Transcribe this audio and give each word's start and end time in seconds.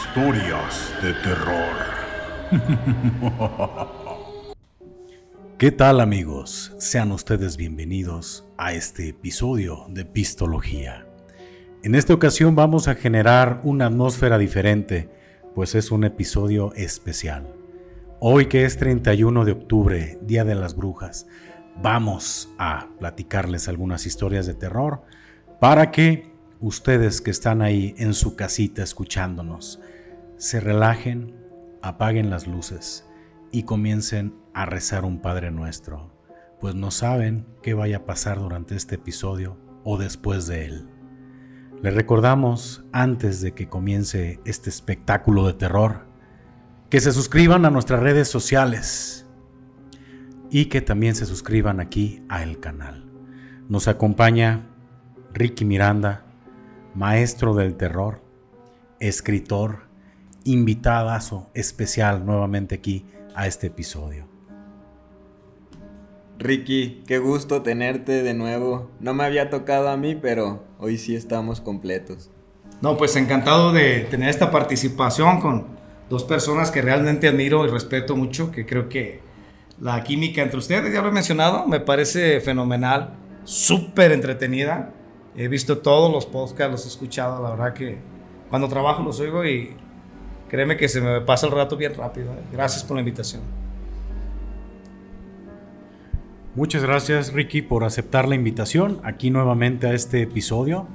Historias 0.00 0.94
de 1.02 1.12
terror. 1.12 1.76
¿Qué 5.58 5.70
tal 5.70 6.00
amigos? 6.00 6.74
Sean 6.78 7.12
ustedes 7.12 7.58
bienvenidos 7.58 8.46
a 8.56 8.72
este 8.72 9.08
episodio 9.08 9.84
de 9.90 10.06
Pistología. 10.06 11.06
En 11.82 11.94
esta 11.94 12.14
ocasión 12.14 12.56
vamos 12.56 12.88
a 12.88 12.94
generar 12.94 13.60
una 13.62 13.84
atmósfera 13.86 14.38
diferente, 14.38 15.10
pues 15.54 15.74
es 15.74 15.90
un 15.90 16.04
episodio 16.04 16.72
especial. 16.74 17.46
Hoy 18.20 18.46
que 18.46 18.64
es 18.64 18.78
31 18.78 19.44
de 19.44 19.52
octubre, 19.52 20.18
Día 20.22 20.44
de 20.44 20.54
las 20.54 20.76
Brujas, 20.76 21.26
vamos 21.80 22.48
a 22.58 22.88
platicarles 22.98 23.68
algunas 23.68 24.06
historias 24.06 24.46
de 24.46 24.54
terror 24.54 25.02
para 25.60 25.90
que 25.90 26.32
ustedes 26.60 27.20
que 27.20 27.30
están 27.30 27.62
ahí 27.62 27.94
en 27.98 28.14
su 28.14 28.34
casita 28.34 28.82
escuchándonos 28.82 29.78
se 30.40 30.58
relajen, 30.58 31.36
apaguen 31.82 32.30
las 32.30 32.46
luces 32.46 33.06
y 33.52 33.64
comiencen 33.64 34.34
a 34.54 34.64
rezar 34.64 35.04
un 35.04 35.20
Padre 35.20 35.50
Nuestro, 35.50 36.10
pues 36.58 36.74
no 36.74 36.90
saben 36.90 37.46
qué 37.62 37.74
vaya 37.74 37.98
a 37.98 38.06
pasar 38.06 38.38
durante 38.38 38.74
este 38.74 38.94
episodio 38.94 39.58
o 39.84 39.98
después 39.98 40.46
de 40.46 40.64
él. 40.64 40.88
Les 41.82 41.92
recordamos, 41.92 42.84
antes 42.90 43.42
de 43.42 43.52
que 43.52 43.68
comience 43.68 44.40
este 44.46 44.70
espectáculo 44.70 45.46
de 45.46 45.52
terror, 45.52 46.06
que 46.88 47.00
se 47.00 47.12
suscriban 47.12 47.66
a 47.66 47.70
nuestras 47.70 48.00
redes 48.00 48.28
sociales 48.28 49.26
y 50.50 50.66
que 50.66 50.80
también 50.80 51.16
se 51.16 51.26
suscriban 51.26 51.80
aquí 51.80 52.24
a 52.30 52.42
el 52.42 52.60
canal. 52.60 53.10
Nos 53.68 53.88
acompaña 53.88 54.70
Ricky 55.34 55.66
Miranda, 55.66 56.24
maestro 56.94 57.54
del 57.54 57.76
terror, 57.76 58.22
escritor, 59.00 59.89
invitadazo 60.44 61.50
especial 61.54 62.24
nuevamente 62.24 62.74
aquí 62.74 63.06
a 63.34 63.46
este 63.46 63.68
episodio. 63.68 64.26
Ricky, 66.38 67.02
qué 67.06 67.18
gusto 67.18 67.60
tenerte 67.62 68.22
de 68.22 68.32
nuevo. 68.32 68.90
No 68.98 69.12
me 69.12 69.24
había 69.24 69.50
tocado 69.50 69.90
a 69.90 69.96
mí, 69.96 70.14
pero 70.14 70.64
hoy 70.78 70.96
sí 70.96 71.14
estamos 71.14 71.60
completos. 71.60 72.30
No, 72.80 72.96
pues 72.96 73.14
encantado 73.16 73.72
de 73.72 74.06
tener 74.10 74.30
esta 74.30 74.50
participación 74.50 75.40
con 75.40 75.66
dos 76.08 76.24
personas 76.24 76.70
que 76.70 76.80
realmente 76.80 77.28
admiro 77.28 77.66
y 77.66 77.68
respeto 77.68 78.16
mucho, 78.16 78.50
que 78.50 78.64
creo 78.64 78.88
que 78.88 79.20
la 79.78 80.02
química 80.02 80.40
entre 80.42 80.58
ustedes, 80.58 80.92
ya 80.92 81.02
lo 81.02 81.08
he 81.08 81.12
mencionado, 81.12 81.66
me 81.66 81.80
parece 81.80 82.40
fenomenal, 82.40 83.14
súper 83.44 84.12
entretenida. 84.12 84.94
He 85.36 85.48
visto 85.48 85.78
todos 85.78 86.10
los 86.10 86.24
podcasts, 86.24 86.72
los 86.72 86.84
he 86.86 86.88
escuchado, 86.88 87.42
la 87.42 87.50
verdad 87.50 87.74
que 87.74 87.98
cuando 88.48 88.68
trabajo 88.68 89.02
los 89.02 89.20
oigo 89.20 89.44
y 89.44 89.76
créeme 90.50 90.76
que 90.76 90.88
se 90.88 91.00
me 91.00 91.20
pasa 91.20 91.46
el 91.46 91.52
rato 91.52 91.76
bien 91.76 91.94
rápido. 91.94 92.32
¿eh? 92.32 92.42
Gracias 92.52 92.82
por 92.82 92.96
la 92.96 93.00
invitación. 93.00 93.42
Muchas 96.56 96.82
gracias 96.82 97.32
Ricky 97.32 97.62
por 97.62 97.84
aceptar 97.84 98.28
la 98.28 98.34
invitación 98.34 99.00
aquí 99.04 99.30
nuevamente 99.30 99.86
a 99.86 99.94
este 99.94 100.22
episodio. 100.22 100.88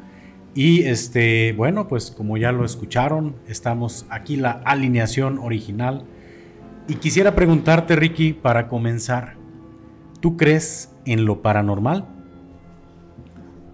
Y 0.54 0.84
este, 0.84 1.54
bueno, 1.54 1.88
pues 1.88 2.12
como 2.12 2.38
ya 2.38 2.52
lo 2.52 2.66
escucharon, 2.66 3.36
estamos 3.48 4.06
aquí 4.10 4.36
la 4.36 4.52
alineación 4.66 5.40
original. 5.40 6.04
Y 6.88 6.96
quisiera 6.96 7.34
preguntarte 7.34 7.96
Ricky 7.96 8.34
para 8.34 8.68
comenzar, 8.68 9.36
¿tú 10.20 10.38
crees 10.38 10.92
en 11.06 11.26
lo 11.26 11.42
paranormal? 11.42 12.06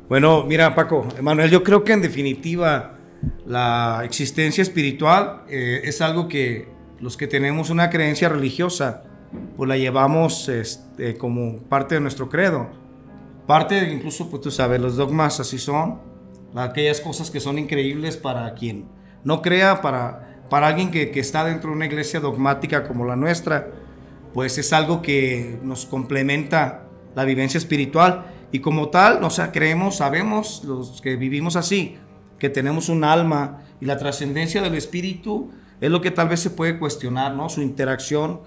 Bueno, 0.07 0.43
mira 0.45 0.75
Paco, 0.75 1.07
Emanuel, 1.17 1.49
yo 1.49 1.63
creo 1.63 1.83
que 1.83 1.93
en 1.93 2.01
definitiva 2.01 2.97
la 3.45 4.01
existencia 4.03 4.61
espiritual 4.61 5.43
eh, 5.49 5.81
es 5.83 6.01
algo 6.01 6.27
que 6.27 6.69
los 6.99 7.17
que 7.17 7.27
tenemos 7.27 7.69
una 7.69 7.89
creencia 7.89 8.29
religiosa, 8.29 9.03
pues 9.57 9.67
la 9.67 9.77
llevamos 9.77 10.49
este, 10.49 11.17
como 11.17 11.57
parte 11.63 11.95
de 11.95 12.01
nuestro 12.01 12.29
credo. 12.29 12.69
Parte, 13.47 13.91
incluso, 13.91 14.29
pues 14.29 14.41
tú 14.41 14.51
sabes, 14.51 14.79
los 14.79 14.95
dogmas 14.95 15.39
así 15.39 15.57
son, 15.57 15.99
aquellas 16.55 17.01
cosas 17.01 17.31
que 17.31 17.39
son 17.39 17.57
increíbles 17.57 18.17
para 18.17 18.53
quien 18.53 18.87
no 19.23 19.41
crea, 19.41 19.81
para, 19.81 20.43
para 20.49 20.67
alguien 20.67 20.91
que, 20.91 21.11
que 21.11 21.19
está 21.19 21.43
dentro 21.43 21.71
de 21.71 21.75
una 21.75 21.85
iglesia 21.85 22.19
dogmática 22.19 22.87
como 22.87 23.05
la 23.05 23.15
nuestra, 23.15 23.71
pues 24.33 24.57
es 24.57 24.71
algo 24.73 25.01
que 25.01 25.59
nos 25.63 25.85
complementa 25.85 26.83
la 27.15 27.25
vivencia 27.25 27.57
espiritual 27.57 28.25
y 28.51 28.59
como 28.59 28.89
tal, 28.89 29.23
o 29.23 29.29
sea, 29.29 29.51
creemos, 29.51 29.97
sabemos 29.97 30.63
los 30.65 31.01
que 31.01 31.15
vivimos 31.15 31.55
así, 31.55 31.97
que 32.41 32.49
tenemos 32.49 32.89
un 32.89 33.03
alma 33.03 33.61
y 33.79 33.85
la 33.85 33.99
trascendencia 33.99 34.63
del 34.63 34.73
espíritu 34.73 35.51
es 35.79 35.91
lo 35.91 36.01
que 36.01 36.09
tal 36.09 36.27
vez 36.27 36.39
se 36.39 36.49
puede 36.49 36.79
cuestionar, 36.79 37.35
¿no? 37.35 37.49
Su 37.49 37.61
interacción, 37.61 38.41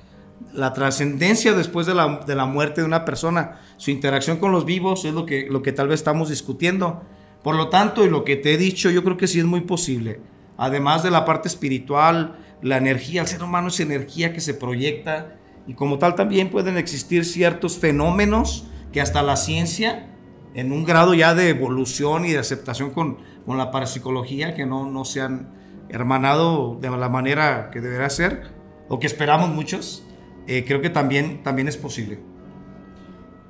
la 0.52 0.72
trascendencia 0.72 1.52
después 1.52 1.86
de 1.86 1.94
la, 1.94 2.22
de 2.26 2.34
la, 2.34 2.44
muerte 2.44 2.80
de 2.80 2.88
una 2.88 3.04
persona, 3.04 3.60
su 3.76 3.92
interacción 3.92 4.38
con 4.38 4.50
los 4.50 4.64
vivos 4.64 5.04
es 5.04 5.14
lo 5.14 5.26
que, 5.26 5.46
lo 5.48 5.62
que 5.62 5.70
tal 5.70 5.86
vez 5.86 6.00
estamos 6.00 6.28
discutiendo. 6.28 7.04
Por 7.44 7.54
lo 7.54 7.68
tanto, 7.68 8.04
y 8.04 8.10
lo 8.10 8.24
que 8.24 8.34
te 8.34 8.54
he 8.54 8.58
dicho, 8.58 8.90
yo 8.90 9.04
creo 9.04 9.16
que 9.16 9.28
sí 9.28 9.38
es 9.38 9.44
muy 9.44 9.60
posible. 9.60 10.20
Además 10.56 11.04
de 11.04 11.12
la 11.12 11.24
parte 11.24 11.46
espiritual, 11.46 12.36
la 12.62 12.78
energía, 12.78 13.20
el 13.20 13.28
ser 13.28 13.44
humano 13.44 13.68
es 13.68 13.78
energía 13.78 14.32
que 14.32 14.40
se 14.40 14.54
proyecta 14.54 15.36
y 15.68 15.74
como 15.74 15.98
tal 15.98 16.16
también 16.16 16.50
pueden 16.50 16.78
existir 16.78 17.24
ciertos 17.24 17.78
fenómenos 17.78 18.66
que 18.92 19.00
hasta 19.00 19.22
la 19.22 19.36
ciencia, 19.36 20.08
en 20.54 20.72
un 20.72 20.84
grado 20.84 21.14
ya 21.14 21.34
de 21.34 21.50
evolución 21.50 22.24
y 22.24 22.32
de 22.32 22.38
aceptación 22.38 22.90
con, 22.90 23.18
con 23.44 23.58
la 23.58 23.70
parapsicología, 23.70 24.54
que 24.54 24.66
no, 24.66 24.90
no 24.90 25.04
se 25.04 25.20
han 25.20 25.52
hermanado 25.88 26.78
de 26.80 26.90
la 26.90 27.08
manera 27.08 27.70
que 27.70 27.80
deberá 27.80 28.08
ser, 28.10 28.42
o 28.88 28.98
que 28.98 29.06
esperamos 29.06 29.50
muchos, 29.50 30.06
eh, 30.46 30.64
creo 30.66 30.80
que 30.80 30.90
también, 30.90 31.42
también 31.42 31.68
es 31.68 31.76
posible. 31.76 32.18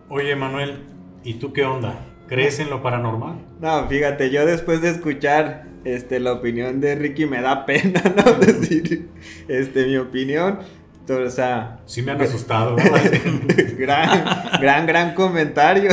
Oye, 0.09 0.37
Manuel, 0.37 0.85
¿y 1.23 1.35
tú 1.35 1.53
qué 1.53 1.65
onda? 1.65 2.07
¿Crees 2.29 2.59
en 2.61 2.71
lo 2.71 2.83
paranormal? 2.83 3.39
No, 3.61 3.89
fíjate, 3.89 4.31
yo 4.31 4.47
después 4.47 4.81
de 4.81 4.91
escuchar 4.91 5.67
este, 5.85 6.21
la 6.21 6.33
opinión 6.33 6.81
de 6.81 6.95
Ricky 6.95 7.27
me 7.27 7.41
da 7.41 7.67
pena, 7.67 8.03
¿no? 8.17 8.33
Decir 8.35 9.09
este, 9.49 9.87
mi 9.87 9.97
opinión. 9.97 10.61
O 11.09 11.31
sea, 11.31 11.81
sí 11.85 12.01
me 12.01 12.13
han 12.13 12.23
asustado. 12.23 12.77
gran, 13.79 14.25
gran, 14.61 14.87
gran 14.87 15.15
comentario, 15.15 15.91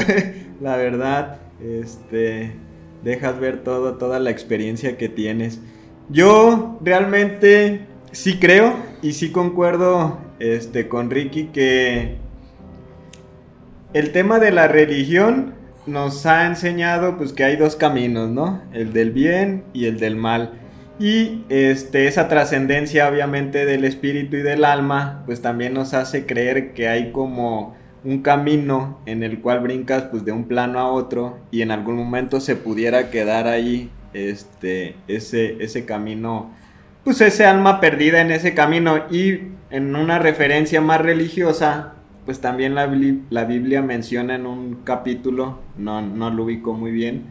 la 0.61 0.77
verdad. 0.77 1.39
Este, 1.61 2.53
dejas 3.03 3.39
ver 3.39 3.63
toda 3.63 4.19
la 4.19 4.29
experiencia 4.29 4.97
que 4.97 5.09
tienes. 5.09 5.59
Yo 6.09 6.77
realmente 6.81 7.88
sí 8.11 8.38
creo 8.39 8.75
y 9.01 9.13
sí 9.13 9.31
concuerdo 9.31 10.19
este, 10.39 10.88
con 10.88 11.09
Ricky 11.09 11.45
que 11.45 12.17
el 13.94 14.11
tema 14.11 14.39
de 14.39 14.51
la 14.51 14.67
religión 14.67 15.53
nos 15.88 16.25
ha 16.25 16.45
enseñado 16.45 17.17
pues 17.17 17.33
que 17.33 17.43
hay 17.43 17.55
dos 17.55 17.75
caminos, 17.75 18.29
¿no? 18.29 18.61
El 18.73 18.93
del 18.93 19.11
bien 19.11 19.63
y 19.73 19.85
el 19.85 19.99
del 19.99 20.16
mal. 20.16 20.53
Y 20.99 21.45
este, 21.49 22.07
esa 22.07 22.28
trascendencia 22.28 23.09
obviamente 23.09 23.66
del 23.66 23.85
espíritu 23.85 24.38
y 24.38 24.41
del 24.43 24.63
alma, 24.63 25.23
pues 25.25 25.41
también 25.41 25.73
nos 25.73 25.95
hace 25.95 26.28
creer 26.28 26.73
que 26.73 26.88
hay 26.88 27.11
como 27.11 27.75
un 28.03 28.22
camino 28.22 29.00
en 29.06 29.23
el 29.23 29.39
cual 29.41 29.59
brincas 29.59 30.03
pues 30.03 30.25
de 30.25 30.31
un 30.31 30.45
plano 30.45 30.79
a 30.79 30.91
otro 30.91 31.38
y 31.51 31.62
en 31.62 31.72
algún 31.72 31.95
momento 31.95 32.39
se 32.39 32.56
pudiera 32.56 33.09
quedar 33.12 33.47
ahí 33.47 33.91
este, 34.13 34.95
ese, 35.07 35.63
ese 35.63 35.85
camino, 35.85 36.51
pues 37.03 37.22
ese 37.22 37.45
alma 37.45 37.79
perdida 37.79 38.22
en 38.22 38.31
ese 38.31 38.53
camino. 38.53 39.06
Y 39.09 39.40
en 39.69 39.95
una 39.95 40.19
referencia 40.19 40.81
más 40.81 41.01
religiosa, 41.01 41.94
pues 42.25 42.41
también 42.41 42.75
la, 42.75 42.91
la 43.29 43.45
Biblia 43.45 43.81
menciona 43.81 44.35
en 44.35 44.45
un 44.45 44.81
capítulo, 44.84 45.59
no, 45.78 46.02
no 46.02 46.29
lo 46.29 46.43
ubico 46.43 46.73
muy 46.73 46.91
bien, 46.91 47.26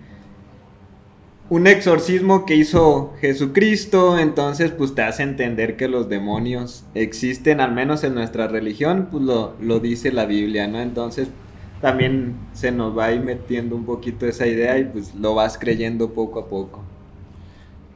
un 1.50 1.66
exorcismo 1.66 2.46
que 2.46 2.54
hizo 2.54 3.12
Jesucristo, 3.20 4.18
entonces 4.18 4.70
pues 4.70 4.94
te 4.94 5.02
hace 5.02 5.24
entender 5.24 5.76
que 5.76 5.88
los 5.88 6.08
demonios 6.08 6.84
existen, 6.94 7.60
al 7.60 7.72
menos 7.72 8.04
en 8.04 8.14
nuestra 8.14 8.46
religión, 8.46 9.08
pues 9.10 9.24
lo, 9.24 9.56
lo 9.60 9.80
dice 9.80 10.12
la 10.12 10.26
Biblia, 10.26 10.68
¿no? 10.68 10.80
Entonces 10.80 11.28
también 11.80 12.36
se 12.52 12.70
nos 12.70 12.96
va 12.96 13.06
a 13.06 13.12
ir 13.12 13.22
metiendo 13.22 13.74
un 13.74 13.84
poquito 13.84 14.26
esa 14.26 14.46
idea 14.46 14.78
y 14.78 14.84
pues 14.84 15.12
lo 15.16 15.34
vas 15.34 15.58
creyendo 15.58 16.12
poco 16.12 16.38
a 16.38 16.48
poco. 16.48 16.82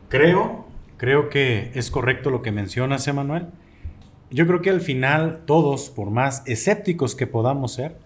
Creo, 0.08 0.66
creo 0.96 1.28
que 1.28 1.70
es 1.74 1.92
correcto 1.92 2.30
lo 2.30 2.42
que 2.42 2.50
mencionas, 2.50 3.06
Emanuel. 3.06 3.46
Yo 4.30 4.48
creo 4.48 4.62
que 4.62 4.70
al 4.70 4.80
final 4.80 5.42
todos, 5.46 5.90
por 5.90 6.10
más 6.10 6.42
escépticos 6.46 7.14
que 7.14 7.28
podamos 7.28 7.74
ser, 7.74 7.98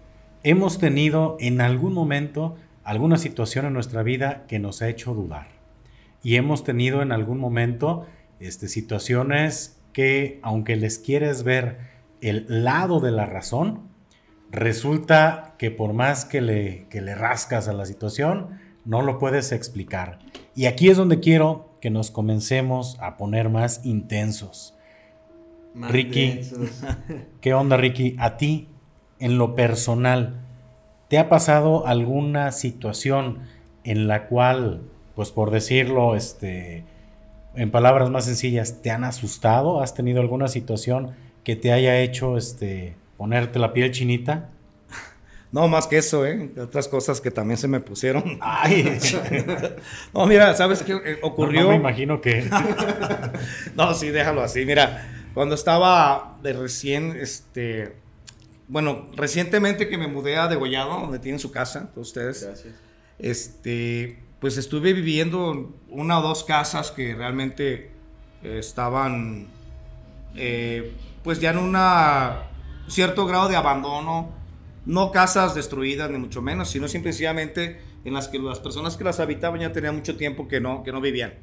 hemos 0.42 0.78
tenido 0.78 1.38
en 1.40 1.62
algún 1.62 1.94
momento 1.94 2.56
alguna 2.88 3.18
situación 3.18 3.66
en 3.66 3.74
nuestra 3.74 4.02
vida 4.02 4.46
que 4.48 4.58
nos 4.58 4.80
ha 4.80 4.88
hecho 4.88 5.12
dudar. 5.12 5.48
Y 6.22 6.36
hemos 6.36 6.64
tenido 6.64 7.02
en 7.02 7.12
algún 7.12 7.38
momento 7.38 8.06
este, 8.40 8.66
situaciones 8.66 9.78
que, 9.92 10.40
aunque 10.42 10.74
les 10.76 10.98
quieres 10.98 11.42
ver 11.42 11.80
el 12.22 12.46
lado 12.48 13.00
de 13.00 13.10
la 13.10 13.26
razón, 13.26 13.82
resulta 14.50 15.54
que 15.58 15.70
por 15.70 15.92
más 15.92 16.24
que 16.24 16.40
le, 16.40 16.86
que 16.88 17.02
le 17.02 17.14
rascas 17.14 17.68
a 17.68 17.74
la 17.74 17.84
situación, 17.84 18.58
no 18.86 19.02
lo 19.02 19.18
puedes 19.18 19.52
explicar. 19.52 20.20
Y 20.54 20.64
aquí 20.64 20.88
es 20.88 20.96
donde 20.96 21.20
quiero 21.20 21.76
que 21.82 21.90
nos 21.90 22.10
comencemos 22.10 22.96
a 23.02 23.18
poner 23.18 23.50
más 23.50 23.84
intensos. 23.84 24.74
Ricky, 25.74 26.40
¿qué 27.42 27.52
onda 27.52 27.76
Ricky? 27.76 28.16
A 28.18 28.38
ti, 28.38 28.66
en 29.18 29.36
lo 29.36 29.54
personal, 29.54 30.47
¿te 31.08 31.18
ha 31.18 31.28
pasado 31.28 31.86
alguna 31.86 32.52
situación 32.52 33.38
en 33.84 34.06
la 34.06 34.26
cual, 34.26 34.82
pues 35.14 35.30
por 35.30 35.50
decirlo, 35.50 36.14
este, 36.14 36.84
en 37.54 37.70
palabras 37.70 38.10
más 38.10 38.26
sencillas, 38.26 38.82
te 38.82 38.90
han 38.90 39.04
asustado? 39.04 39.80
¿Has 39.80 39.94
tenido 39.94 40.20
alguna 40.20 40.48
situación 40.48 41.14
que 41.44 41.56
te 41.56 41.72
haya 41.72 41.98
hecho 42.00 42.36
este, 42.36 42.94
ponerte 43.16 43.58
la 43.58 43.72
piel 43.72 43.90
chinita? 43.90 44.50
No, 45.50 45.66
más 45.66 45.86
que 45.86 45.96
eso, 45.96 46.26
¿eh? 46.26 46.50
Otras 46.60 46.88
cosas 46.88 47.22
que 47.22 47.30
también 47.30 47.56
se 47.56 47.68
me 47.68 47.80
pusieron. 47.80 48.36
Ay. 48.42 48.98
no, 50.12 50.26
mira, 50.26 50.52
¿sabes 50.52 50.82
qué 50.82 51.18
ocurrió? 51.22 51.62
No, 51.62 51.68
me 51.70 51.76
imagino 51.76 52.20
que. 52.20 52.46
no, 53.74 53.94
sí, 53.94 54.10
déjalo 54.10 54.42
así. 54.42 54.66
Mira, 54.66 55.30
cuando 55.32 55.54
estaba 55.54 56.36
de 56.42 56.52
recién, 56.52 57.16
este. 57.18 57.94
Bueno, 58.68 59.08
recientemente 59.16 59.88
que 59.88 59.98
me 59.98 60.06
mudé 60.06 60.36
a 60.36 60.46
Degollado, 60.46 61.00
donde 61.00 61.18
tienen 61.18 61.38
su 61.38 61.50
casa, 61.50 61.90
todos 61.94 62.08
ustedes. 62.08 62.42
Gracias. 62.44 62.74
Este, 63.18 64.22
pues 64.40 64.56
estuve 64.56 64.92
viviendo 64.92 65.74
una 65.88 66.20
o 66.20 66.22
dos 66.22 66.44
casas 66.44 66.90
que 66.90 67.14
realmente 67.14 67.90
estaban, 68.42 69.48
eh, 70.36 70.92
pues 71.24 71.40
ya 71.40 71.50
en 71.50 71.58
un 71.58 71.76
cierto 72.88 73.26
grado 73.26 73.48
de 73.48 73.56
abandono 73.56 74.30
no 74.86 75.10
casas 75.12 75.54
destruidas, 75.54 76.10
ni 76.10 76.18
mucho 76.18 76.40
menos, 76.40 76.70
sino 76.70 76.88
simplemente 76.88 77.80
en 78.04 78.14
las 78.14 78.28
que 78.28 78.38
las 78.38 78.60
personas 78.60 78.96
que 78.96 79.04
las 79.04 79.20
habitaban 79.20 79.60
ya 79.60 79.72
tenían 79.72 79.96
mucho 79.96 80.16
tiempo 80.16 80.48
que 80.48 80.60
no, 80.60 80.82
que 80.82 80.92
no 80.92 81.00
vivían. 81.00 81.34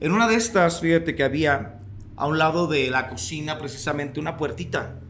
En 0.00 0.12
una 0.12 0.28
de 0.28 0.34
estas, 0.34 0.80
fíjate 0.80 1.14
que 1.14 1.22
había 1.24 1.80
a 2.16 2.26
un 2.26 2.38
lado 2.38 2.66
de 2.66 2.90
la 2.90 3.08
cocina 3.08 3.58
precisamente 3.58 4.20
una 4.20 4.36
puertita. 4.36 5.00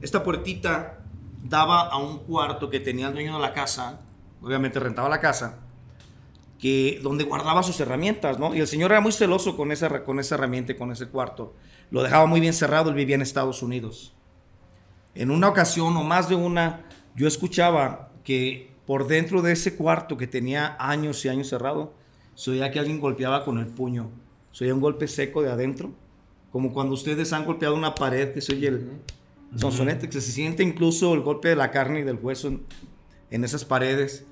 Esta 0.00 0.22
puertita 0.22 0.98
daba 1.42 1.88
a 1.88 1.98
un 1.98 2.18
cuarto 2.20 2.70
que 2.70 2.80
tenía 2.80 3.08
el 3.08 3.14
dueño 3.14 3.34
de 3.34 3.40
la 3.40 3.52
casa, 3.52 4.00
obviamente 4.42 4.80
rentaba 4.80 5.08
la 5.08 5.20
casa, 5.20 5.58
que 6.58 7.00
donde 7.02 7.24
guardaba 7.24 7.62
sus 7.62 7.80
herramientas, 7.80 8.38
¿no? 8.38 8.54
Y 8.54 8.60
el 8.60 8.66
señor 8.66 8.92
era 8.92 9.00
muy 9.00 9.12
celoso 9.12 9.56
con 9.56 9.72
esa, 9.72 10.04
con 10.04 10.20
esa 10.20 10.34
herramienta, 10.34 10.76
con 10.76 10.92
ese 10.92 11.08
cuarto. 11.08 11.54
Lo 11.90 12.02
dejaba 12.02 12.26
muy 12.26 12.40
bien 12.40 12.52
cerrado, 12.52 12.90
él 12.90 12.96
vivía 12.96 13.14
en 13.14 13.22
Estados 13.22 13.62
Unidos. 13.62 14.12
En 15.14 15.30
una 15.30 15.48
ocasión 15.48 15.96
o 15.96 16.04
más 16.04 16.28
de 16.28 16.34
una, 16.34 16.84
yo 17.16 17.26
escuchaba 17.26 18.10
que 18.24 18.70
por 18.86 19.06
dentro 19.06 19.42
de 19.42 19.52
ese 19.52 19.76
cuarto 19.76 20.16
que 20.16 20.26
tenía 20.26 20.76
años 20.78 21.24
y 21.24 21.28
años 21.28 21.48
cerrado, 21.48 21.94
se 22.34 22.52
oía 22.52 22.70
que 22.70 22.78
alguien 22.78 23.00
golpeaba 23.00 23.44
con 23.44 23.58
el 23.58 23.66
puño. 23.66 24.10
Se 24.52 24.64
oía 24.64 24.74
un 24.74 24.80
golpe 24.80 25.08
seco 25.08 25.42
de 25.42 25.50
adentro, 25.50 25.92
como 26.52 26.72
cuando 26.72 26.94
ustedes 26.94 27.32
han 27.32 27.44
golpeado 27.44 27.74
una 27.74 27.94
pared, 27.94 28.32
que 28.32 28.40
se 28.40 28.54
oye 28.54 28.68
el 28.68 29.00
sonsonete, 29.56 30.08
que 30.08 30.20
se 30.20 30.32
siente 30.32 30.62
incluso 30.62 31.14
el 31.14 31.20
golpe 31.20 31.48
de 31.48 31.56
la 31.56 31.70
carne 31.70 32.00
y 32.00 32.02
del 32.04 32.18
hueso 32.20 32.48
en, 32.48 32.62
en 33.30 33.44
esas 33.44 33.64
paredes. 33.64 34.26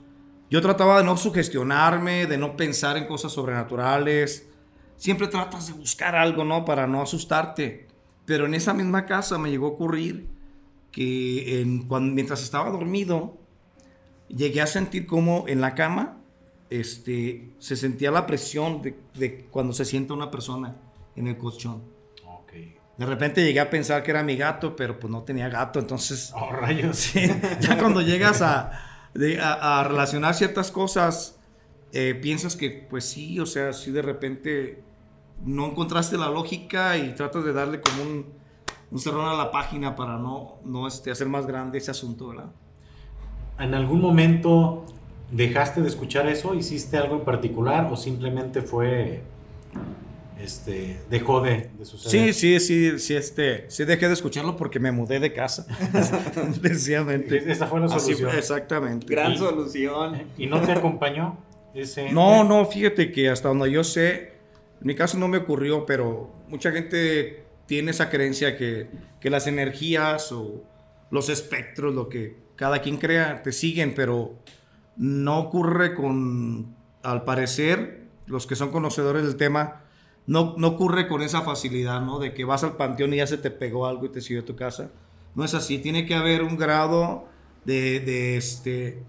Yo 0.51 0.63
trataba 0.63 0.99
de 0.99 1.05
no 1.05 1.17
sugestionarme, 1.17 2.27
de 2.27 2.39
no 2.39 2.57
pensar 2.57 2.97
en 2.97 3.07
cosas 3.07 3.33
sobrenaturales. 3.33 4.49
Siempre 4.97 5.29
tratas 5.29 5.67
de 5.67 5.75
buscar 5.75 6.17
algo, 6.17 6.45
¿no? 6.45 6.65
Para 6.65 6.87
no 6.87 7.03
asustarte. 7.03 7.87
Pero 8.25 8.47
en 8.47 8.55
esa 8.55 8.75
misma 8.75 9.07
casa 9.07 9.39
me 9.39 9.51
llegó 9.51 9.67
a 9.67 9.71
ocurrir 9.71 10.29
que 10.91 11.61
en, 11.61 11.87
cuando, 11.87 12.15
mientras 12.15 12.43
estaba 12.43 12.71
dormido, 12.71 13.37
llegué 14.29 14.61
a 14.63 14.67
sentir 14.67 15.07
como 15.07 15.45
en 15.49 15.61
la 15.61 15.75
cama 15.75 16.19
este, 16.71 17.51
se 17.59 17.77
sentía 17.77 18.11
la 18.11 18.27
presión 18.27 18.83
de, 18.83 18.99
de 19.15 19.47
cuando 19.47 19.73
se 19.73 19.85
sienta 19.85 20.15
una 20.15 20.31
persona 20.31 20.77
en 21.17 21.29
el 21.29 21.37
colchón. 21.37 21.83
De 22.99 23.07
repente 23.07 23.45
llegué 23.45 23.61
a 23.61 23.71
pensar 23.71 24.03
que 24.03 24.11
era 24.11 24.25
mi 24.25 24.37
gato, 24.37 24.75
pero 24.75 24.99
pues 24.99 25.11
no 25.11 25.23
tenía 25.23 25.49
gato, 25.49 25.79
entonces... 25.79 26.33
Oh, 26.35 26.51
rayos. 26.51 27.13
ya 27.61 27.79
cuando 27.79 28.03
llegas 28.03 28.43
a, 28.43 28.73
a, 29.41 29.85
relacionar 29.85 30.35
ciertas 30.35 30.73
cosas, 30.73 31.39
eh, 31.93 32.19
piensas 32.21 32.57
que 32.57 32.71
pues 32.91 33.05
sí, 33.05 33.39
o 33.39 33.47
sea, 33.47 33.73
sí 33.73 33.93
de 33.93 34.03
repente 34.03 34.83
no 35.45 35.67
encontraste 35.67 36.19
la 36.19 36.29
lógica 36.29 36.99
y 36.99 37.15
tratas 37.15 37.45
de 37.45 37.53
darle 37.53 37.81
como 37.81 38.03
un, 38.03 38.27
un 38.91 38.99
cerrón 38.99 39.29
a 39.29 39.35
la 39.35 39.53
página 39.53 39.95
para 39.95 40.17
no, 40.17 40.57
no 40.65 40.89
este, 40.89 41.13
hacer 41.13 41.29
más 41.29 41.47
grande 41.47 41.79
ese 41.79 41.93
asunto, 41.93 42.29
¿verdad? 42.29 42.51
¿En 43.61 43.75
algún 43.75 44.01
momento 44.01 44.85
dejaste 45.31 45.83
de 45.83 45.89
escuchar 45.89 46.27
eso? 46.27 46.55
¿Hiciste 46.55 46.97
algo 46.97 47.15
en 47.15 47.25
particular 47.25 47.89
o 47.93 47.97
simplemente 47.97 48.61
fue 48.61 49.23
este, 50.41 51.01
dejó 51.11 51.41
de, 51.41 51.71
suceder. 51.83 52.33
Sí, 52.33 52.59
sí, 52.59 52.61
sí, 52.61 52.99
sí, 52.99 53.17
este, 53.17 53.71
sí 53.71 53.85
dejé 53.85 54.07
de 54.07 54.15
escucharlo 54.15 54.57
porque 54.57 54.79
me 54.79 54.93
mudé 54.93 55.21
de 55.21 55.33
casa, 55.33 55.67
Precisamente. 56.63 57.51
Esa 57.51 57.67
fue 57.67 57.81
la 57.81 57.89
solución. 57.89 58.31
exactamente. 58.37 59.07
Gran 59.09 59.37
solución. 59.37 60.23
¿Y 60.37 60.47
no 60.47 60.61
te 60.61 60.73
acompañó 60.73 61.39
ese? 61.75 62.13
No, 62.13 62.45
no, 62.45 62.65
fíjate 62.67 63.11
que 63.11 63.29
hasta 63.29 63.49
donde 63.49 63.71
yo 63.71 63.85
sé, 63.85 64.33
en 64.81 64.87
mi 64.87 64.95
caso 64.95 65.19
no 65.19 65.29
me 65.29 65.39
ocurrió, 65.39 65.87
pero 65.87 66.33
mucha 66.49 66.71
gente 66.71 67.45
tiene 67.67 67.91
esa 67.91 68.09
creencia 68.09 68.57
que, 68.57 68.89
que 69.21 69.31
las 69.31 69.47
energías 69.47 70.33
o 70.33 70.65
los 71.11 71.29
espectros, 71.29 71.95
lo 71.95 72.09
que 72.09 72.37
cada 72.57 72.81
quien 72.81 72.97
crea, 72.97 73.43
te 73.43 73.53
siguen, 73.53 73.95
pero 73.95 74.35
no 74.97 75.39
ocurre 75.39 75.95
con, 75.95 76.75
al 77.03 77.25
parecer, 77.25 78.09
los 78.27 78.47
que 78.47 78.57
son 78.57 78.71
conocedores 78.71 79.23
del 79.23 79.37
tema, 79.37 79.85
no, 80.29 80.55
ocurre 80.63 81.09
con 81.09 81.23
esa 81.23 81.41
facilidad, 81.41 82.03
¿no? 82.03 82.19
De 82.19 82.35
que 82.35 82.45
vas 82.45 82.63
al 82.63 82.77
panteón 82.77 83.15
y 83.15 83.17
ya 83.17 83.27
se 83.27 83.39
te 83.39 83.51
pegó 83.51 83.87
algo 83.87 84.05
y 84.05 84.11
te 84.11 84.21
siguió 84.21 84.43
a 84.43 84.45
tu 84.45 84.57
casa. 84.57 84.91
No 85.35 85.43
es 85.43 85.55
así, 85.55 85.79
tiene 85.79 86.05
que 86.05 86.15
haber 86.15 86.43
un 86.43 86.59
grado 86.59 87.25
de, 87.65 88.01
de 88.01 88.37
este, 88.37 89.03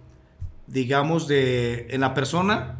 digamos, 0.68 1.28
de, 1.28 1.88
en 1.90 2.00
la 2.00 2.14
persona, 2.14 2.80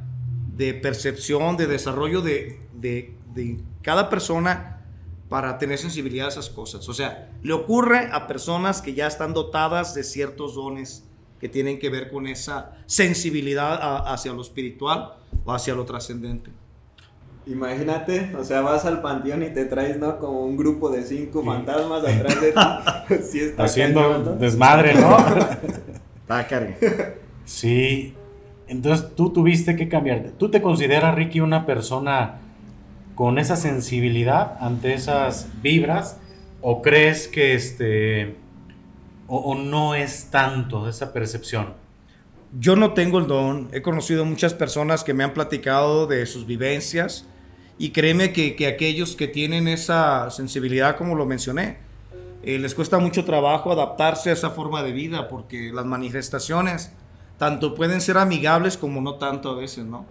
de 0.56 0.74
percepción, 0.74 1.58
de 1.58 1.68
desarrollo 1.68 2.22
de, 2.22 2.62
de, 2.74 3.14
de 3.34 3.60
cada 3.82 4.10
persona 4.10 4.86
para 5.28 5.58
tener 5.58 5.78
sensibilidad 5.78 6.28
a 6.28 6.30
esas 6.30 6.50
cosas. 6.50 6.88
O 6.88 6.94
sea, 6.94 7.30
le 7.44 7.52
ocurre 7.52 8.10
a 8.14 8.26
personas 8.26 8.82
que 8.82 8.94
ya 8.94 9.08
están 9.08 9.34
dotadas 9.34 9.94
de 9.96 10.04
ciertos 10.04 10.56
dones 10.56 11.04
que 11.42 11.50
tienen 11.50 11.78
que 11.78 11.90
ver 11.90 12.10
con 12.10 12.26
esa 12.26 12.78
sensibilidad 12.86 14.08
hacia 14.14 14.32
lo 14.32 14.42
espiritual 14.42 15.16
o 15.44 15.52
hacia 15.52 15.76
lo 15.76 15.84
trascendente. 15.84 16.52
Imagínate, 17.46 18.36
o 18.38 18.44
sea, 18.44 18.62
vas 18.62 18.86
al 18.86 19.02
panteón 19.02 19.42
y 19.44 19.50
te 19.50 19.66
traes, 19.66 19.98
¿no? 19.98 20.20
Como 20.20 20.42
un 20.42 20.56
grupo 20.56 20.90
de 20.90 21.04
cinco 21.04 21.44
fantasmas 21.44 22.04
atrás 22.04 22.42
de 22.42 22.52
ti. 22.52 23.24
sí 23.32 23.40
está 23.40 23.64
Haciendo 23.64 24.36
desmadre, 24.36 24.94
¿no? 24.96 25.18
Está 26.30 26.48
Sí. 27.46 28.14
Entonces 28.68 29.16
tú 29.16 29.34
tuviste 29.34 29.76
que 29.76 29.90
cambiar. 29.90 30.32
¿Tú 30.38 30.52
te 30.52 30.62
consideras, 30.62 31.16
Ricky, 31.16 31.40
una 31.40 31.66
persona 31.66 32.42
con 33.16 33.40
esa 33.40 33.56
sensibilidad 33.56 34.58
ante 34.62 34.94
esas 34.94 35.50
vibras 35.64 36.20
o 36.62 36.84
crees 36.84 37.28
que 37.28 37.56
este 37.56 38.36
o, 39.28 39.56
no 39.56 39.96
es 39.96 40.30
tanto 40.30 40.88
esa 40.88 41.12
percepción? 41.14 41.74
Yo 42.58 42.76
no 42.76 42.94
tengo 42.94 43.20
el 43.20 43.28
don. 43.28 43.70
He 43.74 43.82
conocido 43.82 44.26
muchas 44.26 44.54
personas 44.54 45.04
que 45.04 45.14
me 45.14 45.24
han 45.24 45.34
platicado 45.34 46.08
de 46.08 46.26
sus 46.26 46.46
vivencias 46.48 47.26
y 47.78 47.92
créeme 47.92 48.34
que, 48.34 48.56
que 48.56 48.68
aquellos 48.68 49.16
que 49.16 49.28
tienen 49.28 49.68
esa 49.68 50.32
sensibilidad, 50.32 50.98
como 50.98 51.16
lo 51.16 51.26
mencioné, 51.26 51.78
eh, 52.42 52.58
les 52.58 52.74
cuesta 52.74 52.98
mucho 53.00 53.24
trabajo 53.24 53.72
adaptarse 53.72 54.32
a 54.32 54.34
esa 54.34 54.50
forma 54.50 54.82
de 54.82 54.94
vida 54.94 55.28
porque 55.28 55.72
las 55.74 55.86
manifestaciones 55.86 56.92
tanto 57.38 57.76
pueden 57.76 58.02
ser 58.02 58.18
amigables 58.18 58.78
como 58.78 59.00
no 59.02 59.16
tanto 59.16 59.50
a 59.50 59.56
veces, 59.56 59.86
¿no? 59.86 60.06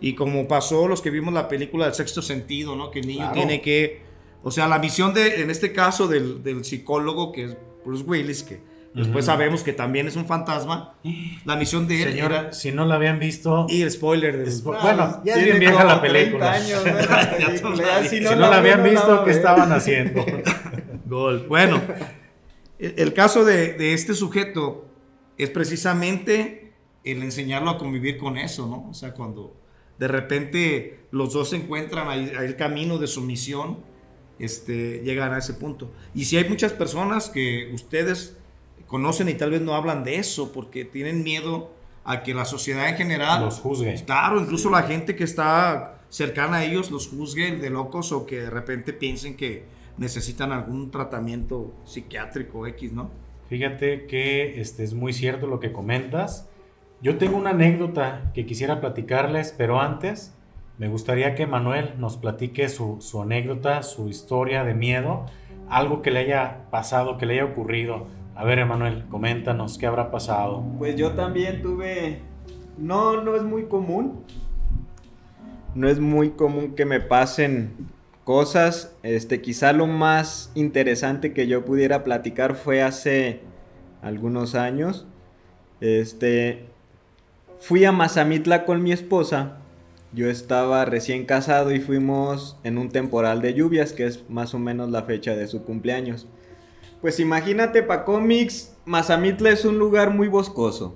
Y 0.00 0.14
como 0.14 0.46
pasó 0.46 0.86
los 0.86 1.00
que 1.00 1.10
vimos 1.10 1.32
la 1.34 1.48
película 1.48 1.86
del 1.86 1.94
sexto 1.94 2.22
sentido, 2.22 2.76
¿no? 2.76 2.90
Que 2.90 3.00
el 3.00 3.08
niño 3.08 3.32
tiene 3.32 3.60
que... 3.60 4.02
O 4.44 4.52
sea, 4.52 4.68
la 4.68 4.78
misión 4.78 5.12
de, 5.14 5.42
en 5.42 5.50
este 5.50 5.72
caso, 5.72 6.06
del, 6.06 6.44
del 6.44 6.64
psicólogo, 6.64 7.32
que 7.32 7.44
es 7.44 7.56
Bruce 7.84 8.04
Willis, 8.04 8.44
que 8.44 8.60
después 8.94 9.24
sabemos 9.24 9.62
que 9.62 9.72
también 9.72 10.08
es 10.08 10.16
un 10.16 10.26
fantasma, 10.26 10.94
la 11.44 11.56
misión 11.56 11.86
de 11.86 12.02
él 12.02 12.12
Señora, 12.12 12.52
si 12.52 12.72
no 12.72 12.84
la 12.84 12.96
habían 12.96 13.18
visto... 13.18 13.66
Y 13.68 13.82
el 13.82 13.90
spoiler. 13.90 14.44
De... 14.44 14.62
bueno, 14.62 15.22
ya 15.24 15.34
es 15.34 15.44
bien 15.44 15.58
vieja 15.58 15.84
la 15.84 16.00
película. 16.00 16.52
Años, 16.52 16.82
si, 18.08 18.20
no, 18.20 18.34
la, 18.34 18.56
habían 18.56 18.82
visto, 18.82 19.24
¿qué 19.24 19.30
estaban 19.30 19.72
haciendo? 19.72 20.24
Gol. 21.06 21.46
Bueno, 21.48 21.80
el, 22.78 23.14
caso 23.14 23.44
de, 23.44 23.74
de 23.74 23.94
este 23.94 24.14
sujeto 24.14 24.86
es 25.36 25.50
precisamente 25.50 26.72
el 27.04 27.22
enseñarlo 27.22 27.70
a 27.70 27.78
convivir 27.78 28.18
con 28.18 28.36
eso, 28.36 28.66
¿no? 28.66 28.88
O 28.90 28.94
sea, 28.94 29.14
cuando 29.14 29.56
de 29.98 30.08
repente 30.08 31.00
los 31.10 31.32
dos 31.32 31.50
se 31.50 31.56
encuentran 31.56 32.08
ahí, 32.08 32.32
el 32.40 32.56
camino 32.56 32.98
de 32.98 33.06
su 33.06 33.22
misión, 33.22 33.78
este, 34.38 35.02
llegan 35.02 35.32
a 35.32 35.38
ese 35.38 35.54
punto. 35.54 35.92
Y 36.14 36.24
si 36.24 36.36
hay 36.36 36.48
muchas 36.48 36.72
personas 36.72 37.28
que 37.28 37.70
ustedes 37.72 38.37
conocen 38.88 39.28
y 39.28 39.34
tal 39.34 39.50
vez 39.50 39.60
no 39.60 39.74
hablan 39.74 40.02
de 40.02 40.16
eso 40.16 40.50
porque 40.52 40.84
tienen 40.84 41.22
miedo 41.22 41.70
a 42.04 42.22
que 42.22 42.34
la 42.34 42.44
sociedad 42.44 42.88
en 42.88 42.96
general 42.96 43.44
los 43.44 43.60
juzgue. 43.60 43.94
Claro, 44.04 44.40
incluso 44.40 44.70
la 44.70 44.82
gente 44.82 45.14
que 45.14 45.24
está 45.24 46.00
cercana 46.08 46.58
a 46.58 46.64
ellos 46.64 46.90
los 46.90 47.06
juzgue 47.08 47.56
de 47.56 47.70
locos 47.70 48.12
o 48.12 48.26
que 48.26 48.40
de 48.40 48.50
repente 48.50 48.92
piensen 48.92 49.36
que 49.36 49.66
necesitan 49.98 50.52
algún 50.52 50.90
tratamiento 50.90 51.74
psiquiátrico 51.84 52.66
X, 52.66 52.92
¿no? 52.92 53.10
Fíjate 53.48 54.06
que 54.06 54.60
este 54.60 54.84
es 54.84 54.94
muy 54.94 55.12
cierto 55.12 55.46
lo 55.46 55.60
que 55.60 55.72
comentas. 55.72 56.48
Yo 57.02 57.18
tengo 57.18 57.36
una 57.36 57.50
anécdota 57.50 58.30
que 58.34 58.46
quisiera 58.46 58.80
platicarles, 58.80 59.54
pero 59.56 59.80
antes 59.80 60.34
me 60.78 60.88
gustaría 60.88 61.34
que 61.34 61.46
Manuel 61.46 61.94
nos 61.98 62.16
platique 62.16 62.68
su, 62.68 62.98
su 63.00 63.20
anécdota, 63.20 63.82
su 63.82 64.08
historia 64.08 64.64
de 64.64 64.74
miedo, 64.74 65.26
algo 65.68 66.02
que 66.02 66.10
le 66.10 66.20
haya 66.20 66.70
pasado, 66.70 67.18
que 67.18 67.26
le 67.26 67.34
haya 67.34 67.44
ocurrido. 67.44 68.06
A 68.38 68.44
ver, 68.44 68.60
Emanuel, 68.60 69.04
coméntanos 69.10 69.78
qué 69.78 69.86
habrá 69.86 70.12
pasado. 70.12 70.64
Pues 70.78 70.94
yo 70.94 71.10
también 71.14 71.60
tuve. 71.60 72.20
No, 72.76 73.20
no 73.20 73.34
es 73.34 73.42
muy 73.42 73.64
común. 73.64 74.22
No 75.74 75.88
es 75.88 75.98
muy 75.98 76.30
común 76.30 76.76
que 76.76 76.84
me 76.84 77.00
pasen 77.00 77.72
cosas. 78.22 78.96
Este, 79.02 79.40
quizá 79.40 79.72
lo 79.72 79.88
más 79.88 80.52
interesante 80.54 81.32
que 81.32 81.48
yo 81.48 81.64
pudiera 81.64 82.04
platicar 82.04 82.54
fue 82.54 82.80
hace 82.80 83.40
algunos 84.02 84.54
años. 84.54 85.08
Este, 85.80 86.66
fui 87.58 87.84
a 87.84 87.90
Mazamitla 87.90 88.64
con 88.66 88.84
mi 88.84 88.92
esposa. 88.92 89.56
Yo 90.12 90.30
estaba 90.30 90.84
recién 90.84 91.26
casado 91.26 91.72
y 91.72 91.80
fuimos 91.80 92.56
en 92.62 92.78
un 92.78 92.90
temporal 92.90 93.42
de 93.42 93.54
lluvias, 93.54 93.92
que 93.92 94.06
es 94.06 94.30
más 94.30 94.54
o 94.54 94.60
menos 94.60 94.92
la 94.92 95.02
fecha 95.02 95.34
de 95.34 95.48
su 95.48 95.64
cumpleaños. 95.64 96.28
Pues 97.00 97.20
imagínate, 97.20 97.82
para 97.82 98.04
cómics, 98.04 98.76
Mazamitla 98.84 99.50
es 99.50 99.64
un 99.64 99.78
lugar 99.78 100.10
muy 100.10 100.28
boscoso. 100.28 100.94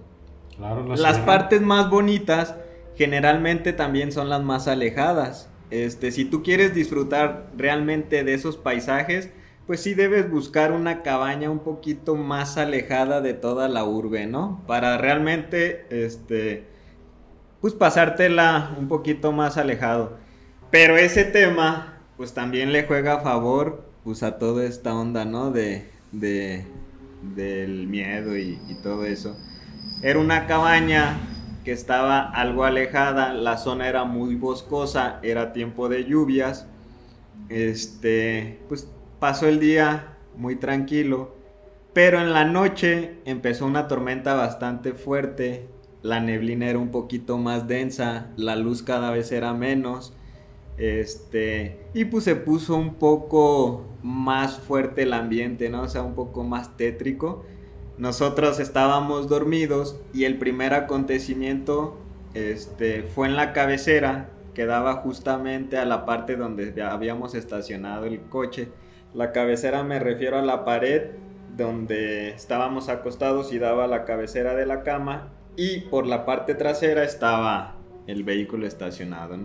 las 0.96 1.18
partes 1.20 1.60
más 1.60 1.90
bonitas 1.90 2.54
generalmente 2.96 3.72
también 3.72 4.12
son 4.12 4.28
las 4.28 4.42
más 4.42 4.68
alejadas. 4.68 5.48
Este, 5.70 6.10
si 6.10 6.24
tú 6.24 6.42
quieres 6.42 6.74
disfrutar 6.74 7.46
realmente 7.56 8.24
de 8.24 8.34
esos 8.34 8.56
paisajes, 8.56 9.30
pues 9.66 9.80
sí 9.80 9.94
debes 9.94 10.30
buscar 10.30 10.72
una 10.72 11.02
cabaña 11.02 11.50
un 11.50 11.60
poquito 11.60 12.16
más 12.16 12.58
alejada 12.58 13.20
de 13.20 13.32
toda 13.32 13.68
la 13.68 13.84
urbe, 13.84 14.26
¿no? 14.26 14.62
Para 14.66 14.98
realmente, 14.98 15.86
este, 15.88 16.66
pues 17.60 17.74
pasártela 17.74 18.74
un 18.78 18.88
poquito 18.88 19.32
más 19.32 19.56
alejado. 19.56 20.18
Pero 20.70 20.96
ese 20.96 21.24
tema, 21.24 22.00
pues 22.16 22.34
también 22.34 22.72
le 22.72 22.84
juega 22.84 23.14
a 23.14 23.20
favor, 23.20 23.84
pues 24.04 24.22
a 24.22 24.38
toda 24.38 24.64
esta 24.64 24.94
onda, 24.94 25.24
¿no? 25.24 25.50
De, 25.50 25.88
de, 26.12 26.66
del 27.34 27.86
miedo 27.86 28.36
y, 28.36 28.58
y 28.68 28.74
todo 28.82 29.04
eso. 29.04 29.36
Era 30.02 30.18
una 30.18 30.46
cabaña 30.46 31.20
que 31.64 31.72
estaba 31.72 32.20
algo 32.20 32.64
alejada, 32.64 33.32
la 33.32 33.56
zona 33.56 33.88
era 33.88 34.04
muy 34.04 34.34
boscosa, 34.34 35.20
era 35.22 35.52
tiempo 35.52 35.88
de 35.88 36.04
lluvias. 36.04 36.66
Este, 37.48 38.60
pues 38.68 38.88
pasó 39.20 39.46
el 39.48 39.60
día 39.60 40.16
muy 40.36 40.56
tranquilo, 40.56 41.36
pero 41.92 42.20
en 42.20 42.32
la 42.32 42.44
noche 42.44 43.18
empezó 43.24 43.66
una 43.66 43.86
tormenta 43.86 44.34
bastante 44.34 44.92
fuerte, 44.92 45.68
la 46.02 46.20
neblina 46.20 46.66
era 46.66 46.78
un 46.78 46.90
poquito 46.90 47.38
más 47.38 47.68
densa, 47.68 48.30
la 48.36 48.56
luz 48.56 48.82
cada 48.82 49.10
vez 49.10 49.30
era 49.30 49.52
menos. 49.54 50.14
Este, 50.82 51.78
y 51.94 52.06
pues 52.06 52.24
se 52.24 52.34
puso 52.34 52.74
un 52.74 52.96
poco 52.96 53.86
más 54.02 54.58
fuerte 54.58 55.04
el 55.04 55.12
ambiente, 55.12 55.68
¿no? 55.68 55.82
O 55.82 55.88
sea, 55.88 56.02
un 56.02 56.16
poco 56.16 56.42
más 56.42 56.76
tétrico. 56.76 57.44
Nosotros 57.98 58.58
estábamos 58.58 59.28
dormidos 59.28 60.00
y 60.12 60.24
el 60.24 60.38
primer 60.38 60.74
acontecimiento 60.74 62.00
este, 62.34 63.04
fue 63.04 63.28
en 63.28 63.36
la 63.36 63.52
cabecera 63.52 64.30
que 64.54 64.66
daba 64.66 64.94
justamente 64.94 65.78
a 65.78 65.84
la 65.84 66.04
parte 66.04 66.34
donde 66.34 66.82
habíamos 66.82 67.36
estacionado 67.36 68.06
el 68.06 68.20
coche. 68.22 68.68
La 69.14 69.30
cabecera 69.30 69.84
me 69.84 70.00
refiero 70.00 70.36
a 70.36 70.42
la 70.42 70.64
pared 70.64 71.12
donde 71.56 72.30
estábamos 72.30 72.88
acostados 72.88 73.52
y 73.52 73.60
daba 73.60 73.86
la 73.86 74.04
cabecera 74.04 74.56
de 74.56 74.66
la 74.66 74.82
cama 74.82 75.32
y 75.54 75.82
por 75.82 76.08
la 76.08 76.26
parte 76.26 76.56
trasera 76.56 77.04
estaba 77.04 77.76
el 78.08 78.24
vehículo 78.24 78.66
estacionado. 78.66 79.36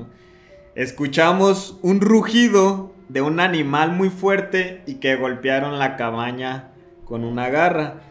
Escuchamos 0.78 1.78
un 1.82 2.00
rugido 2.00 2.94
de 3.10 3.22
un 3.22 3.40
animal 3.40 3.92
muy 3.92 4.10
fuerte 4.10 4.84
y 4.88 4.96
que 4.96 5.16
golpearon 5.16 5.78
la 5.78 5.98
cabaña 5.98 6.70
con 7.06 7.26
una 7.26 7.50
garra 7.50 8.08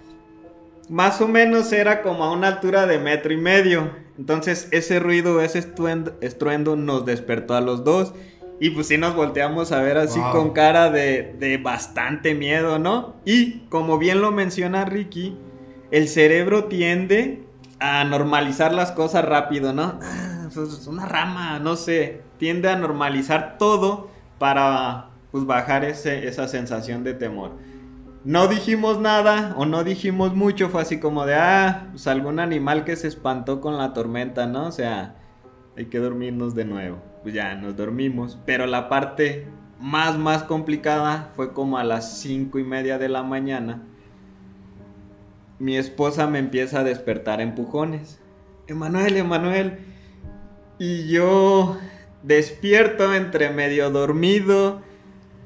más 0.88 1.20
o 1.20 1.28
menos 1.28 1.72
era 1.72 2.02
como 2.02 2.24
a 2.24 2.32
una 2.32 2.48
altura 2.48 2.86
de 2.86 2.98
metro 2.98 3.32
y 3.32 3.36
medio. 3.36 3.90
Entonces 4.18 4.68
ese 4.70 5.00
ruido, 5.00 5.40
ese 5.40 5.58
estruendo, 6.20 6.76
nos 6.76 7.04
despertó 7.04 7.54
a 7.54 7.60
los 7.60 7.84
dos. 7.84 8.12
Y 8.58 8.70
pues 8.70 8.88
sí 8.88 8.96
nos 8.96 9.14
volteamos 9.14 9.70
a 9.72 9.82
ver 9.82 9.98
así 9.98 10.18
con 10.32 10.52
cara 10.52 10.90
de, 10.90 11.60
bastante 11.62 12.34
miedo, 12.34 12.78
¿no? 12.78 13.16
Y 13.26 13.60
como 13.68 13.98
bien 13.98 14.22
lo 14.22 14.30
menciona 14.30 14.86
Ricky, 14.86 15.36
el 15.90 16.08
cerebro 16.08 16.64
tiende 16.64 17.44
a 17.80 18.04
normalizar 18.04 18.72
las 18.72 18.92
cosas 18.92 19.26
rápido, 19.26 19.74
¿no? 19.74 19.98
Ah, 20.02 20.48
pues, 20.54 20.86
una 20.86 21.04
rama, 21.04 21.58
no 21.58 21.76
sé. 21.76 22.22
Tiende 22.38 22.68
a 22.68 22.76
normalizar 22.76 23.58
todo 23.58 24.10
para 24.38 25.10
pues 25.30 25.44
bajar 25.44 25.84
esa 25.84 26.48
sensación 26.48 27.04
de 27.04 27.14
temor 27.14 27.52
no 28.26 28.48
dijimos 28.48 28.98
nada 28.98 29.54
o 29.56 29.66
no 29.66 29.84
dijimos 29.84 30.34
mucho, 30.34 30.68
fue 30.68 30.82
así 30.82 30.98
como 30.98 31.26
de, 31.26 31.36
ah, 31.36 31.86
pues 31.92 32.08
algún 32.08 32.40
animal 32.40 32.84
que 32.84 32.96
se 32.96 33.06
espantó 33.06 33.60
con 33.60 33.78
la 33.78 33.92
tormenta, 33.92 34.48
¿no? 34.48 34.66
O 34.66 34.72
sea, 34.72 35.14
hay 35.76 35.86
que 35.86 36.00
dormirnos 36.00 36.56
de 36.56 36.64
nuevo. 36.64 36.98
Pues 37.22 37.34
ya 37.34 37.54
nos 37.54 37.76
dormimos, 37.76 38.36
pero 38.44 38.66
la 38.66 38.88
parte 38.88 39.46
más, 39.78 40.18
más 40.18 40.42
complicada 40.42 41.30
fue 41.36 41.52
como 41.52 41.78
a 41.78 41.84
las 41.84 42.18
cinco 42.18 42.58
y 42.58 42.64
media 42.64 42.98
de 42.98 43.08
la 43.08 43.22
mañana. 43.22 43.84
Mi 45.60 45.76
esposa 45.76 46.26
me 46.26 46.40
empieza 46.40 46.80
a 46.80 46.84
despertar 46.84 47.40
empujones. 47.40 48.20
Emanuel, 48.66 49.18
Emanuel. 49.18 49.78
Y 50.80 51.06
yo 51.06 51.78
despierto 52.26 53.14
entre 53.14 53.50
medio 53.50 53.90
dormido. 53.90 54.82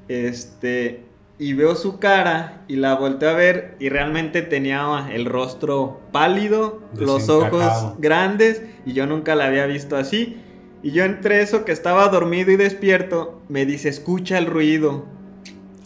Este, 0.08 1.04
y 1.38 1.54
veo 1.54 1.74
su 1.74 1.98
cara 1.98 2.64
y 2.68 2.76
la 2.76 2.96
volteo 2.96 3.30
a 3.30 3.34
ver 3.34 3.76
y 3.78 3.88
realmente 3.88 4.42
tenía 4.42 5.08
el 5.10 5.24
rostro 5.24 6.00
pálido, 6.12 6.82
los 6.94 7.30
ojos 7.30 7.94
grandes 7.98 8.62
y 8.84 8.92
yo 8.92 9.06
nunca 9.06 9.34
la 9.34 9.46
había 9.46 9.64
visto 9.66 9.96
así. 9.96 10.36
Y 10.82 10.90
yo 10.90 11.04
entre 11.04 11.40
eso 11.40 11.64
que 11.64 11.72
estaba 11.72 12.08
dormido 12.08 12.50
y 12.50 12.56
despierto, 12.56 13.40
me 13.48 13.64
dice, 13.64 13.88
escucha 13.88 14.36
el 14.36 14.46
ruido. 14.46 15.06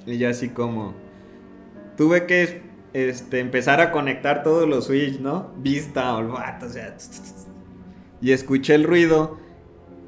Y 0.07 0.19
yo 0.19 0.29
así 0.29 0.49
como, 0.49 0.95
tuve 1.97 2.27
que 2.27 2.63
este, 2.93 3.41
empezar 3.41 3.81
a 3.81 3.93
conectar 3.93 4.43
todos 4.43 4.69
los 4.69 4.87
switch, 4.87 5.21
¿no? 5.21 5.53
Vista, 5.59 6.17
olfato, 6.17 6.67
o 6.67 6.69
sea... 6.69 6.97
Y 8.21 8.33
escuché 8.33 8.75
el 8.75 8.85
ruido. 8.85 9.39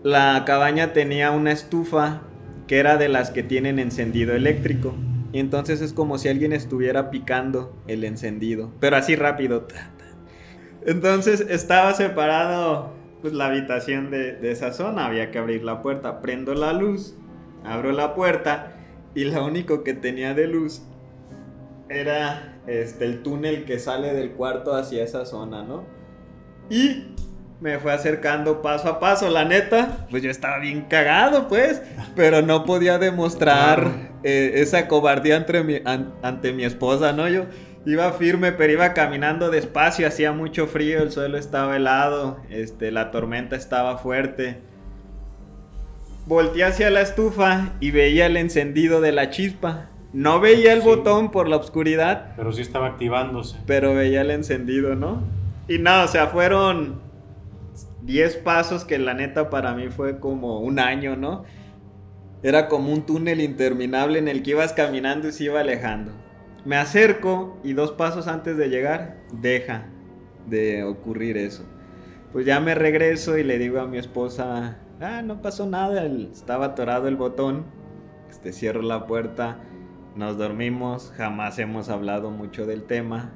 La 0.07 0.45
cabaña 0.45 0.93
tenía 0.93 1.33
una 1.33 1.51
estufa 1.51 2.21
que 2.69 2.79
era 2.79 2.97
de 2.97 3.09
las 3.09 3.31
que 3.31 3.43
tienen 3.43 3.81
encendido 3.81 4.37
eléctrico. 4.37 4.95
Y 5.33 5.41
entonces 5.41 5.81
es 5.81 5.93
como 5.93 6.17
si 6.17 6.29
alguien 6.29 6.53
estuviera 6.53 7.11
picando 7.11 7.77
el 7.89 8.05
encendido, 8.05 8.71
pero 8.79 8.95
así 8.95 9.17
rápido. 9.17 9.67
Entonces 10.87 11.41
estaba 11.41 11.93
separado 11.93 12.93
pues, 13.21 13.35
la 13.35 13.47
habitación 13.47 14.13
de, 14.13 14.39
esa 14.49 14.73
zona, 14.73 15.07
había 15.07 15.33
que 15.33 15.41
abrir 15.41 15.65
la 15.65 15.83
puerta, 15.83 16.21
prendo 16.21 16.55
la 16.55 16.73
luz, 16.73 17.17
abro 17.65 17.91
la 17.91 18.15
puerta 18.15 18.77
y 19.13 19.25
lo 19.25 19.45
único 19.45 19.83
que 19.83 19.95
tenía 19.95 20.35
de 20.35 20.47
luz 20.47 20.83
era 21.89 22.61
este, 22.69 23.07
el 23.07 23.25
túnel 23.25 23.65
que 23.65 23.81
sale 23.81 24.15
del 24.15 24.31
cuarto 24.31 24.73
hacia 24.77 25.03
esa 25.03 25.27
zona, 25.27 25.65
¿no? 25.65 25.83
Y 26.71 27.09
me 27.61 27.79
fue 27.79 27.93
acercando 27.93 28.61
paso 28.61 28.89
a 28.89 29.01
paso, 29.01 29.31
la 29.31 29.45
neta, 29.45 30.07
pues 30.11 30.23
yo 30.23 30.31
estaba 30.31 30.59
bien 30.59 30.83
cagado, 30.83 31.49
pues, 31.49 31.81
pero 32.15 32.43
no 32.43 32.65
podía 32.65 32.99
demostrar 32.99 33.91
eh, 34.25 34.53
esa 34.57 34.89
cobardía 34.89 35.37
ante 35.37 35.63
mi, 35.63 35.81
ante 35.85 36.53
mi 36.53 36.65
esposa, 36.65 37.13
¿no? 37.13 37.29
Yo 37.29 37.47
iba 37.87 38.13
firme, 38.13 38.53
pero 38.53 38.73
iba 38.73 38.93
caminando 38.93 39.51
despacio, 39.51 40.07
hacía 40.07 40.33
mucho 40.33 40.67
frío, 40.67 41.03
el 41.03 41.13
suelo 41.13 41.39
estaba 41.39 41.77
helado, 41.77 42.39
este, 42.51 42.91
la 42.91 43.11
tormenta 43.11 43.57
estaba 43.57 43.97
fuerte. 43.99 44.59
Volté 46.27 46.65
hacia 46.65 46.91
la 46.91 47.01
estufa 47.01 47.75
y 47.79 47.93
veía 47.93 48.27
el 48.27 48.37
encendido 48.37 49.01
de 49.01 49.13
la 49.13 49.31
chispa. 49.31 49.91
No 50.13 50.41
veía 50.41 50.73
el 50.73 50.81
botón 50.81 51.31
por 51.31 51.47
la 51.47 51.57
oscuridad. 51.57 52.33
Pero 52.37 52.53
sí 52.53 52.63
estaba 52.63 52.89
activándose. 52.89 53.57
Pero 53.65 53.95
veía 53.95 54.23
el 54.23 54.33
encendido, 54.33 54.97
¿no? 54.97 55.23
Y 55.69 55.79
nada, 55.79 56.05
o 56.05 56.09
sea, 56.09 56.27
fueron 56.27 57.06
10 58.07 58.37
pasos 58.37 58.85
que 58.85 58.99
la 58.99 59.15
neta 59.15 59.51
para 59.51 59.75
mí 59.75 59.89
fue 59.89 60.21
como 60.21 60.61
un 60.61 60.79
año, 60.79 61.17
¿no? 61.17 61.45
Era 62.43 62.69
como 62.69 62.93
un 62.93 63.05
túnel 63.05 63.41
interminable 63.41 64.21
en 64.21 64.29
el 64.29 64.45
que 64.45 64.53
ibas 64.53 64.73
caminando 64.73 65.29
y 65.29 65.33
se 65.33 65.45
iba 65.45 65.61
alejando. 65.61 66.13
Me 66.65 66.77
acerco 66.77 67.59
y 67.65 67.73
dos 67.73 67.93
pasos 67.93 68.29
antes 68.29 68.57
de 68.57 68.69
llegar, 68.69 69.17
deja 69.33 69.89
de 70.47 70.85
ocurrir 70.85 71.37
eso. 71.37 71.65
pues 72.33 72.45
ya 72.45 72.61
me 72.61 72.75
regreso 72.75 73.39
y 73.39 73.45
le 73.45 73.59
digo 73.59 73.81
a 73.81 73.87
mi 73.87 73.99
esposa, 73.99 74.79
ah, 75.01 75.23
no 75.23 75.41
pasó 75.41 75.67
nada, 75.67 76.05
estaba 76.05 76.67
atorado 76.67 77.09
el 77.09 77.17
botón, 77.17 77.65
este, 78.29 78.53
cierro 78.53 78.83
la 78.83 79.07
puerta, 79.07 79.59
nos 80.17 80.37
dormimos, 80.37 81.13
jamás 81.17 81.59
hemos 81.59 81.89
hablado 81.89 82.31
mucho 82.31 82.67
del 82.67 82.83
tema, 82.83 83.33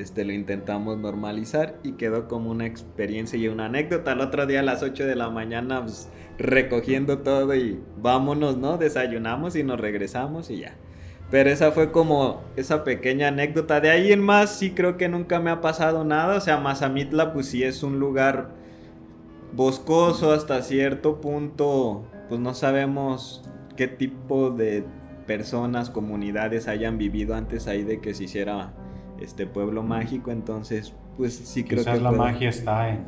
este, 0.00 0.24
lo 0.24 0.32
intentamos 0.32 0.98
normalizar 0.98 1.78
y 1.82 1.92
quedó 1.92 2.28
como 2.28 2.50
una 2.50 2.66
experiencia 2.66 3.38
y 3.38 3.48
una 3.48 3.66
anécdota. 3.66 4.12
El 4.12 4.20
otro 4.20 4.46
día 4.46 4.60
a 4.60 4.62
las 4.64 4.82
8 4.82 5.06
de 5.06 5.14
la 5.14 5.30
mañana 5.30 5.82
pues, 5.82 6.08
recogiendo 6.36 7.18
todo 7.18 7.54
y 7.54 7.80
vámonos, 7.98 8.56
¿no? 8.56 8.76
Desayunamos 8.76 9.56
y 9.56 9.62
nos 9.62 9.80
regresamos 9.80 10.50
y 10.50 10.60
ya. 10.60 10.74
Pero 11.30 11.50
esa 11.50 11.72
fue 11.72 11.90
como 11.90 12.42
esa 12.56 12.84
pequeña 12.84 13.28
anécdota. 13.28 13.80
De 13.80 13.90
ahí 13.90 14.12
en 14.12 14.20
más 14.20 14.50
sí 14.50 14.72
creo 14.72 14.96
que 14.96 15.08
nunca 15.08 15.40
me 15.40 15.50
ha 15.50 15.60
pasado 15.60 16.04
nada. 16.04 16.36
O 16.36 16.40
sea, 16.40 16.58
Mazamitla 16.58 17.32
pues 17.32 17.46
sí 17.46 17.62
es 17.62 17.82
un 17.82 17.98
lugar 17.98 18.50
boscoso 19.52 20.32
hasta 20.32 20.62
cierto 20.62 21.20
punto. 21.20 22.04
Pues 22.28 22.40
no 22.40 22.54
sabemos 22.54 23.48
qué 23.76 23.88
tipo 23.88 24.50
de 24.50 24.84
personas, 25.26 25.90
comunidades 25.90 26.68
hayan 26.68 26.98
vivido 26.98 27.34
antes 27.34 27.66
ahí 27.66 27.82
de 27.82 28.00
que 28.00 28.14
se 28.14 28.24
hiciera 28.24 28.74
este 29.24 29.46
pueblo 29.46 29.82
mágico. 29.82 30.30
Entonces, 30.30 30.94
pues 31.16 31.34
sí 31.34 31.64
creo 31.64 31.80
Quizás 31.80 31.98
que... 31.98 32.04
la 32.04 32.12
magia 32.12 32.48
está 32.48 32.90
en... 32.90 33.04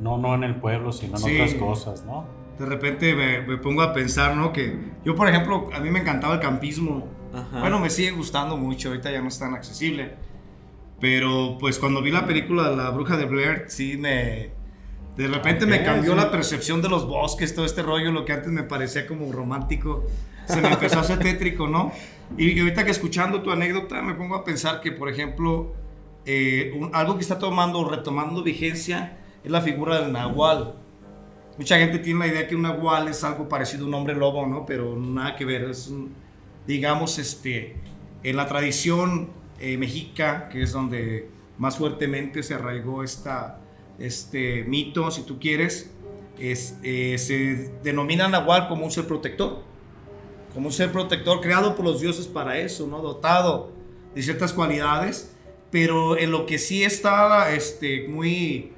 No, 0.00 0.18
no 0.18 0.34
en 0.34 0.44
el 0.44 0.56
pueblo, 0.56 0.92
sino 0.92 1.16
en 1.18 1.34
otras 1.34 1.54
cosas, 1.54 2.04
¿no? 2.04 2.24
De 2.58 2.66
repente 2.66 3.14
me, 3.14 3.42
me 3.42 3.58
pongo 3.58 3.82
a 3.82 3.92
pensar, 3.92 4.36
¿no? 4.36 4.52
Que 4.52 4.92
yo, 5.04 5.14
por 5.14 5.28
ejemplo, 5.28 5.68
a 5.74 5.80
mí 5.80 5.90
me 5.90 6.00
encantaba 6.00 6.34
el 6.34 6.40
campismo 6.40 7.04
bueno, 7.52 7.78
me 7.78 7.90
sigue 7.90 8.12
gustando 8.12 8.56
mucho, 8.56 8.88
ahorita 8.88 9.10
ya 9.10 9.20
no 9.20 9.28
es 9.28 9.38
tan 9.38 9.54
accesible. 9.54 10.14
Pero 11.00 11.56
pues 11.58 11.78
cuando 11.78 12.00
vi 12.00 12.10
la 12.10 12.26
película 12.26 12.70
La 12.70 12.90
Bruja 12.90 13.16
de 13.16 13.24
Blair, 13.24 13.64
sí 13.68 13.96
me... 13.98 14.50
De 15.16 15.28
repente 15.28 15.64
me 15.64 15.84
cambió 15.84 16.14
la 16.16 16.30
percepción 16.30 16.82
de 16.82 16.88
los 16.88 17.06
bosques, 17.06 17.54
todo 17.54 17.64
este 17.64 17.82
rollo, 17.82 18.10
lo 18.10 18.24
que 18.24 18.32
antes 18.32 18.50
me 18.50 18.64
parecía 18.64 19.06
como 19.06 19.30
romántico, 19.30 20.04
se 20.46 20.60
me 20.60 20.68
empezó 20.68 20.98
a 20.98 21.00
hacer 21.02 21.20
tétrico, 21.20 21.68
¿no? 21.68 21.92
Y, 22.36 22.58
ahorita 22.58 22.84
que 22.84 22.90
escuchando 22.90 23.40
tu 23.42 23.52
anécdota 23.52 24.02
me 24.02 24.14
pongo 24.14 24.34
a 24.34 24.42
pensar 24.42 24.80
que, 24.80 24.90
por 24.90 25.08
ejemplo, 25.08 25.72
eh, 26.26 26.72
algo 26.92 27.14
que 27.14 27.22
está 27.22 27.38
tomando, 27.38 27.88
retomando 27.88 28.42
vigencia, 28.42 29.18
es 29.44 29.50
la 29.50 29.60
figura 29.60 30.00
del 30.00 30.12
nahual. 30.12 30.74
Mucha 31.58 31.78
gente 31.78 32.00
tiene 32.00 32.18
la 32.20 32.26
idea 32.26 32.48
que 32.48 32.56
un 32.56 32.62
nahual 32.62 33.06
es 33.06 33.22
algo 33.22 33.48
parecido 33.48 33.84
a 33.84 33.88
un 33.88 33.94
hombre 33.94 34.16
lobo, 34.16 34.46
¿no? 34.46 34.66
Pero 34.66 34.96
nada 34.96 35.36
que 35.36 35.44
ver, 35.44 35.70
es 35.70 35.86
un, 35.86 36.12
digamos, 36.66 37.18
este, 37.18 37.76
en 38.24 38.36
la 38.36 38.48
tradición 38.48 39.28
eh, 39.60 39.76
mexica, 39.76 40.48
que 40.48 40.62
es 40.62 40.72
donde 40.72 41.28
más 41.58 41.76
fuertemente 41.76 42.42
se 42.42 42.54
arraigó 42.54 43.04
esta, 43.04 43.60
este 43.98 44.64
mito, 44.64 45.10
si 45.10 45.22
tú 45.22 45.38
quieres, 45.38 45.90
es, 46.38 46.76
eh, 46.82 47.16
se 47.18 47.70
denomina 47.82 48.28
Nahual 48.28 48.68
como 48.68 48.84
un 48.84 48.90
ser 48.90 49.06
protector, 49.06 49.62
como 50.52 50.66
un 50.66 50.72
ser 50.72 50.92
protector 50.92 51.40
creado 51.40 51.76
por 51.76 51.84
los 51.84 52.00
dioses 52.00 52.26
para 52.26 52.58
eso, 52.58 52.86
¿no? 52.86 53.00
dotado 53.00 53.72
de 54.14 54.22
ciertas 54.22 54.52
cualidades, 54.52 55.32
pero 55.70 56.16
en 56.18 56.30
lo 56.30 56.46
que 56.46 56.58
sí 56.58 56.84
está 56.84 57.52
este, 57.54 58.06
muy 58.08 58.72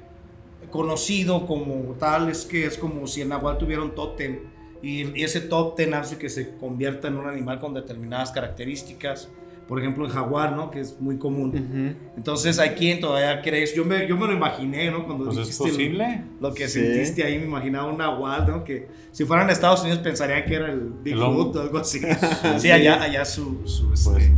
conocido 0.71 1.45
como 1.45 1.95
tal 1.95 2.29
es 2.29 2.45
que 2.45 2.65
es 2.65 2.77
como 2.77 3.07
si 3.07 3.21
el 3.21 3.29
Nahual 3.29 3.57
tuviera 3.57 3.81
un 3.81 3.95
tótem 3.95 4.39
y, 4.81 5.23
ese 5.23 5.41
top 5.41 5.75
ten 5.75 5.93
hace 5.93 6.17
que 6.17 6.29
se 6.29 6.55
convierta 6.57 7.07
en 7.07 7.17
un 7.17 7.27
animal 7.27 7.59
con 7.59 7.73
determinadas 7.73 8.31
características. 8.31 9.29
Por 9.67 9.79
ejemplo, 9.79 10.05
el 10.05 10.11
jaguar, 10.11 10.55
¿no? 10.55 10.71
Que 10.71 10.79
es 10.79 10.99
muy 10.99 11.17
común. 11.17 11.95
Entonces, 12.15 12.57
hay 12.57 12.69
quien 12.69 13.01
todavía 13.01 13.41
crees. 13.41 13.75
Yo 13.75 13.83
me, 13.83 14.07
yo 14.07 14.15
me 14.15 14.27
lo 14.27 14.33
imaginé, 14.33 14.89
¿no? 14.89 15.05
Cuando 15.05 15.25
pues 15.25 15.37
es 15.37 15.57
posible. 15.57 16.23
lo 16.39 16.53
que 16.53 16.67
sentiste 16.67 17.23
ahí, 17.23 17.37
me 17.37 17.45
imaginaba 17.45 17.89
un 17.89 17.97
nahual, 17.97 18.47
¿no? 18.47 18.63
Que 18.63 18.87
si 19.11 19.25
fueran 19.25 19.49
a 19.49 19.51
Estados 19.51 19.81
Unidos 19.81 19.99
pensarían 19.99 20.45
que 20.45 20.55
era 20.55 20.71
el 20.71 20.79
Bigfoot 21.03 21.55
o 21.55 21.61
algo 21.61 21.79
así. 21.79 21.99
sí, 22.57 22.71
allá, 22.71 23.01
allá 23.01 23.25
su, 23.25 23.67
su, 23.67 23.87
pues, 23.87 24.07
este, 24.07 24.31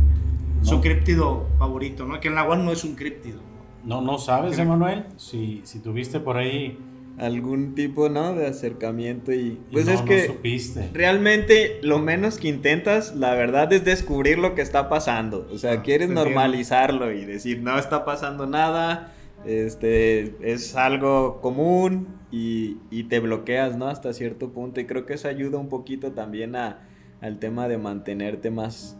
su 0.62 0.80
críptido 0.80 1.46
favorito, 1.58 2.04
¿no? 2.04 2.18
Que 2.18 2.28
el 2.28 2.34
nahual 2.34 2.64
no 2.64 2.72
es 2.72 2.82
un 2.82 2.96
críptido. 2.96 3.40
No, 3.84 4.00
no 4.02 4.18
sabes, 4.18 4.58
Emanuel. 4.58 5.06
Si, 5.16 5.60
si 5.64 5.78
tuviste 5.78 6.20
por 6.20 6.36
ahí 6.36 6.76
algún 7.20 7.74
tipo, 7.74 8.08
¿no? 8.08 8.34
De 8.34 8.46
acercamiento 8.46 9.32
y 9.32 9.60
pues 9.70 9.86
es 9.88 10.00
que 10.02 10.90
realmente 10.94 11.78
lo 11.82 11.98
menos 11.98 12.38
que 12.38 12.48
intentas, 12.48 13.14
la 13.14 13.34
verdad, 13.34 13.70
es 13.72 13.84
descubrir 13.84 14.38
lo 14.38 14.54
que 14.54 14.62
está 14.62 14.88
pasando. 14.88 15.46
O 15.52 15.58
sea, 15.58 15.72
ah, 15.72 15.82
quieres 15.82 16.08
normalizarlo 16.08 17.12
y 17.12 17.26
decir, 17.26 17.60
no 17.60 17.78
está 17.78 18.06
pasando 18.06 18.46
nada, 18.46 19.12
este, 19.44 20.34
es 20.40 20.74
algo 20.76 21.40
común 21.42 22.08
y, 22.30 23.04
te 23.04 23.20
bloqueas, 23.20 23.76
¿no? 23.76 23.88
Hasta 23.88 24.14
cierto 24.14 24.50
punto 24.50 24.80
y 24.80 24.86
creo 24.86 25.04
que 25.04 25.14
eso 25.14 25.28
ayuda 25.28 25.58
un 25.58 25.68
poquito 25.68 26.12
también 26.12 26.56
a, 26.56 26.88
al 27.20 27.38
tema 27.38 27.68
de 27.68 27.76
mantenerte 27.76 28.50
más, 28.50 28.96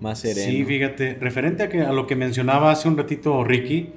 más 0.00 0.18
sereno. 0.18 0.50
Sí, 0.50 0.64
fíjate, 0.64 1.14
referente 1.20 1.62
a, 1.62 1.68
que, 1.68 1.82
a 1.82 1.92
lo 1.92 2.08
que 2.08 2.16
mencionaba 2.16 2.72
hace 2.72 2.88
un 2.88 2.96
ratito 2.96 3.44
Ricky, 3.44 3.92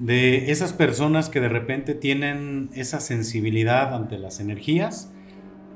de 0.00 0.50
esas 0.50 0.72
personas 0.72 1.28
que 1.28 1.40
de 1.40 1.50
repente 1.50 1.94
tienen 1.94 2.70
esa 2.74 3.00
sensibilidad 3.00 3.94
ante 3.94 4.18
las 4.18 4.40
energías, 4.40 5.12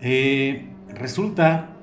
eh, 0.01 0.67
resulta, 0.89 1.77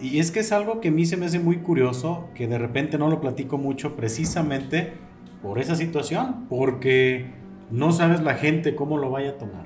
y 0.00 0.18
es 0.18 0.32
que 0.32 0.40
es 0.40 0.50
algo 0.50 0.80
que 0.80 0.88
a 0.88 0.90
mí 0.90 1.06
se 1.06 1.16
me 1.16 1.26
hace 1.26 1.38
muy 1.38 1.58
curioso, 1.58 2.28
que 2.34 2.48
de 2.48 2.58
repente 2.58 2.98
no 2.98 3.08
lo 3.08 3.20
platico 3.20 3.58
mucho 3.58 3.94
precisamente 3.94 4.92
por 5.40 5.60
esa 5.60 5.76
situación, 5.76 6.46
porque 6.48 7.26
no 7.70 7.92
sabes 7.92 8.20
la 8.22 8.34
gente 8.34 8.74
cómo 8.74 8.98
lo 8.98 9.10
vaya 9.10 9.30
a 9.30 9.38
tomar. 9.38 9.64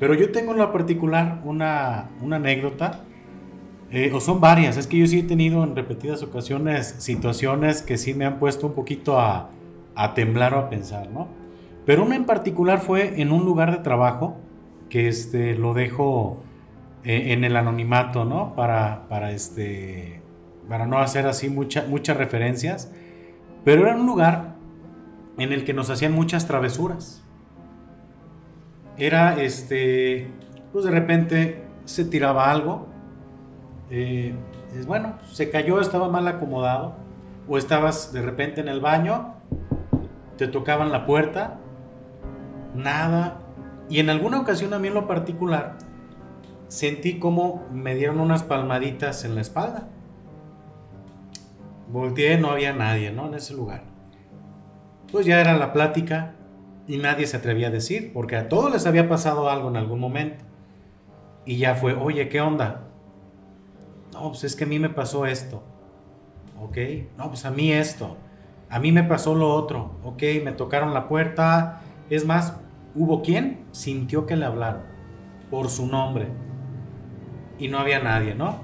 Pero 0.00 0.14
yo 0.14 0.32
tengo 0.32 0.52
en 0.52 0.58
lo 0.58 0.72
particular 0.72 1.42
una, 1.44 2.10
anécdota, 2.20 3.04
eh, 3.92 4.10
o 4.12 4.20
son 4.20 4.40
varias, 4.40 4.76
es 4.76 4.88
que 4.88 4.98
yo 4.98 5.06
sí 5.06 5.20
he 5.20 5.22
tenido 5.22 5.62
en 5.62 5.76
repetidas 5.76 6.24
ocasiones 6.24 6.96
situaciones 6.98 7.82
que 7.82 7.96
sí 7.96 8.14
me 8.14 8.24
han 8.24 8.40
puesto 8.40 8.66
un 8.66 8.74
poquito 8.74 9.20
a, 9.20 9.50
a 9.94 10.14
temblar 10.14 10.54
o 10.54 10.58
a 10.58 10.70
pensar, 10.70 11.08
¿no? 11.10 11.47
Pero 11.88 12.04
una 12.04 12.16
en 12.16 12.26
particular 12.26 12.80
fue 12.80 13.22
en 13.22 13.32
un 13.32 13.46
lugar 13.46 13.70
de 13.70 13.78
trabajo 13.78 14.36
que 14.90 15.08
este, 15.08 15.54
lo 15.54 15.72
dejo 15.72 16.42
eh, 17.02 17.32
en 17.32 17.44
el 17.44 17.56
anonimato, 17.56 18.26
¿no? 18.26 18.54
Para, 18.54 19.08
para, 19.08 19.30
este, 19.30 20.20
para 20.68 20.84
no 20.84 20.98
hacer 20.98 21.26
así 21.26 21.48
muchas 21.48 22.16
referencias. 22.18 22.92
Pero 23.64 23.86
era 23.86 23.96
un 23.96 24.04
lugar 24.04 24.56
en 25.38 25.50
el 25.54 25.64
que 25.64 25.72
nos 25.72 25.88
hacían 25.88 26.12
muchas 26.12 26.46
travesuras. 26.46 27.24
Era, 28.98 29.40
este, 29.40 30.26
pues 30.74 30.84
de 30.84 30.90
repente 30.90 31.64
se 31.86 32.04
tiraba 32.04 32.50
algo. 32.50 32.86
Eh, 33.88 34.34
bueno, 34.86 35.14
se 35.32 35.48
cayó, 35.48 35.80
estaba 35.80 36.10
mal 36.10 36.28
acomodado. 36.28 36.96
O 37.48 37.56
estabas 37.56 38.12
de 38.12 38.20
repente 38.20 38.60
en 38.60 38.68
el 38.68 38.80
baño, 38.80 39.36
te 40.36 40.48
tocaban 40.48 40.92
la 40.92 41.06
puerta 41.06 41.60
nada. 42.78 43.38
Y 43.90 44.00
en 44.00 44.10
alguna 44.10 44.40
ocasión 44.40 44.72
a 44.74 44.78
mí 44.78 44.88
en 44.88 44.94
lo 44.94 45.06
particular 45.06 45.76
sentí 46.68 47.18
como 47.18 47.66
me 47.72 47.94
dieron 47.94 48.20
unas 48.20 48.42
palmaditas 48.42 49.24
en 49.24 49.34
la 49.34 49.40
espalda. 49.40 49.88
Volteé, 51.88 52.38
no 52.38 52.50
había 52.50 52.72
nadie, 52.74 53.10
¿no? 53.10 53.26
En 53.26 53.34
ese 53.34 53.54
lugar. 53.54 53.82
Pues 55.10 55.24
ya 55.24 55.40
era 55.40 55.56
la 55.56 55.72
plática 55.72 56.34
y 56.86 56.98
nadie 56.98 57.26
se 57.26 57.38
atrevía 57.38 57.68
a 57.68 57.70
decir, 57.70 58.12
porque 58.12 58.36
a 58.36 58.48
todos 58.48 58.70
les 58.70 58.86
había 58.86 59.08
pasado 59.08 59.48
algo 59.48 59.68
en 59.68 59.76
algún 59.76 59.98
momento. 59.98 60.44
Y 61.46 61.56
ya 61.56 61.74
fue, 61.74 61.94
oye, 61.94 62.28
¿qué 62.28 62.42
onda? 62.42 62.82
No, 64.12 64.28
pues 64.28 64.44
es 64.44 64.54
que 64.54 64.64
a 64.64 64.66
mí 64.66 64.78
me 64.78 64.90
pasó 64.90 65.24
esto. 65.24 65.62
Ok, 66.60 66.76
no, 67.16 67.28
pues 67.28 67.46
a 67.46 67.50
mí 67.50 67.72
esto. 67.72 68.16
A 68.68 68.78
mí 68.80 68.92
me 68.92 69.04
pasó 69.04 69.34
lo 69.34 69.54
otro. 69.54 69.92
Ok, 70.02 70.22
me 70.44 70.52
tocaron 70.52 70.92
la 70.92 71.08
puerta. 71.08 71.80
Es 72.10 72.26
más, 72.26 72.58
hubo 72.94 73.22
quien 73.22 73.64
sintió 73.72 74.26
que 74.26 74.36
le 74.36 74.44
hablaron 74.44 74.82
por 75.50 75.68
su 75.68 75.86
nombre 75.86 76.28
y 77.58 77.68
no 77.68 77.78
había 77.78 78.00
nadie, 78.00 78.34
¿no? 78.34 78.60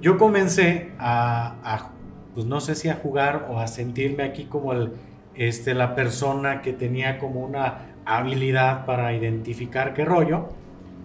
Yo 0.00 0.18
comencé 0.18 0.92
a, 0.98 1.90
pues 2.34 2.46
no 2.46 2.60
sé 2.60 2.74
si 2.74 2.88
a 2.88 2.94
jugar 2.96 3.48
o 3.50 3.58
a 3.58 3.66
sentirme 3.66 4.24
aquí 4.24 4.44
como 4.44 4.72
el, 4.72 4.92
este, 5.34 5.74
la 5.74 5.94
persona 5.94 6.60
que 6.60 6.72
tenía 6.72 7.18
como 7.18 7.40
una 7.40 7.86
habilidad 8.04 8.84
para 8.84 9.12
identificar 9.12 9.94
qué 9.94 10.04
rollo 10.04 10.48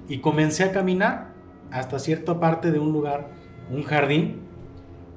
y 0.07 0.19
comencé 0.19 0.63
a 0.63 0.71
caminar 0.71 1.29
hasta 1.71 1.99
cierta 1.99 2.39
parte 2.39 2.71
de 2.71 2.79
un 2.79 2.91
lugar, 2.91 3.29
un 3.69 3.83
jardín 3.83 4.41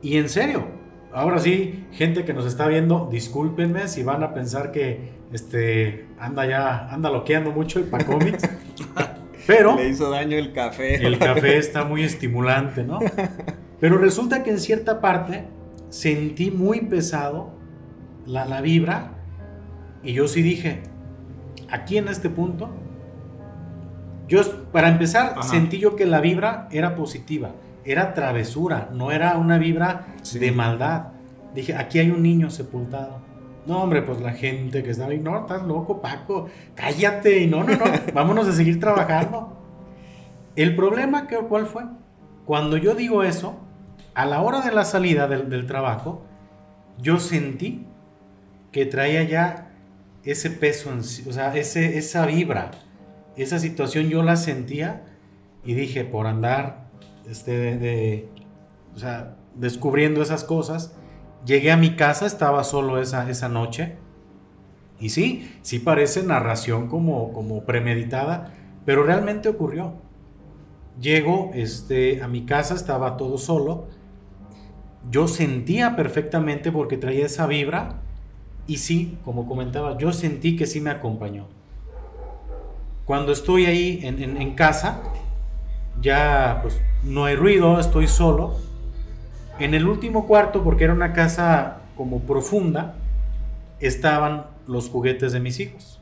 y 0.03 0.17
en 0.17 0.29
serio, 0.29 0.65
ahora 1.13 1.39
sí, 1.39 1.87
gente 1.93 2.25
que 2.25 2.33
nos 2.33 2.47
está 2.47 2.67
viendo, 2.67 3.09
discúlpenme 3.11 3.89
si 3.89 4.03
van 4.03 4.23
a 4.23 4.35
pensar 4.35 4.73
que 4.73 5.20
este, 5.33 6.07
anda 6.19 6.47
ya, 6.47 6.89
anda 6.91 7.11
loqueando 7.11 7.51
mucho 7.51 7.79
el 7.79 7.87
Pacomics. 7.87 8.49
Pero. 9.47 9.77
Le 9.77 9.89
hizo 9.89 10.11
daño 10.11 10.37
el 10.37 10.53
café. 10.53 11.07
El 11.07 11.19
café 11.19 11.59
está 11.59 11.85
muy 11.85 12.03
estimulante, 12.03 12.85
¿no? 12.85 12.99
Pero 13.81 13.99
resulta 13.99 14.43
que 14.43 14.51
en 14.51 14.61
cierta 14.61 15.01
parte 15.01 15.45
sentí 15.89 16.51
muy 16.51 16.83
pesado 16.83 17.53
la, 18.27 18.45
la 18.45 18.61
vibra. 18.61 19.13
Y 20.03 20.13
yo 20.13 20.29
sí 20.29 20.43
dije, 20.43 20.83
aquí 21.71 21.99
en 21.99 22.09
este 22.09 22.31
punto 22.31 22.71
Yo, 24.29 24.43
para 24.71 24.89
empezar, 24.89 25.43
sentí 25.43 25.79
yo 25.79 25.97
que 25.97 26.07
la 26.07 26.21
vibra 26.21 26.69
era 26.71 26.95
positiva, 26.95 27.51
era 27.85 28.15
travesura, 28.15 28.89
no 28.93 29.11
era 29.11 29.37
una 29.37 29.59
vibra 29.59 30.07
de 30.33 30.53
maldad. 30.53 31.09
Dije, 31.55 31.75
aquí 31.75 31.99
hay 31.99 32.11
un 32.11 32.23
niño 32.23 32.49
sepultado. 32.49 33.21
No, 33.71 33.85
hombre, 33.85 34.03
pues 34.03 34.21
la 34.21 34.33
gente 34.33 34.83
que 34.83 34.91
estaba 34.91 35.13
ahí, 35.13 35.21
no, 35.21 35.43
estás 35.43 35.63
loco, 35.63 36.03
Paco, 36.03 36.47
cállate, 36.75 37.39
y 37.39 37.47
no, 37.47 37.63
no, 37.63 37.77
no, 37.77 37.85
vámonos 38.13 38.49
a 38.49 38.53
seguir 38.53 38.81
trabajando. 38.81 39.57
El 40.57 40.75
problema, 40.75 41.29
¿cuál 41.49 41.67
fue? 41.67 41.85
Cuando 42.47 42.77
yo 42.79 42.97
digo 42.97 43.23
eso, 43.23 43.61
a 44.15 44.27
la 44.27 44.43
hora 44.43 44.61
de 44.63 44.73
la 44.73 44.85
salida 44.85 45.29
del, 45.29 45.67
trabajo, 45.67 46.25
yo 46.99 47.21
sentí 47.21 47.87
que 48.73 48.87
traía 48.87 49.23
ya 49.23 49.71
ese 50.25 50.51
peso, 50.51 50.91
o 50.91 51.33
sea, 51.33 51.55
ese, 51.55 51.97
esa 51.97 52.27
vibra, 52.27 52.73
esa 53.37 53.61
situación 53.61 54.09
yo 54.09 54.25
la 54.25 54.35
sentía 54.35 55.05
y 55.65 55.75
dije, 55.75 56.03
por 56.05 56.27
andar 56.27 56.89
este, 57.31 57.77
de, 57.79 58.29
o 58.97 58.99
sea, 58.99 59.37
descubriendo 59.55 60.23
esas 60.23 60.43
cosas, 60.43 60.97
llegué 61.45 61.73
a 61.73 61.77
mi 61.77 61.97
casa, 61.97 62.27
estaba 62.27 62.65
solo 62.65 63.01
esa, 63.01 63.29
esa 63.31 63.49
noche. 63.49 63.97
Y 64.99 65.11
sí, 65.11 65.51
sí 65.63 65.79
parece 65.79 66.23
narración 66.23 66.89
como, 66.89 67.33
como 67.33 67.65
premeditada, 67.65 68.55
pero 68.85 69.03
realmente 69.03 69.49
ocurrió. 69.49 69.95
Llego 71.01 71.51
este, 71.55 72.23
a 72.23 72.29
mi 72.29 72.45
casa, 72.45 72.75
estaba 72.75 73.17
todo 73.17 73.39
solo. 73.39 73.89
Yo 75.11 75.29
sentía 75.29 75.97
perfectamente 75.97 76.71
porque 76.71 76.99
traía 76.99 77.27
esa 77.27 77.47
vibra. 77.47 78.03
Y 78.67 78.77
sí, 78.77 79.19
como 79.25 79.47
comentaba, 79.47 79.97
yo 79.97 80.13
sentí 80.13 80.57
que 80.57 80.67
sí 80.67 80.81
me 80.81 80.91
acompañó. 80.91 81.47
Cuando 83.07 83.33
estoy 83.33 83.67
ahí 83.67 84.01
en, 84.03 84.37
en 84.37 84.55
casa, 84.55 85.01
ya 86.01 86.61
pues 86.63 86.79
no 87.03 87.25
hay 87.25 87.37
ruido, 87.37 87.81
estoy 87.81 88.07
solo. 88.07 88.57
En 89.61 89.75
el 89.75 89.87
último 89.87 90.27
cuarto, 90.27 90.65
porque 90.65 90.85
era 90.85 90.95
una 90.95 91.13
casa 91.13 91.83
como 91.95 92.21
profunda, 92.21 92.95
estaban 93.79 94.47
los 94.67 94.89
juguetes 94.89 95.33
de 95.33 95.41
mis 95.41 95.61
hijos. 95.61 96.01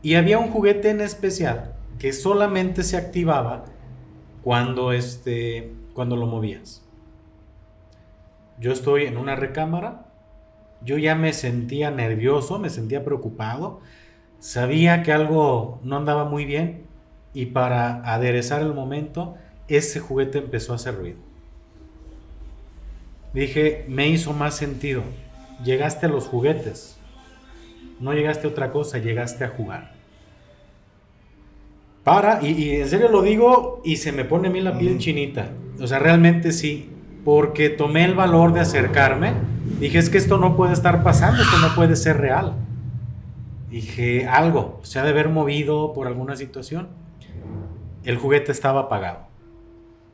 Y 0.00 0.14
había 0.14 0.38
un 0.38 0.50
juguete 0.50 0.88
en 0.88 1.02
especial 1.02 1.74
que 1.98 2.14
solamente 2.14 2.82
se 2.82 2.96
activaba 2.96 3.66
cuando, 4.42 4.92
este, 4.92 5.74
cuando 5.92 6.16
lo 6.16 6.26
movías. 6.26 6.82
Yo 8.58 8.72
estoy 8.72 9.04
en 9.04 9.18
una 9.18 9.36
recámara, 9.36 10.06
yo 10.82 10.96
ya 10.96 11.14
me 11.16 11.34
sentía 11.34 11.90
nervioso, 11.90 12.58
me 12.58 12.70
sentía 12.70 13.04
preocupado, 13.04 13.80
sabía 14.38 15.02
que 15.02 15.12
algo 15.12 15.80
no 15.84 15.98
andaba 15.98 16.24
muy 16.24 16.46
bien 16.46 16.86
y 17.34 17.46
para 17.46 18.02
aderezar 18.10 18.62
el 18.62 18.72
momento, 18.72 19.36
ese 19.68 20.00
juguete 20.00 20.38
empezó 20.38 20.72
a 20.72 20.76
hacer 20.76 20.96
ruido. 20.96 21.31
Dije, 23.34 23.84
me 23.88 24.08
hizo 24.08 24.32
más 24.32 24.56
sentido. 24.56 25.02
Llegaste 25.64 26.06
a 26.06 26.08
los 26.08 26.26
juguetes. 26.26 26.98
No 28.00 28.12
llegaste 28.12 28.46
a 28.46 28.50
otra 28.50 28.70
cosa, 28.70 28.98
llegaste 28.98 29.44
a 29.44 29.48
jugar. 29.48 29.92
Para, 32.04 32.44
y, 32.44 32.80
en 32.80 32.88
serio 32.88 33.08
lo 33.08 33.22
digo 33.22 33.80
y 33.84 33.96
se 33.96 34.12
me 34.12 34.24
pone 34.24 34.48
a 34.48 34.50
mí 34.50 34.60
la 34.60 34.76
piel 34.76 34.98
chinita. 34.98 35.50
O 35.80 35.86
sea, 35.86 35.98
realmente 35.98 36.52
sí. 36.52 36.90
Porque 37.24 37.70
tomé 37.70 38.04
el 38.04 38.14
valor 38.14 38.52
de 38.52 38.60
acercarme. 38.60 39.34
Dije, 39.78 39.98
es 39.98 40.10
que 40.10 40.18
esto 40.18 40.38
no 40.38 40.56
puede 40.56 40.72
estar 40.72 41.02
pasando, 41.04 41.42
esto 41.42 41.58
no 41.58 41.74
puede 41.74 41.94
ser 41.96 42.18
real. 42.18 42.56
Dije, 43.70 44.26
algo, 44.26 44.80
se 44.82 44.98
ha 44.98 45.04
de 45.04 45.10
haber 45.10 45.28
movido 45.28 45.92
por 45.92 46.06
alguna 46.08 46.36
situación 46.36 46.88
el 48.04 48.16
juguete 48.16 48.52
estaba 48.52 48.80
apagado. 48.80 49.20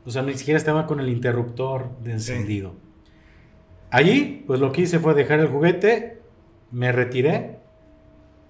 O 0.04 0.10
sea, 0.10 0.22
ni 0.22 0.34
siquiera 0.34 0.58
estaba 0.58 0.86
con 0.86 1.00
el 1.00 1.08
interruptor 1.08 1.90
de 2.02 2.12
encendido. 2.12 2.74
Allí, 3.90 4.44
pues 4.46 4.60
lo 4.60 4.72
que 4.72 4.82
hice 4.82 4.98
fue 4.98 5.14
dejar 5.14 5.40
el 5.40 5.48
juguete, 5.48 6.20
me 6.70 6.92
retiré 6.92 7.58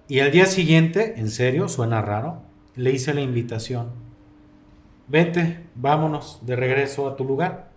y 0.07 0.19
al 0.19 0.31
día 0.31 0.45
siguiente, 0.45 1.15
en 1.17 1.29
serio, 1.29 1.69
suena 1.69 2.01
raro, 2.01 2.41
le 2.75 2.91
hice 2.91 3.13
la 3.13 3.21
invitación. 3.21 3.91
Vente, 5.07 5.65
vámonos 5.75 6.45
de 6.45 6.55
regreso 6.55 7.07
a 7.07 7.15
tu 7.15 7.23
lugar. 7.23 7.69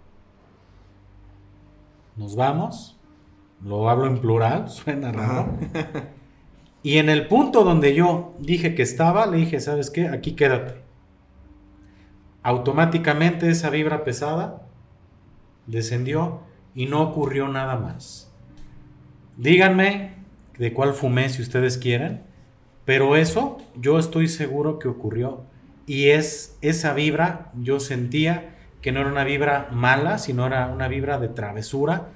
Nos 2.17 2.37
vamos, 2.37 2.99
lo 3.63 3.89
hablo 3.89 4.07
en 4.07 4.19
plural, 4.19 4.69
suena 4.71 5.13
raro. 5.13 5.57
y 6.83 6.99
en 6.99 7.09
el 7.09 7.29
punto 7.29 7.65
donde 7.65 7.95
yo 7.95 8.35
dije 8.39 8.75
que 8.75 8.83
estaba, 8.83 9.27
le 9.27 9.39
dije, 9.39 9.61
¿sabes 9.61 9.91
qué? 9.91 10.09
Aquí 10.09 10.33
quédate 10.33 10.83
automáticamente 12.43 13.49
esa 13.49 13.71
vibra 13.71 14.05
pesada 14.05 14.63
descendió 15.67 16.41
y 16.75 16.87
no 16.87 17.03
ocurrió 17.03 17.49
nada 17.49 17.77
más. 17.77 18.31
Díganme 19.37 20.15
de 20.59 20.73
cuál 20.73 20.95
fumé 20.95 21.29
si 21.29 21.43
ustedes 21.43 21.79
quieren, 21.79 22.23
pero 22.85 23.17
eso 23.17 23.59
yo 23.77 23.99
estoy 23.99 24.29
seguro 24.29 24.79
que 24.79 24.89
ocurrió 24.89 25.45
y 25.87 26.11
es 26.11 26.59
esa 26.61 26.95
vibra, 26.95 27.51
yo 27.61 27.81
sentía 27.81 28.57
que 28.81 28.93
no 28.93 29.01
era 29.01 29.11
una 29.11 29.25
vibra 29.25 29.69
mala, 29.71 30.19
sino 30.19 30.47
era 30.47 30.69
una 30.69 30.89
vibra 30.89 31.19
de 31.19 31.29
travesura 31.29 32.09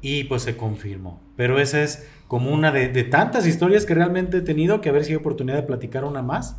y 0.00 0.24
pues 0.24 0.42
se 0.42 0.56
confirmó. 0.56 1.20
Pero 1.36 1.58
esa 1.58 1.82
es 1.82 2.08
como 2.28 2.50
una 2.50 2.70
de, 2.70 2.88
de 2.88 3.04
tantas 3.04 3.46
historias 3.46 3.84
que 3.84 3.94
realmente 3.94 4.38
he 4.38 4.42
tenido, 4.42 4.80
que 4.80 4.88
a 4.88 4.92
ver 4.92 5.04
si 5.04 5.12
hay 5.12 5.16
oportunidad 5.16 5.56
de 5.56 5.62
platicar 5.64 6.04
una 6.04 6.22
más. 6.22 6.56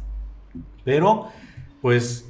Pero 0.84 1.28
pues 1.82 2.30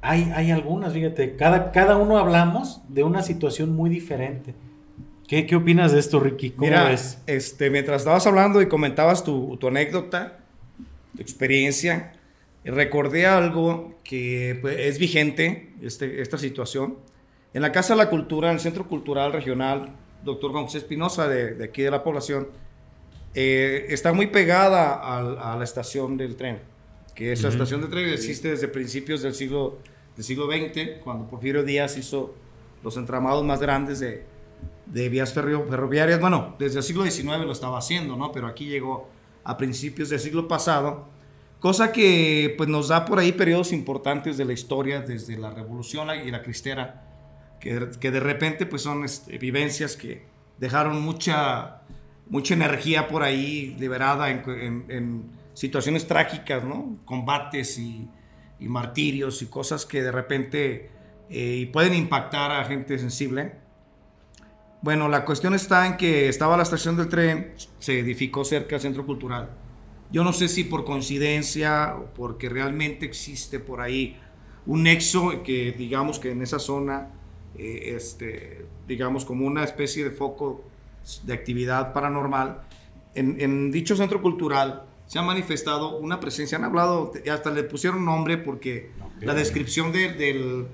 hay, 0.00 0.50
algunas, 0.50 0.92
fíjate, 0.92 1.36
cada, 1.36 1.72
cada 1.72 1.96
uno 1.96 2.18
hablamos 2.18 2.80
de 2.88 3.02
una 3.02 3.22
situación 3.22 3.74
muy 3.74 3.90
diferente. 3.90 4.54
¿Qué, 5.26 5.46
qué 5.46 5.56
opinas 5.56 5.92
de 5.92 5.98
esto, 5.98 6.20
Ricky? 6.20 6.50
¿Cómo 6.50 6.68
Mira, 6.68 6.94
Este, 7.26 7.70
mientras 7.70 8.02
estabas 8.02 8.26
hablando 8.26 8.62
y 8.62 8.68
comentabas 8.68 9.24
tu, 9.24 9.56
tu 9.56 9.66
anécdota, 9.66 10.38
tu 11.16 11.22
experiencia, 11.22 12.12
recordé 12.64 13.26
algo 13.26 13.94
que 14.04 14.58
pues, 14.60 14.76
es 14.78 14.98
vigente, 14.98 15.72
este, 15.82 16.22
esta 16.22 16.38
situación. 16.38 16.96
En 17.54 17.62
la 17.62 17.72
Casa 17.72 17.94
de 17.94 17.98
la 17.98 18.10
Cultura, 18.10 18.48
en 18.48 18.54
el 18.54 18.60
Centro 18.60 18.86
Cultural 18.86 19.32
Regional, 19.32 19.94
doctor 20.24 20.52
José 20.52 20.78
Espinosa, 20.78 21.28
de, 21.28 21.54
de, 21.54 21.64
aquí 21.64 21.82
de 21.82 21.90
la 21.90 22.04
población, 22.04 22.48
eh, 23.34 23.86
está 23.90 24.12
muy 24.12 24.28
pegada 24.28 24.94
a, 24.94 25.52
a, 25.52 25.56
la 25.56 25.64
estación 25.64 26.16
del 26.16 26.36
tren, 26.36 26.58
que 27.16 27.32
esa 27.32 27.48
estación 27.48 27.80
de 27.80 27.88
tren 27.88 28.10
existe 28.10 28.50
desde 28.50 28.68
principios 28.68 29.22
del 29.22 29.34
siglo 29.34 29.78
del 30.14 30.24
siglo 30.24 30.46
XX, 30.46 31.02
cuando 31.02 31.26
Porfirio 31.26 31.62
Díaz 31.62 31.98
hizo 31.98 32.34
los 32.82 32.96
entramados 32.96 33.44
más 33.44 33.60
grandes 33.60 34.00
de, 34.00 34.24
de 34.86 35.08
vías 35.08 35.32
ferroviarias. 35.32 36.20
Bueno, 36.20 36.56
desde 36.58 36.78
el 36.78 36.84
siglo 36.84 37.04
XIX 37.04 37.40
lo 37.44 37.52
estaba 37.52 37.78
haciendo, 37.78 38.16
¿no? 38.16 38.32
Pero 38.32 38.46
aquí 38.46 38.66
llegó 38.66 39.08
a 39.44 39.56
principios 39.56 40.08
del 40.08 40.20
siglo 40.20 40.48
pasado, 40.48 41.06
cosa 41.60 41.92
que 41.92 42.54
pues, 42.56 42.68
nos 42.68 42.88
da 42.88 43.04
por 43.04 43.18
ahí 43.18 43.32
periodos 43.32 43.72
importantes 43.72 44.36
de 44.36 44.44
la 44.44 44.54
historia, 44.54 45.00
desde 45.00 45.36
la 45.36 45.50
Revolución 45.50 46.08
y 46.24 46.30
la 46.30 46.42
Cristera, 46.42 47.04
que, 47.60 47.90
que 48.00 48.10
de 48.10 48.20
repente 48.20 48.64
pues, 48.66 48.82
son 48.82 49.04
este, 49.04 49.38
vivencias 49.38 49.96
que 49.96 50.24
dejaron 50.58 51.02
mucha, 51.02 51.82
mucha 52.28 52.54
energía 52.54 53.06
por 53.08 53.22
ahí 53.22 53.76
liberada 53.78 54.30
en, 54.30 54.42
en, 54.48 54.84
en 54.88 55.35
situaciones 55.56 56.06
trágicas, 56.06 56.62
¿no? 56.62 56.98
Combates 57.06 57.78
y 57.78 58.08
martirios 58.60 59.40
y 59.40 59.46
cosas 59.46 59.86
que 59.86 60.02
de 60.02 60.12
repente 60.12 60.90
eh, 61.30 61.70
pueden 61.72 61.94
impactar 61.94 62.52
a 62.52 62.64
gente 62.66 62.98
sensible. 62.98 63.54
Bueno, 64.82 65.08
la 65.08 65.24
cuestión 65.24 65.54
está 65.54 65.86
en 65.86 65.96
que 65.96 66.28
estaba 66.28 66.58
la 66.58 66.62
estación 66.62 66.96
del 66.98 67.08
tren, 67.08 67.54
se 67.78 67.98
edificó 67.98 68.44
cerca 68.44 68.76
del 68.76 68.80
centro 68.80 69.06
cultural. 69.06 69.50
Yo 70.12 70.22
no 70.22 70.34
sé 70.34 70.46
si 70.48 70.62
por 70.62 70.84
coincidencia 70.84 71.96
o 71.96 72.12
porque 72.12 72.50
realmente 72.50 73.06
existe 73.06 73.58
por 73.58 73.80
ahí 73.80 74.20
un 74.66 74.82
nexo 74.82 75.42
que 75.42 75.72
digamos 75.72 76.18
que 76.18 76.32
en 76.32 76.42
esa 76.42 76.58
zona, 76.58 77.08
eh, 77.56 77.94
este, 77.96 78.66
digamos 78.86 79.24
como 79.24 79.46
una 79.46 79.64
especie 79.64 80.04
de 80.04 80.10
foco 80.10 80.64
de 81.24 81.32
actividad 81.32 81.94
paranormal, 81.94 82.60
en 83.14 83.70
dicho 83.70 83.96
centro 83.96 84.20
cultural 84.20 84.85
se 85.06 85.18
ha 85.18 85.22
manifestado 85.22 85.96
una 85.98 86.20
presencia, 86.20 86.58
han 86.58 86.64
hablado, 86.64 87.12
hasta 87.32 87.50
le 87.50 87.62
pusieron 87.62 88.04
nombre 88.04 88.38
porque 88.38 88.90
la 89.20 89.34
descripción 89.34 89.92
del, 89.92 90.66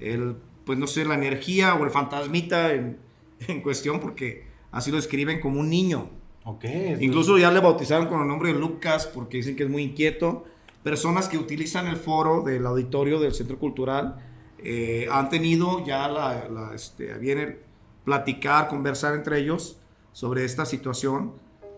el, 0.00 0.36
pues 0.64 0.78
no 0.78 0.86
sé, 0.86 1.04
la 1.04 1.14
energía 1.14 1.74
o 1.74 1.84
el 1.84 1.90
fantasmita 1.90 2.72
en, 2.72 2.98
en, 3.48 3.62
cuestión, 3.62 4.00
porque 4.00 4.46
así 4.70 4.90
lo 4.90 4.98
escriben 4.98 5.40
como 5.40 5.60
un 5.60 5.68
niño. 5.68 6.08
Okay, 6.44 6.98
Incluso 7.00 7.38
ya 7.38 7.50
le 7.50 7.60
bautizaron 7.60 8.06
con 8.06 8.20
el 8.20 8.28
nombre 8.28 8.52
de 8.52 8.58
Lucas 8.58 9.06
porque 9.06 9.38
dicen 9.38 9.56
que 9.56 9.64
es 9.64 9.70
muy 9.70 9.82
inquieto. 9.82 10.44
Personas 10.82 11.28
que 11.28 11.38
utilizan 11.38 11.86
el 11.86 11.96
foro 11.96 12.42
del 12.42 12.66
auditorio 12.66 13.18
del 13.18 13.32
Centro 13.32 13.58
Cultural 13.58 14.16
eh, 14.58 15.08
han 15.10 15.30
tenido 15.30 15.84
ya 15.86 16.06
la, 16.08 16.46
la 16.50 16.74
este, 16.74 17.14
viene 17.14 17.56
platicar, 18.04 18.68
conversar 18.68 19.14
entre 19.14 19.40
ellos 19.40 19.78
sobre 20.12 20.44
esta 20.44 20.66
situación 20.66 21.32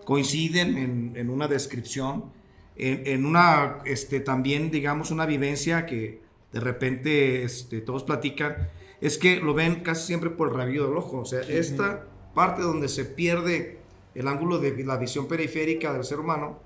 coinciden 0.06 1.12
en, 1.16 1.30
una 1.30 1.48
descripción 1.48 2.32
en, 2.76 3.26
una, 3.26 3.78
este, 3.84 4.20
también, 4.20 4.70
digamos, 4.70 5.10
una 5.10 5.26
vivencia 5.26 5.84
que 5.84 6.20
de 6.52 6.60
repente 6.60 7.42
este, 7.42 7.80
todos 7.80 8.04
platican, 8.04 8.68
es 9.00 9.18
que 9.18 9.40
lo 9.40 9.52
ven 9.52 9.82
casi 9.82 10.06
siempre 10.06 10.30
por 10.30 10.48
el 10.48 10.54
rabillo 10.54 10.86
del 10.86 10.96
ojo. 10.96 11.18
O 11.18 11.24
sea, 11.24 11.40
esta 11.40 12.06
parte 12.34 12.62
donde 12.62 12.88
se 12.88 13.04
pierde 13.04 13.78
el 14.14 14.28
ángulo 14.28 14.58
de 14.58 14.84
la 14.84 14.96
visión 14.96 15.26
periférica 15.26 15.92
del 15.92 16.04
ser 16.04 16.20
humano, 16.20 16.60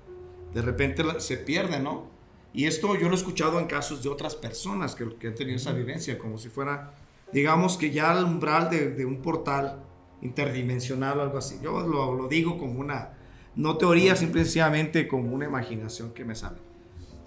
de 0.53 0.61
repente 0.61 1.03
se 1.19 1.37
pierde, 1.37 1.79
¿no? 1.79 2.09
Y 2.53 2.65
esto 2.65 2.95
yo 2.95 3.07
lo 3.07 3.15
he 3.15 3.17
escuchado 3.17 3.59
en 3.59 3.65
casos 3.65 4.03
de 4.03 4.09
otras 4.09 4.35
personas 4.35 4.93
que, 4.95 5.07
que 5.17 5.27
han 5.27 5.35
tenido 5.35 5.55
esa 5.55 5.71
vivencia, 5.71 6.19
como 6.19 6.37
si 6.37 6.49
fuera, 6.49 6.93
digamos 7.33 7.77
que 7.77 7.91
ya 7.91 8.11
al 8.11 8.25
umbral 8.25 8.69
de, 8.69 8.91
de 8.91 9.05
un 9.05 9.21
portal 9.21 9.83
interdimensional 10.21 11.19
o 11.19 11.21
algo 11.23 11.37
así. 11.37 11.59
Yo 11.63 11.79
lo, 11.87 12.13
lo 12.13 12.27
digo 12.27 12.57
como 12.57 12.79
una, 12.79 13.13
no 13.55 13.77
teoría, 13.77 14.15
simplemente 14.15 15.07
como 15.07 15.33
una 15.33 15.45
imaginación 15.45 16.13
que 16.13 16.25
me 16.25 16.35
sale. 16.35 16.57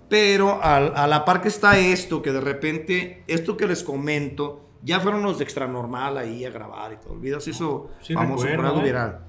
Pero 0.08 0.60
a, 0.62 1.06
la 1.06 1.24
par 1.24 1.40
que 1.42 1.48
está 1.48 1.78
esto, 1.78 2.22
que 2.22 2.32
de 2.32 2.40
repente, 2.40 3.24
esto 3.26 3.56
que 3.56 3.66
les 3.66 3.82
comento, 3.82 4.60
ya 4.82 5.00
fueron 5.00 5.22
los 5.22 5.38
de 5.38 5.44
extra 5.44 5.66
normal 5.66 6.18
ahí 6.18 6.44
a 6.44 6.50
grabar 6.50 6.92
y 6.92 6.96
todo. 6.96 7.14
Olvidas 7.14 7.48
eso 7.48 7.90
sí, 8.02 8.14
famoso 8.14 8.46
por 8.54 8.66
algo 8.66 8.80
¿eh? 8.80 8.84
viral. 8.84 9.20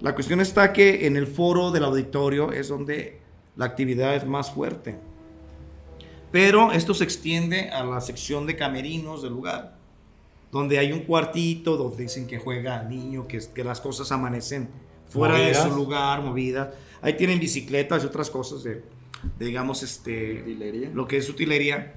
La 0.00 0.14
cuestión 0.14 0.40
está 0.40 0.72
que 0.72 1.06
en 1.06 1.16
el 1.16 1.26
foro 1.26 1.70
del 1.70 1.84
auditorio 1.84 2.52
es 2.52 2.68
donde 2.68 3.20
la 3.56 3.64
actividad 3.64 4.14
es 4.14 4.26
más 4.26 4.50
fuerte. 4.50 4.98
Pero 6.30 6.72
esto 6.72 6.94
se 6.94 7.04
extiende 7.04 7.70
a 7.70 7.84
la 7.84 8.00
sección 8.00 8.46
de 8.46 8.56
camerinos 8.56 9.22
del 9.22 9.32
lugar, 9.32 9.76
donde 10.52 10.78
hay 10.78 10.92
un 10.92 11.00
cuartito 11.00 11.76
donde 11.76 12.04
dicen 12.04 12.26
que 12.26 12.38
juega 12.38 12.82
niño, 12.82 13.26
que, 13.26 13.40
que 13.54 13.64
las 13.64 13.80
cosas 13.80 14.12
amanecen 14.12 14.68
fuera 15.08 15.38
de 15.38 15.54
su 15.54 15.70
lugar, 15.70 16.22
movidas. 16.22 16.68
Ahí 17.02 17.16
tienen 17.16 17.38
bicicletas 17.38 18.02
y 18.02 18.06
otras 18.06 18.30
cosas 18.30 18.62
de, 18.64 18.82
digamos, 19.38 19.82
este, 19.82 20.90
lo 20.92 21.06
que 21.06 21.18
es 21.18 21.28
utilería. 21.28 21.94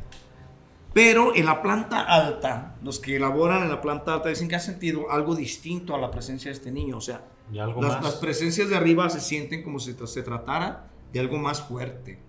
Pero 0.93 1.36
en 1.36 1.45
la 1.45 1.62
planta 1.62 2.02
alta, 2.02 2.76
los 2.84 3.00
que 3.00 3.15
elaboran 3.15 3.63
en 3.63 3.69
la 3.69 3.80
planta 3.82 4.13
alta 4.13 4.30
dicen 4.30 4.48
que 4.48 4.56
ha 4.56 4.60
sentido 4.60 5.12
algo 5.12 5.36
distinto 5.36 5.93
a 5.93 6.00
la 6.00 6.10
presencia 6.10 6.50
de 6.50 6.58
este 6.58 6.72
niño. 6.72 6.98
O 6.98 7.02
sea, 7.02 7.24
las, 7.52 8.15
presencias 8.15 8.69
de 8.69 8.76
arriba 8.76 9.10
se 9.10 9.19
sienten 9.19 9.63
como 9.63 9.80
si 9.80 9.93
se 9.93 10.24
tratara 10.24 10.89
de 11.13 11.19
algo 11.19 11.38
más 11.38 11.62
fuerte. 11.62 12.19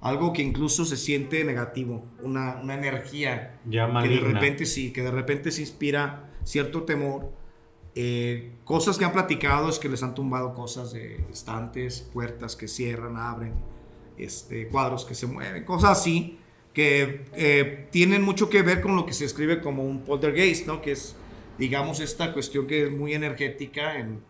Algo 0.00 0.32
que 0.32 0.42
incluso 0.42 0.84
se 0.84 0.96
siente 0.96 1.44
negativo, 1.44 2.04
una, 2.22 2.56
una 2.60 2.74
energía 2.74 3.60
ya 3.64 3.88
que 4.02 4.08
de 4.08 4.20
repente 4.20 4.66
sí, 4.66 4.92
que 4.92 5.02
de 5.02 5.12
repente 5.12 5.52
se 5.52 5.60
inspira 5.60 6.28
cierto 6.42 6.82
temor 6.82 7.30
eh, 7.94 8.52
cosas 8.64 8.98
que 8.98 9.04
han 9.04 9.12
platicado 9.12 9.68
es 9.68 9.78
que 9.78 9.88
les 9.88 10.02
han 10.02 10.14
tumbado 10.14 10.54
cosas 10.54 10.92
de 10.92 11.24
estantes, 11.30 12.08
puertas 12.12 12.56
que 12.56 12.68
cierran, 12.68 13.16
abren, 13.16 13.54
este, 14.16 14.68
cuadros 14.68 15.04
que 15.04 15.14
se 15.14 15.26
mueven, 15.26 15.64
cosas 15.64 15.98
así 15.98 16.38
que 16.72 17.26
eh, 17.34 17.88
tienen 17.90 18.22
mucho 18.22 18.48
que 18.48 18.62
ver 18.62 18.80
con 18.80 18.96
lo 18.96 19.04
que 19.04 19.12
se 19.12 19.26
escribe 19.26 19.60
como 19.60 19.84
un 19.84 20.00
poltergeist, 20.04 20.66
¿no? 20.66 20.80
Que 20.80 20.92
es, 20.92 21.14
digamos, 21.58 22.00
esta 22.00 22.32
cuestión 22.32 22.66
que 22.66 22.84
es 22.84 22.90
muy 22.90 23.12
energética 23.12 23.98
en 23.98 24.20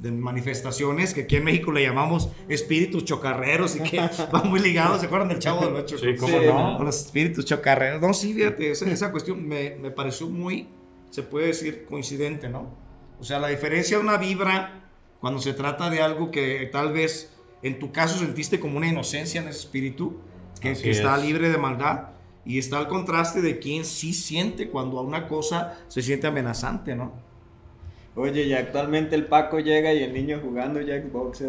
de 0.00 0.10
manifestaciones, 0.10 1.12
que 1.12 1.22
aquí 1.22 1.36
en 1.36 1.44
México 1.44 1.70
le 1.70 1.82
llamamos 1.82 2.30
espíritus 2.48 3.04
chocarreros 3.04 3.76
y 3.76 3.80
que 3.80 4.00
van 4.32 4.48
muy 4.48 4.60
ligados, 4.60 5.00
¿se 5.00 5.06
acuerdan 5.06 5.28
del 5.28 5.38
Chavo 5.38 5.66
del 5.66 5.74
Ocho? 5.74 5.98
Sí, 5.98 6.16
¿cómo 6.18 6.40
no? 6.40 6.82
Los 6.82 7.06
espíritus 7.06 7.44
chocarreros. 7.44 8.00
No, 8.00 8.14
sí, 8.14 8.32
fíjate, 8.32 8.70
esa, 8.70 8.90
esa 8.90 9.10
cuestión 9.10 9.46
me, 9.46 9.76
me 9.76 9.90
pareció 9.90 10.28
muy, 10.28 10.68
se 11.10 11.22
puede 11.22 11.48
decir, 11.48 11.84
coincidente, 11.84 12.48
¿no? 12.48 12.74
O 13.22 13.24
sea, 13.24 13.38
la 13.38 13.46
diferencia 13.46 13.98
de 13.98 14.02
una 14.02 14.16
vibra 14.16 14.80
cuando 15.20 15.38
se 15.38 15.52
trata 15.52 15.88
de 15.90 16.02
algo 16.02 16.32
que 16.32 16.68
tal 16.72 16.92
vez 16.92 17.32
en 17.62 17.78
tu 17.78 17.92
caso 17.92 18.18
sentiste 18.18 18.58
como 18.58 18.76
una 18.76 18.88
inocencia 18.88 19.40
en 19.40 19.46
ese 19.46 19.60
espíritu, 19.60 20.18
que, 20.60 20.72
está 20.72 21.16
libre 21.18 21.48
de 21.48 21.56
maldad, 21.56 22.08
y 22.44 22.58
está 22.58 22.80
el 22.80 22.88
contraste 22.88 23.40
de 23.40 23.60
quien 23.60 23.84
sí 23.84 24.12
siente 24.12 24.70
cuando 24.70 24.98
a 24.98 25.02
una 25.02 25.28
cosa 25.28 25.78
se 25.86 26.02
siente 26.02 26.26
amenazante, 26.26 26.96
¿no? 26.96 27.12
Oye, 28.16 28.42
y 28.42 28.54
actualmente 28.54 29.14
el 29.14 29.26
Paco 29.26 29.60
llega 29.60 29.94
y 29.94 30.02
el 30.02 30.12
niño 30.12 30.40
jugando 30.42 30.80
Jackbox. 30.80 31.44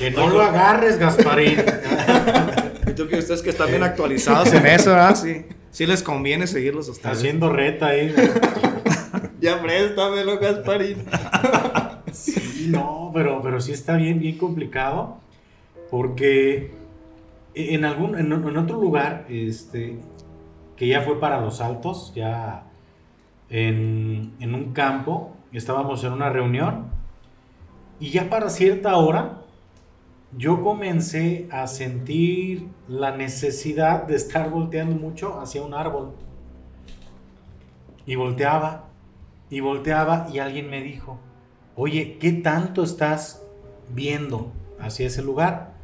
que 0.00 0.10
no 0.10 0.28
lo 0.28 0.42
agarres, 0.42 0.98
Gasparín. 0.98 1.60
y 2.88 2.94
tú 2.94 3.06
que 3.06 3.18
ustedes 3.18 3.42
que 3.42 3.50
están 3.50 3.68
bien 3.68 3.84
actualizados 3.84 4.52
en 4.52 4.66
eso, 4.66 4.90
¿verdad? 4.90 5.14
Sí, 5.14 5.46
sí 5.70 5.86
les 5.86 6.02
conviene 6.02 6.48
seguirlos 6.48 6.88
a 6.88 6.90
ustedes. 6.90 7.18
Haciendo 7.18 7.48
reta 7.48 7.86
ahí. 7.86 8.12
Ya 9.42 9.60
préstamelo, 9.60 10.38
Gasparín. 10.38 11.04
sí, 12.12 12.68
no, 12.70 13.10
pero, 13.12 13.42
pero 13.42 13.60
sí 13.60 13.72
está 13.72 13.96
bien, 13.96 14.20
bien 14.20 14.38
complicado. 14.38 15.18
Porque 15.90 16.70
en 17.54 17.84
algún, 17.84 18.16
en, 18.16 18.56
otro 18.56 18.80
lugar, 18.80 19.26
este, 19.28 19.98
que 20.76 20.86
ya 20.86 21.02
fue 21.02 21.18
para 21.20 21.40
los 21.40 21.60
altos, 21.60 22.12
ya 22.14 22.64
en, 23.50 24.32
en 24.38 24.54
un 24.54 24.72
campo, 24.72 25.36
estábamos 25.52 26.02
en 26.04 26.12
una 26.12 26.30
reunión, 26.30 26.86
y 27.98 28.10
ya 28.10 28.30
para 28.30 28.48
cierta 28.48 28.96
hora, 28.96 29.42
yo 30.36 30.62
comencé 30.62 31.48
a 31.50 31.66
sentir 31.66 32.68
la 32.88 33.14
necesidad 33.16 34.04
de 34.04 34.14
estar 34.14 34.48
volteando 34.50 34.96
mucho 34.96 35.40
hacia 35.40 35.62
un 35.62 35.74
árbol. 35.74 36.12
Y 38.06 38.14
volteaba 38.14 38.91
y 39.52 39.60
volteaba 39.60 40.28
y 40.32 40.38
alguien 40.38 40.70
me 40.70 40.82
dijo, 40.82 41.18
oye, 41.76 42.16
¿qué 42.18 42.32
tanto 42.32 42.82
estás 42.82 43.44
viendo 43.90 44.50
hacia 44.80 45.06
ese 45.06 45.20
lugar? 45.20 45.74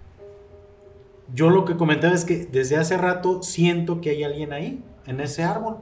Yo 1.34 1.50
lo 1.50 1.66
que 1.66 1.76
comentaba 1.76 2.14
es 2.14 2.24
que 2.24 2.46
desde 2.46 2.78
hace 2.78 2.96
rato 2.96 3.42
siento 3.42 4.00
que 4.00 4.08
hay 4.08 4.24
alguien 4.24 4.54
ahí, 4.54 4.82
en 5.04 5.20
ese 5.20 5.44
árbol. 5.44 5.76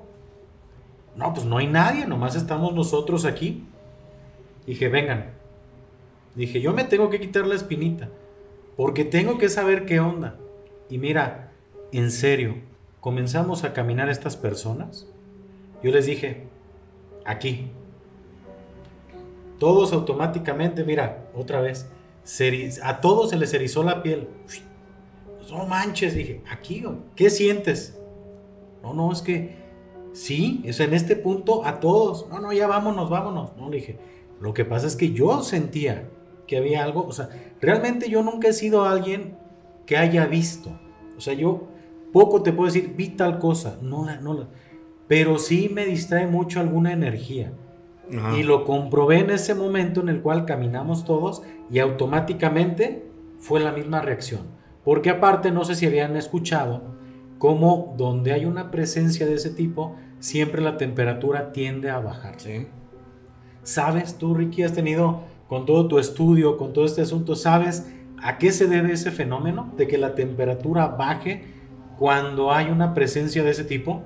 No, 1.15 1.33
pues 1.33 1.47
no 1.47 1.59
hay 1.59 1.69
nadie, 1.69 2.09
nomás 2.09 2.35
estamos 2.35 2.75
nosotros 2.75 3.25
aquí. 3.25 3.65
Dije, 4.67 4.89
vengan. 4.89 5.31
Dije, 6.35 6.61
yo 6.61 6.73
me 6.73 6.83
tengo 6.83 7.09
que 7.09 7.21
quitar 7.21 7.47
la 7.47 7.55
espinita, 7.55 8.09
porque 8.77 9.05
tengo 9.05 9.39
que 9.39 9.49
saber 9.49 9.87
qué 9.87 10.01
onda. 10.01 10.35
Y 10.91 10.99
mira, 10.99 11.53
en 11.93 12.11
serio, 12.11 12.57
comenzamos 12.99 13.63
a 13.63 13.73
caminar 13.73 14.09
estas 14.09 14.37
personas. 14.37 15.07
Yo 15.85 15.93
les 15.93 16.07
dije, 16.07 16.46
aquí. 17.27 17.71
Todos 19.59 19.93
automáticamente, 19.93 20.85
mira, 20.85 21.29
otra 21.35 21.61
vez, 21.61 21.91
a 22.83 23.01
todos 23.01 23.31
se 23.31 23.37
les 23.37 23.53
erizó 23.55 23.83
la 23.83 24.03
piel. 24.03 24.29
No 25.51 25.67
manches, 25.67 26.15
dije, 26.15 26.43
aquí, 26.51 26.85
¿qué 27.15 27.31
sientes? 27.31 27.99
No, 28.83 28.95
no, 28.95 29.13
es 29.13 29.23
que 29.23 29.57
sí, 30.13 30.61
es 30.65 30.81
en 30.81 30.93
este 30.93 31.15
punto 31.17 31.65
a 31.65 31.79
todos. 31.81 32.29
No, 32.29 32.41
no, 32.41 32.53
ya 32.53 32.67
vámonos, 32.67 33.09
vámonos. 33.09 33.57
No, 33.57 33.71
dije, 33.71 33.99
lo 34.41 34.53
que 34.55 34.65
pasa 34.65 34.87
es 34.87 34.97
que 34.97 35.13
yo 35.13 35.43
sentía 35.43 36.09
que 36.47 36.57
había 36.57 36.85
algo, 36.85 37.07
o 37.07 37.13
sea, 37.13 37.29
realmente 37.61 38.09
yo 38.09 38.23
nunca 38.23 38.49
he 38.49 38.53
sido 38.53 38.85
alguien 38.85 39.37
que 39.87 39.97
haya 39.97 40.27
visto. 40.27 40.71
O 41.17 41.21
sea, 41.21 41.35
yo 41.35 41.69
poco 42.13 42.43
te 42.43 42.53
puedo 42.53 42.67
decir, 42.67 42.95
vi 42.97 43.09
tal 43.11 43.39
cosa, 43.39 43.79
no 43.81 44.05
no 44.21 44.49
pero 45.09 45.39
sí 45.39 45.71
me 45.73 45.85
distrae 45.87 46.27
mucho 46.27 46.61
alguna 46.61 46.93
energía. 46.93 47.53
Y 48.37 48.45
lo 48.45 48.65
comprobé 48.65 49.19
en 49.19 49.31
ese 49.31 49.55
momento 49.55 50.01
en 50.01 50.09
el 50.09 50.23
cual 50.23 50.45
caminamos 50.45 51.05
todos 51.05 51.43
y 51.71 51.81
automáticamente 51.81 53.05
fue 53.39 53.59
la 53.59 53.73
misma 53.73 54.01
reacción. 54.01 54.43
Porque 54.85 55.11
aparte, 55.11 55.51
no 55.51 55.65
sé 55.65 55.75
si 55.75 55.87
habían 55.87 56.17
escuchado, 56.17 56.83
cómo 57.39 57.95
donde 57.97 58.33
hay 58.33 58.45
una 58.45 58.71
presencia 58.71 59.27
de 59.27 59.35
ese 59.35 59.51
tipo, 59.51 59.97
siempre 60.21 60.63
la 60.63 60.77
temperatura 60.77 61.53
tiende 61.53 61.91
a 61.91 61.99
bajar. 61.99 62.37
¿Sabes 63.65 64.19
tú, 64.19 64.35
Ricky, 64.35 64.63
has 64.63 64.73
tenido 64.73 65.23
con 65.49 65.67
todo 65.67 65.89
tu 65.89 65.99
estudio, 65.99 66.57
con 66.57 66.73
todo 66.73 66.85
este 66.85 67.03
asunto, 67.03 67.35
sabes 67.35 67.93
a 68.23 68.39
qué 68.39 68.53
se 68.53 68.67
debe 68.67 68.93
ese 68.93 69.11
fenómeno 69.11 69.73
de 69.77 69.87
que 69.87 69.99
la 69.99 70.15
temperatura 70.15 70.87
baje 70.89 71.45
cuando 71.99 72.53
hay 72.53 72.71
una 72.71 72.95
presencia 72.95 73.43
de 73.43 73.51
ese 73.51 73.65
tipo? 73.65 74.05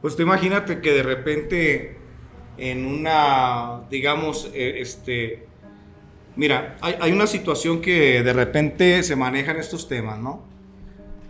Pues 0.00 0.16
tú 0.16 0.22
imagínate 0.22 0.80
que 0.80 0.92
de 0.92 1.02
repente 1.02 1.96
en 2.60 2.84
una, 2.84 3.82
digamos, 3.90 4.50
eh, 4.54 4.80
este, 4.80 5.46
mira, 6.36 6.76
hay, 6.80 7.10
una 7.10 7.26
situación 7.26 7.80
que 7.80 8.22
de 8.22 8.32
repente 8.32 9.02
se 9.02 9.16
maneja 9.16 9.52
en 9.52 9.58
estos 9.58 9.88
temas, 9.88 10.18
¿no? 10.18 10.42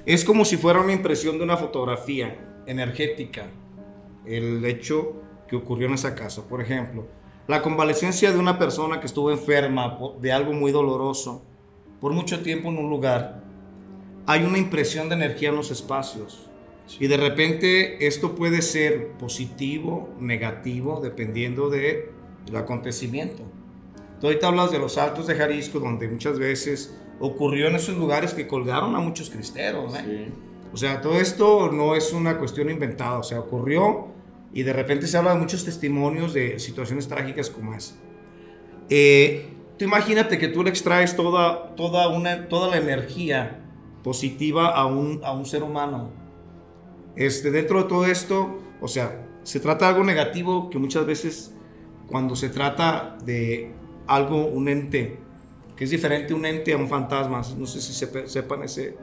Es 0.07 0.25
como 0.25 0.45
si 0.45 0.57
fuera 0.57 0.81
una 0.81 0.93
impresión 0.93 1.39
de 1.39 1.45
una 1.45 1.57
fotografía 1.57 2.37
energética, 2.67 3.47
el 4.27 4.65
hecho 4.65 5.23
que 5.47 5.57
ocurrió 5.57 5.87
en 5.87 5.95
esa 5.95 6.15
casa. 6.15 6.49
Por 6.49 6.61
ejemplo, 6.61 7.07
la 7.47 7.63
convalecencia 7.63 8.33
de 8.33 8.39
una 8.39 8.59
persona 8.59 8.99
que 8.99 9.07
estuvo 9.07 9.31
enferma 9.31 9.99
de 10.21 10.33
algo 10.33 10.53
muy 10.53 10.73
doloroso 10.73 11.45
por 12.01 12.13
mucho 12.13 12.41
tiempo 12.41 12.71
en 12.71 12.79
un 12.79 12.91
lugar, 12.91 13.43
hay 14.27 14.43
una 14.43 14.59
impresión 14.59 15.09
de 15.09 15.15
energía 15.15 15.51
en 15.51 15.57
los 15.57 15.71
espacios. 15.71 16.50
Y 16.99 17.07
de 17.07 17.17
repente 17.17 18.07
esto 18.07 18.35
puede 18.35 18.63
ser 18.63 19.13
positivo, 19.13 20.11
negativo, 20.19 21.01
dependiendo 21.03 21.71
del 21.71 22.11
acontecimiento. 22.55 23.43
Tú 24.21 24.27
ahorita 24.27 24.49
hablas 24.49 24.71
de 24.71 24.79
los 24.79 24.99
altos 24.99 25.27
de 25.27 25.35
Jalisco, 25.35 25.79
donde 25.79 26.09
muchas 26.09 26.39
veces 26.39 26.95
ocurrió 27.21 27.69
en 27.69 27.77
esos 27.77 27.97
lugares 27.97 28.35
que 28.35 28.47
colgaron 28.47 28.95
a 28.97 28.99
muchos 28.99 29.31
cristeros. 29.31 29.95
¿eh? 29.95 30.29
O 30.73 30.77
sea, 30.77 31.01
todo 31.01 31.19
esto 31.21 31.71
no 31.71 31.95
es 31.95 32.13
una 32.13 32.39
cuestión 32.39 32.71
inventada, 32.71 33.19
o 33.19 33.23
sea, 33.23 33.41
ocurrió 33.41 34.09
y 34.53 34.63
de 34.63 34.73
repente 34.73 35.07
se 35.07 35.17
habla 35.17 35.35
de 35.35 35.41
muchos 35.41 35.65
testimonios 35.65 36.33
de 36.33 36.59
situaciones 36.59 37.09
trágicas 37.09 37.51
como 37.51 37.75
esa. 37.75 37.95
Eh, 38.89 39.49
tú 39.79 39.85
imagínate 39.85 40.39
que 40.39 40.49
tú 40.49 40.65
le 40.65 40.71
extraes 40.71 41.15
toda, 41.15 41.75
toda, 41.77 42.09
una, 42.09 42.49
toda 42.49 42.69
la 42.69 42.79
energía 42.79 43.61
positiva 44.03 44.69
a 44.69 44.87
un, 44.87 45.21
a 45.25 45.33
un 45.33 45.47
ser 45.47 45.63
humano. 45.63 46.20
Este, 47.21 47.51
dentro 47.51 47.83
de 47.83 47.87
todo 47.87 48.07
esto, 48.07 48.61
o 48.81 48.89
sea, 48.89 49.27
se 49.43 49.61
trata 49.61 49.85
de 49.85 49.91
algo 49.91 50.05
negativo 50.05 50.71
que 50.71 50.79
muchas 50.79 51.05
veces 51.05 51.53
cuando 52.07 52.35
se 52.35 52.49
trata 52.49 53.19
de 53.23 53.71
algo, 54.07 54.47
un 54.47 54.71
ente, 54.71 55.19
que 55.77 55.85
es 55.85 55.91
diferente 55.91 56.33
un 56.33 56.47
ente 56.47 56.73
a 56.73 56.79
un 56.79 56.89
fantasma, 56.89 57.43
no 57.59 57.67
sé 57.67 57.83
si 57.83 57.93
sepan 57.93 58.63
ese, 58.63 58.97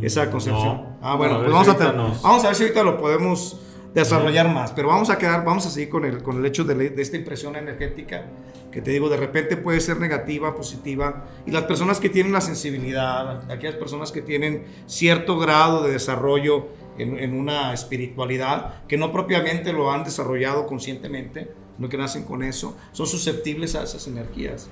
esa 0.00 0.24
mm, 0.24 0.30
concepción. 0.30 0.96
Ah, 1.02 1.16
bueno, 1.16 1.40
pues 1.40 1.52
vamos, 1.52 1.68
a 1.68 1.92
vamos 2.22 2.44
a 2.44 2.46
ver 2.46 2.56
si 2.56 2.62
ahorita 2.62 2.82
lo 2.82 2.96
podemos 2.96 3.60
desarrollar 3.92 4.48
más, 4.48 4.72
pero 4.72 4.88
vamos 4.88 5.10
a 5.10 5.18
quedar, 5.18 5.44
vamos 5.44 5.66
a 5.66 5.70
seguir 5.70 5.90
con 5.90 6.06
el, 6.06 6.22
con 6.22 6.38
el 6.38 6.46
hecho 6.46 6.64
de, 6.64 6.74
de, 6.74 7.02
esta 7.02 7.18
impresión 7.18 7.54
energética 7.54 8.24
que 8.72 8.80
te 8.80 8.92
digo, 8.92 9.10
de 9.10 9.18
repente 9.18 9.58
puede 9.58 9.80
ser 9.80 10.00
negativa, 10.00 10.54
positiva, 10.54 11.26
y 11.44 11.50
las 11.50 11.64
personas 11.64 12.00
que 12.00 12.08
tienen 12.08 12.32
la 12.32 12.40
sensibilidad, 12.40 13.50
aquellas 13.50 13.76
personas 13.76 14.10
que 14.10 14.22
tienen 14.22 14.64
cierto 14.86 15.38
grado 15.38 15.82
de 15.82 15.92
desarrollo 15.92 16.68
en, 16.98 17.18
en 17.18 17.34
una 17.34 17.72
espiritualidad, 17.72 18.86
que 18.86 18.96
no 18.96 19.12
propiamente 19.12 19.72
lo 19.72 19.90
han 19.90 20.04
desarrollado 20.04 20.66
conscientemente, 20.66 21.50
no 21.78 21.88
que 21.88 21.96
nacen 21.96 22.24
con 22.24 22.42
eso, 22.42 22.76
son 22.92 23.06
susceptibles 23.06 23.74
a 23.74 23.84
esas 23.84 24.06
energías. 24.06 24.68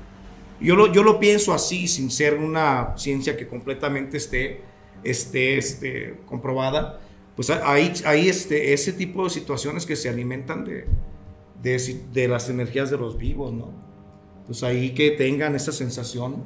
Yo 0.60 0.74
lo, 0.74 0.92
yo 0.92 1.02
lo 1.02 1.18
pienso 1.18 1.52
así, 1.52 1.86
sin 1.86 2.10
ser 2.10 2.34
una 2.34 2.96
ciencia 2.96 3.36
que 3.36 3.46
completamente 3.46 4.16
esté, 4.16 4.62
esté, 5.04 5.58
esté 5.58 6.18
comprobada, 6.26 7.00
pues 7.36 7.50
hay, 7.50 7.92
hay 8.06 8.28
este, 8.28 8.72
ese 8.72 8.94
tipo 8.94 9.24
de 9.24 9.30
situaciones 9.30 9.84
que 9.84 9.94
se 9.94 10.08
alimentan 10.08 10.64
de, 10.64 10.86
de, 11.62 12.00
de, 12.12 12.28
las 12.28 12.48
energías 12.48 12.90
de 12.90 12.96
los 12.96 13.18
vivos, 13.18 13.52
¿no? 13.52 13.70
Pues 14.46 14.62
ahí 14.62 14.94
que 14.94 15.10
tengan 15.10 15.54
esa 15.54 15.72
sensación 15.72 16.44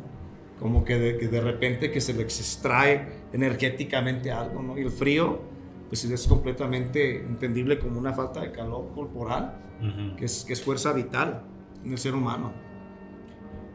como 0.59 0.85
que 0.85 0.99
de, 0.99 1.17
que 1.17 1.29
de 1.29 1.41
repente 1.41 1.93
que 1.93 2.01
se 2.01 2.13
les 2.13 2.41
extrae 2.41 3.07
energéticamente 3.33 4.33
algo, 4.33 4.63
¿no? 4.63 4.77
Y 4.77 4.83
el 4.83 4.91
frío, 4.91 5.41
pues 5.91 6.05
es 6.05 6.27
completamente 6.29 7.17
entendible 7.17 7.81
como 7.81 7.99
una 7.99 8.13
falta 8.13 8.41
de 8.41 8.53
calor 8.53 8.93
corporal, 8.95 9.57
que, 10.17 10.25
es, 10.25 10.45
que 10.45 10.53
es 10.53 10.63
fuerza 10.63 10.93
vital 10.93 11.43
en 11.85 11.91
el 11.91 11.99
ser 11.99 12.15
humano. 12.15 12.53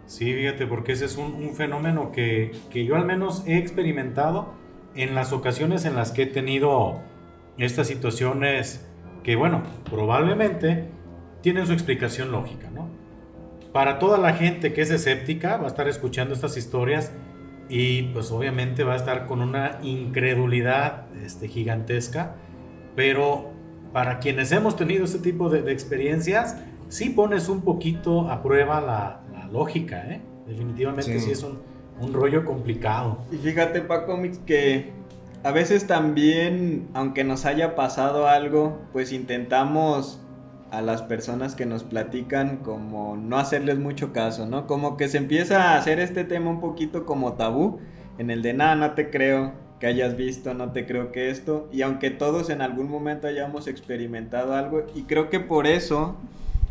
Sí, 0.06 0.34
fíjate, 0.34 0.66
porque 0.66 0.94
ese 0.94 1.06
es 1.06 1.18
un, 1.18 1.34
un 1.34 1.56
fenómeno 1.56 2.14
que, 2.14 2.54
que 2.70 2.86
yo 2.86 2.96
al 2.96 3.06
menos 3.06 3.44
he 3.46 3.58
experimentado 3.58 4.54
en 4.96 5.14
las 5.14 5.34
ocasiones 5.34 5.84
en 5.84 5.96
las 5.96 6.12
que 6.14 6.24
he 6.24 6.26
tenido 6.26 7.02
estas 7.58 7.88
situaciones 7.88 8.88
que, 9.22 9.36
bueno, 9.36 9.64
probablemente 9.90 10.88
tienen 11.42 11.68
su 11.68 11.74
explicación 11.74 12.32
lógica, 12.32 12.70
¿no? 12.70 12.88
Para 13.74 14.00
toda 14.00 14.18
la 14.18 14.34
gente 14.36 14.72
que 14.72 14.82
es 14.82 14.90
escéptica, 14.90 15.58
va 15.58 15.66
a 15.66 15.68
estar 15.68 15.90
escuchando 15.90 16.34
estas 16.34 16.56
historias 16.56 17.12
y 17.70 18.04
pues 18.04 18.32
obviamente 18.32 18.84
va 18.84 18.94
a 18.94 18.96
estar 18.98 19.26
con 19.26 19.42
una 19.42 19.80
incredulidad 19.82 21.08
este, 21.24 21.48
gigantesca, 21.48 22.36
pero 22.96 23.52
para 23.92 24.20
quienes 24.20 24.52
hemos 24.52 24.76
tenido 24.76 25.06
este 25.06 25.20
tipo 25.20 25.50
de, 25.50 25.72
experiencias, 25.72 26.58
sí 26.90 27.10
pones 27.10 27.50
un 27.50 27.62
poquito 27.62 28.30
a 28.30 28.44
prueba 28.44 28.82
la, 28.82 29.22
lógica, 29.52 30.04
¿eh? 30.12 30.22
Definitivamente 30.48 31.20
sí, 31.20 31.32
es 31.32 31.44
un, 31.44 31.60
un 32.02 32.14
rollo 32.14 32.44
complicado. 32.44 33.20
Y 33.32 33.38
fíjate, 33.38 33.82
Paco, 33.82 34.20
que 34.46 34.92
a 35.44 35.52
veces 35.52 35.86
también, 35.88 36.88
aunque 36.94 37.24
nos 37.24 37.46
haya 37.46 37.76
pasado 37.76 38.28
algo, 38.28 38.80
pues 38.92 39.14
intentamos 39.14 40.20
a 40.78 40.82
las 40.82 41.02
personas 41.02 41.56
que 41.56 41.66
nos 41.66 41.84
platican 41.84 42.58
como 42.58 43.16
no 43.18 43.38
hacerles 43.38 43.78
mucho 43.78 44.12
caso, 44.12 44.46
¿no? 44.46 44.68
Como 44.68 44.98
que 44.98 45.08
se 45.08 45.18
empieza 45.18 45.72
a 45.72 45.78
hacer 45.78 46.00
este 46.00 46.24
tema 46.24 46.50
un 46.50 46.60
poquito 46.60 47.06
como 47.06 47.34
tabú, 47.34 47.80
en 48.18 48.30
el 48.30 48.42
de 48.42 48.54
nada, 48.54 48.76
no 48.76 48.92
te 48.92 49.10
creo 49.10 49.54
que 49.80 49.88
hayas 49.88 50.16
visto, 50.16 50.54
no 50.54 50.72
te 50.72 50.86
creo 50.86 51.12
que 51.12 51.30
esto, 51.30 51.68
y 51.72 51.82
aunque 51.82 52.10
todos 52.10 52.50
en 52.50 52.62
algún 52.62 52.90
momento 52.90 53.28
hayamos 53.28 53.68
experimentado 53.68 54.54
algo, 54.54 54.84
y 54.96 55.04
creo 55.04 55.30
que 55.30 55.40
por 55.40 55.68
eso, 55.68 56.16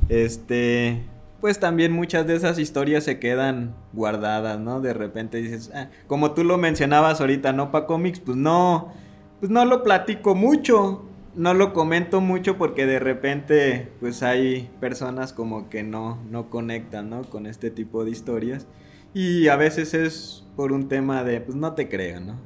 este, 0.08 1.02
pues 1.40 1.60
también 1.60 1.92
muchas 1.92 2.26
de 2.26 2.36
esas 2.36 2.58
historias 2.58 3.04
se 3.04 3.18
quedan 3.18 3.74
guardadas, 3.92 4.58
¿no? 4.58 4.80
De 4.80 4.94
repente 4.94 5.38
dices, 5.38 5.70
ah, 5.74 5.88
como 6.06 6.32
tú 6.32 6.44
lo 6.44 6.56
mencionabas 6.56 7.20
ahorita, 7.20 7.52
¿no? 7.52 7.70
Para 7.70 7.86
cómics, 7.86 8.20
pues 8.20 8.36
no, 8.36 8.92
pues 9.40 9.50
no 9.50 9.64
lo 9.66 9.82
platico 9.82 10.34
mucho, 10.34 11.04
no 11.36 11.54
lo 11.54 11.72
comento 11.72 12.20
mucho 12.20 12.56
porque 12.56 12.86
de 12.86 12.98
repente, 12.98 13.92
pues 14.00 14.22
hay 14.22 14.70
personas 14.80 15.32
como 15.32 15.68
que 15.68 15.82
no, 15.82 16.18
no 16.30 16.50
conectan, 16.50 17.10
¿no? 17.10 17.22
Con 17.22 17.46
este 17.46 17.70
tipo 17.70 18.04
de 18.04 18.10
historias. 18.10 18.66
Y 19.12 19.48
a 19.48 19.56
veces 19.56 19.94
es 19.94 20.44
por 20.56 20.72
un 20.72 20.88
tema 20.88 21.24
de, 21.24 21.40
pues 21.40 21.56
no 21.56 21.74
te 21.74 21.88
creo, 21.88 22.20
¿no? 22.20 22.36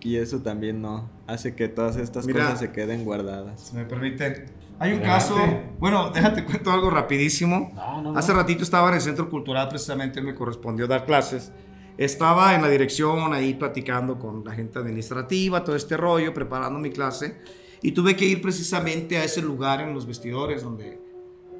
Y 0.00 0.16
eso 0.16 0.40
también 0.40 0.82
no 0.82 1.08
hace 1.26 1.54
que 1.54 1.68
todas 1.68 1.96
estas 1.96 2.26
cosas 2.26 2.58
se 2.58 2.72
queden 2.72 3.04
guardadas. 3.04 3.60
Si 3.60 3.76
me 3.76 3.84
permiten, 3.84 4.46
hay 4.78 4.92
un 4.92 5.00
caso, 5.00 5.34
bueno, 5.78 6.10
déjate 6.10 6.44
cuento 6.44 6.70
algo 6.70 6.90
rapidísimo. 6.90 7.72
Hace 8.14 8.34
ratito 8.34 8.62
estaba 8.62 8.88
en 8.88 8.96
el 8.96 9.00
Centro 9.00 9.30
Cultural, 9.30 9.68
precisamente 9.68 10.20
me 10.20 10.34
correspondió 10.34 10.86
dar 10.86 11.06
clases. 11.06 11.52
Estaba 11.96 12.54
en 12.54 12.62
la 12.62 12.68
dirección 12.68 13.32
ahí 13.32 13.54
platicando 13.54 14.18
con 14.18 14.44
la 14.44 14.52
gente 14.52 14.78
administrativa, 14.78 15.64
todo 15.64 15.76
este 15.76 15.96
rollo, 15.96 16.34
preparando 16.34 16.78
mi 16.78 16.90
clase. 16.90 17.40
Y 17.84 17.92
tuve 17.92 18.16
que 18.16 18.24
ir 18.24 18.40
precisamente 18.40 19.18
a 19.18 19.24
ese 19.24 19.42
lugar 19.42 19.82
en 19.82 19.92
los 19.92 20.06
vestidores 20.06 20.62
donde 20.62 20.98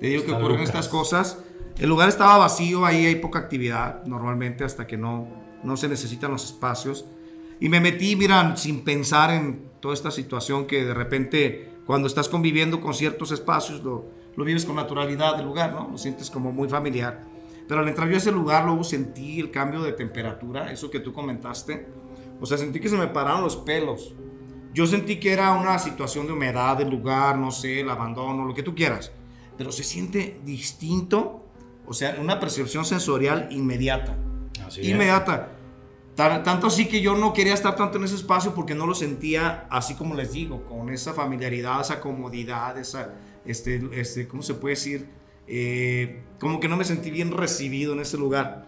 te 0.00 0.06
digo 0.06 0.24
que 0.24 0.32
ocurren 0.32 0.60
estas 0.60 0.88
cosas. 0.88 1.44
El 1.78 1.90
lugar 1.90 2.08
estaba 2.08 2.38
vacío, 2.38 2.86
ahí 2.86 3.04
hay 3.04 3.16
poca 3.16 3.38
actividad 3.38 4.06
normalmente 4.06 4.64
hasta 4.64 4.86
que 4.86 4.96
no, 4.96 5.28
no 5.62 5.76
se 5.76 5.86
necesitan 5.86 6.30
los 6.30 6.46
espacios. 6.46 7.04
Y 7.60 7.68
me 7.68 7.78
metí, 7.78 8.16
miran, 8.16 8.56
sin 8.56 8.84
pensar 8.84 9.34
en 9.34 9.68
toda 9.80 9.92
esta 9.92 10.10
situación 10.10 10.64
que 10.64 10.86
de 10.86 10.94
repente 10.94 11.72
cuando 11.84 12.08
estás 12.08 12.30
conviviendo 12.30 12.80
con 12.80 12.94
ciertos 12.94 13.30
espacios, 13.30 13.84
lo, 13.84 14.06
lo 14.34 14.44
vives 14.46 14.64
con 14.64 14.76
naturalidad 14.76 15.36
del 15.36 15.44
lugar, 15.44 15.74
¿no? 15.74 15.90
Lo 15.90 15.98
sientes 15.98 16.30
como 16.30 16.52
muy 16.52 16.70
familiar. 16.70 17.22
Pero 17.68 17.80
al 17.80 17.88
entrar 17.88 18.08
yo 18.08 18.14
a 18.14 18.16
ese 18.16 18.32
lugar, 18.32 18.64
luego 18.64 18.82
sentí 18.82 19.40
el 19.40 19.50
cambio 19.50 19.82
de 19.82 19.92
temperatura, 19.92 20.72
eso 20.72 20.90
que 20.90 21.00
tú 21.00 21.12
comentaste. 21.12 21.86
O 22.40 22.46
sea, 22.46 22.56
sentí 22.56 22.80
que 22.80 22.88
se 22.88 22.96
me 22.96 23.08
pararon 23.08 23.42
los 23.42 23.56
pelos. 23.56 24.14
Yo 24.74 24.86
sentí 24.86 25.20
que 25.20 25.32
era 25.32 25.52
una 25.52 25.78
situación 25.78 26.26
de 26.26 26.32
humedad 26.32 26.76
del 26.76 26.90
lugar, 26.90 27.38
no 27.38 27.50
sé, 27.50 27.80
el 27.80 27.88
abandono, 27.88 28.44
lo 28.44 28.52
que 28.52 28.62
tú 28.62 28.74
quieras. 28.74 29.12
Pero 29.56 29.72
se 29.72 29.84
siente 29.84 30.40
distinto, 30.44 31.46
o 31.86 31.94
sea, 31.94 32.16
una 32.20 32.38
percepción 32.40 32.84
sensorial 32.84 33.48
inmediata. 33.50 34.18
Así 34.66 34.82
inmediata 34.82 35.54
tanto 36.14 36.68
así 36.68 36.86
que 36.86 37.00
yo 37.00 37.16
no 37.16 37.32
quería 37.32 37.54
estar 37.54 37.74
tanto 37.74 37.98
en 37.98 38.04
ese 38.04 38.14
espacio 38.14 38.54
porque 38.54 38.74
no 38.74 38.86
lo 38.86 38.94
sentía 38.94 39.66
así 39.70 39.94
como 39.94 40.14
les 40.14 40.32
digo, 40.32 40.64
con 40.64 40.90
esa 40.90 41.12
familiaridad, 41.12 41.80
esa 41.80 42.00
comodidad, 42.00 42.78
esa, 42.78 43.14
este, 43.44 43.82
este, 43.92 44.28
¿cómo 44.28 44.42
se 44.42 44.54
puede 44.54 44.74
decir? 44.74 45.08
Eh, 45.46 46.22
como 46.38 46.60
que 46.60 46.68
no 46.68 46.76
me 46.76 46.84
sentí 46.84 47.10
bien 47.10 47.32
recibido 47.32 47.94
en 47.94 48.00
ese 48.00 48.16
lugar. 48.16 48.66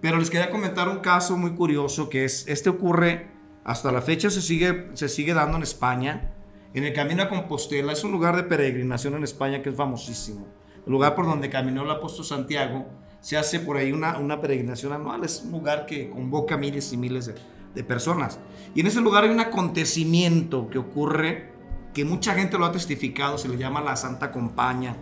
Pero 0.00 0.18
les 0.18 0.30
quería 0.30 0.50
comentar 0.50 0.88
un 0.88 0.98
caso 0.98 1.36
muy 1.36 1.52
curioso 1.52 2.08
que 2.08 2.24
es, 2.24 2.46
este 2.48 2.68
ocurre, 2.68 3.28
hasta 3.68 3.92
la 3.92 4.00
fecha 4.00 4.30
se 4.30 4.40
sigue, 4.40 4.88
se 4.94 5.10
sigue 5.10 5.34
dando 5.34 5.58
en 5.58 5.62
España, 5.62 6.32
en 6.72 6.84
el 6.84 6.94
Camino 6.94 7.24
a 7.24 7.28
Compostela, 7.28 7.92
es 7.92 8.02
un 8.02 8.12
lugar 8.12 8.34
de 8.34 8.44
peregrinación 8.44 9.14
en 9.14 9.24
España 9.24 9.60
que 9.60 9.68
es 9.68 9.76
famosísimo, 9.76 10.46
el 10.86 10.90
lugar 10.90 11.14
por 11.14 11.26
donde 11.26 11.50
caminó 11.50 11.82
el 11.82 11.90
apóstol 11.90 12.24
Santiago, 12.24 12.86
se 13.20 13.36
hace 13.36 13.60
por 13.60 13.76
ahí 13.76 13.92
una, 13.92 14.16
una 14.16 14.40
peregrinación 14.40 14.94
anual. 14.94 15.22
Es 15.22 15.42
un 15.44 15.50
lugar 15.50 15.84
que 15.84 16.08
convoca 16.08 16.56
miles 16.56 16.94
y 16.94 16.96
miles 16.96 17.26
de, 17.26 17.34
de 17.74 17.84
personas. 17.84 18.38
Y 18.74 18.80
en 18.80 18.86
ese 18.86 19.02
lugar 19.02 19.24
hay 19.24 19.30
un 19.30 19.40
acontecimiento 19.40 20.70
que 20.70 20.78
ocurre 20.78 21.52
que 21.92 22.06
mucha 22.06 22.34
gente 22.34 22.56
lo 22.56 22.64
ha 22.64 22.72
testificado, 22.72 23.36
se 23.36 23.50
le 23.50 23.58
llama 23.58 23.82
la 23.82 23.96
Santa 23.96 24.32
Compaña. 24.32 24.96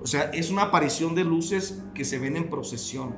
O 0.00 0.06
sea, 0.06 0.30
es 0.32 0.50
una 0.50 0.62
aparición 0.62 1.14
de 1.14 1.24
luces 1.24 1.82
que 1.92 2.06
se 2.06 2.18
ven 2.18 2.38
en 2.38 2.48
procesión. 2.48 3.14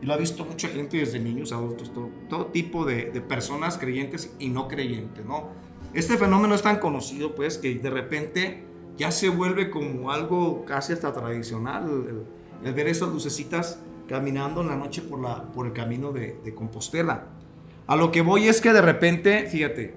Y 0.00 0.06
lo 0.06 0.14
ha 0.14 0.16
visto 0.16 0.44
mucha 0.44 0.68
gente 0.68 0.98
desde 0.98 1.18
niños, 1.18 1.52
adultos, 1.52 1.92
todo, 1.92 2.10
todo 2.28 2.46
tipo 2.46 2.84
de, 2.84 3.10
de, 3.10 3.20
personas 3.20 3.78
creyentes 3.78 4.32
y 4.38 4.48
no 4.48 4.68
creyentes, 4.68 5.24
¿no? 5.24 5.48
Este 5.92 6.16
fenómeno 6.16 6.54
es 6.54 6.62
tan 6.62 6.78
conocido, 6.78 7.34
pues, 7.34 7.58
que 7.58 7.74
de 7.74 7.90
repente 7.90 8.64
ya 8.96 9.10
se 9.10 9.28
vuelve 9.28 9.70
como 9.70 10.10
algo 10.10 10.64
casi 10.64 10.92
hasta 10.92 11.12
tradicional 11.12 12.24
el 12.64 12.74
ver 12.74 12.88
esas 12.88 13.08
lucecitas 13.08 13.80
caminando 14.08 14.62
en 14.62 14.68
la 14.68 14.76
noche 14.76 15.02
por, 15.02 15.20
la, 15.20 15.44
por 15.52 15.66
el 15.66 15.72
camino 15.72 16.12
de, 16.12 16.38
de 16.44 16.54
Compostela. 16.54 17.26
A 17.86 17.96
lo 17.96 18.10
que 18.10 18.22
voy 18.22 18.48
es 18.48 18.60
que 18.60 18.72
de 18.72 18.82
repente, 18.82 19.46
fíjate, 19.46 19.94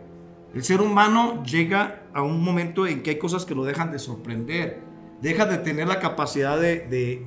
el 0.53 0.63
ser 0.63 0.81
humano 0.81 1.43
llega 1.43 2.03
a 2.13 2.21
un 2.23 2.43
momento 2.43 2.85
en 2.85 3.03
que 3.03 3.11
hay 3.11 3.17
cosas 3.17 3.45
que 3.45 3.55
lo 3.55 3.63
dejan 3.63 3.91
de 3.91 3.99
sorprender. 3.99 4.81
Deja 5.21 5.45
de 5.45 5.57
tener 5.57 5.87
la 5.87 5.99
capacidad 5.99 6.59
de, 6.59 6.87
de, 6.87 7.25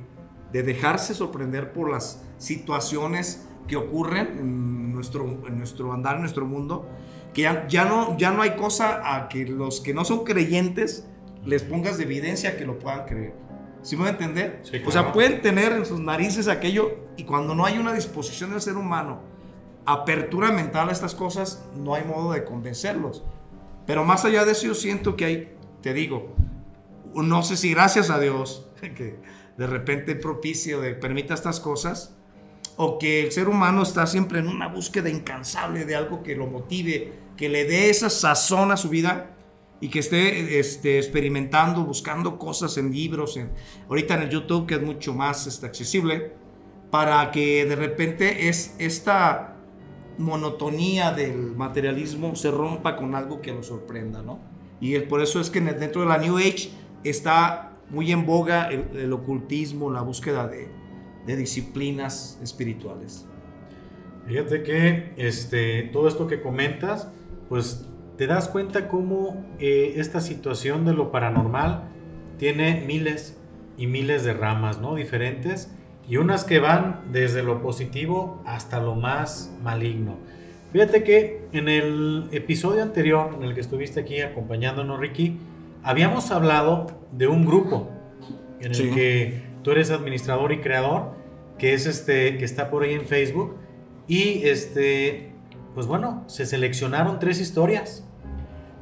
de 0.51 0.63
dejarse 0.63 1.13
sorprender 1.13 1.73
por 1.73 1.89
las 1.89 2.24
situaciones 2.37 3.47
que 3.67 3.75
ocurren 3.75 4.93
nuestro, 4.93 5.25
en 5.47 5.57
nuestro 5.57 5.93
andar, 5.93 6.15
en 6.15 6.21
nuestro 6.21 6.45
mundo, 6.45 6.87
que 7.33 7.43
ya, 7.43 7.67
ya, 7.67 7.85
no, 7.85 8.17
ya 8.17 8.31
no 8.31 8.41
hay 8.41 8.55
cosa 8.55 9.15
a 9.15 9.27
que 9.27 9.45
los 9.45 9.81
que 9.81 9.93
no 9.93 10.05
son 10.05 10.23
creyentes 10.23 11.05
les 11.43 11.63
pongas 11.63 11.97
de 11.97 12.03
evidencia 12.03 12.57
que 12.57 12.65
lo 12.65 12.79
puedan 12.79 13.05
creer. 13.05 13.35
¿Sí 13.81 13.95
me 13.95 14.03
voy 14.03 14.09
a 14.09 14.11
entender? 14.13 14.63
O 14.85 14.91
sea, 14.91 15.13
pueden 15.13 15.41
tener 15.41 15.71
en 15.71 15.85
sus 15.85 15.99
narices 15.99 16.47
aquello 16.47 16.97
y 17.17 17.23
cuando 17.23 17.53
no 17.53 17.65
hay 17.65 17.77
una 17.77 17.93
disposición 17.93 18.49
del 18.49 18.61
ser 18.61 18.77
humano, 18.77 19.21
apertura 19.85 20.51
mental 20.51 20.89
a 20.89 20.91
estas 20.91 21.13
cosas, 21.13 21.63
no 21.75 21.93
hay 21.93 22.03
modo 22.03 22.31
de 22.31 22.43
convencerlos. 22.43 23.23
Pero 23.85 24.03
más 24.03 24.25
allá 24.25 24.43
de 24.43 24.53
eso, 24.53 24.65
yo 24.65 24.73
siento 24.73 25.15
que 25.15 25.25
hay, 25.25 25.57
te 25.81 25.93
digo, 25.93 26.35
no 27.13 27.43
sé 27.43 27.57
si 27.57 27.71
gracias 27.71 28.09
a 28.09 28.19
Dios, 28.19 28.67
que 28.81 29.19
de 29.57 29.67
repente 29.67 30.15
propicio 30.15 30.81
de 30.81 30.95
permita 30.95 31.35
estas 31.35 31.59
cosas, 31.59 32.15
o 32.77 32.99
que 32.99 33.23
el 33.23 33.31
ser 33.31 33.47
humano 33.47 33.83
está 33.83 34.05
siempre 34.07 34.39
en 34.39 34.47
una 34.47 34.67
búsqueda 34.67 35.09
incansable 35.09 35.85
de 35.85 35.95
algo 35.95 36.23
que 36.23 36.35
lo 36.35 36.47
motive, 36.47 37.13
que 37.37 37.49
le 37.49 37.65
dé 37.65 37.89
esa 37.89 38.09
sazón 38.09 38.71
a 38.71 38.77
su 38.77 38.89
vida 38.89 39.31
y 39.79 39.89
que 39.89 39.99
esté 39.99 40.59
este, 40.59 40.97
experimentando, 40.97 41.83
buscando 41.83 42.37
cosas 42.37 42.77
en 42.77 42.91
libros, 42.91 43.37
en, 43.37 43.51
ahorita 43.89 44.15
en 44.15 44.21
el 44.23 44.29
YouTube 44.29 44.65
que 44.65 44.75
es 44.75 44.81
mucho 44.81 45.13
más 45.13 45.47
este, 45.47 45.65
accesible, 45.65 46.33
para 46.91 47.31
que 47.31 47.65
de 47.65 47.75
repente 47.75 48.47
es 48.47 48.75
esta 48.79 49.55
monotonía 50.17 51.11
del 51.11 51.55
materialismo 51.55 52.35
se 52.35 52.51
rompa 52.51 52.95
con 52.95 53.15
algo 53.15 53.41
que 53.41 53.51
lo 53.51 53.63
sorprenda, 53.63 54.21
¿no? 54.21 54.39
Y 54.79 54.97
por 54.99 55.21
eso 55.21 55.39
es 55.39 55.49
que 55.49 55.61
dentro 55.61 56.01
de 56.01 56.07
la 56.07 56.17
New 56.17 56.37
Age 56.37 56.69
está 57.03 57.73
muy 57.89 58.11
en 58.11 58.25
boga 58.25 58.69
el, 58.69 59.11
ocultismo, 59.13 59.91
la 59.91 60.01
búsqueda 60.01 60.47
de, 60.47 60.69
de, 61.25 61.35
disciplinas 61.35 62.39
espirituales. 62.41 63.25
Fíjate 64.27 64.63
que 64.63 65.13
este, 65.17 65.83
todo 65.93 66.07
esto 66.07 66.27
que 66.27 66.41
comentas, 66.41 67.09
pues 67.49 67.85
te 68.17 68.27
das 68.27 68.47
cuenta 68.47 68.87
cómo 68.87 69.45
eh, 69.59 69.93
esta 69.97 70.21
situación 70.21 70.85
de 70.85 70.93
lo 70.93 71.11
paranormal 71.11 71.83
tiene 72.37 72.83
miles 72.85 73.37
y 73.77 73.87
miles 73.87 74.23
de 74.23 74.33
ramas, 74.33 74.79
¿no? 74.79 74.95
Diferentes 74.95 75.69
y 76.07 76.17
unas 76.17 76.43
que 76.43 76.59
van 76.59 77.01
desde 77.11 77.43
lo 77.43 77.61
positivo 77.61 78.41
hasta 78.45 78.79
lo 78.79 78.95
más 78.95 79.53
maligno. 79.63 80.17
Fíjate 80.71 81.03
que 81.03 81.47
en 81.51 81.69
el 81.69 82.27
episodio 82.31 82.83
anterior 82.83 83.31
en 83.35 83.43
el 83.43 83.53
que 83.53 83.61
estuviste 83.61 84.01
aquí 84.01 84.21
acompañándonos, 84.21 84.99
Ricky, 84.99 85.37
habíamos 85.83 86.31
hablado 86.31 86.87
de 87.11 87.27
un 87.27 87.45
grupo 87.45 87.89
en 88.59 88.73
el 88.73 88.93
que 88.93 89.41
tú 89.65 89.71
eres 89.71 89.89
administrador 89.89 90.51
y 90.51 90.61
creador, 90.61 91.15
que 91.57 91.73
es 91.73 91.87
este, 91.87 92.37
que 92.37 92.45
está 92.45 92.69
por 92.69 92.83
ahí 92.83 92.93
en 92.93 93.07
Facebook. 93.07 93.55
Y 94.07 94.43
este, 94.43 95.31
pues 95.73 95.87
bueno, 95.87 96.23
se 96.27 96.45
seleccionaron 96.45 97.17
tres 97.17 97.41
historias. 97.41 98.05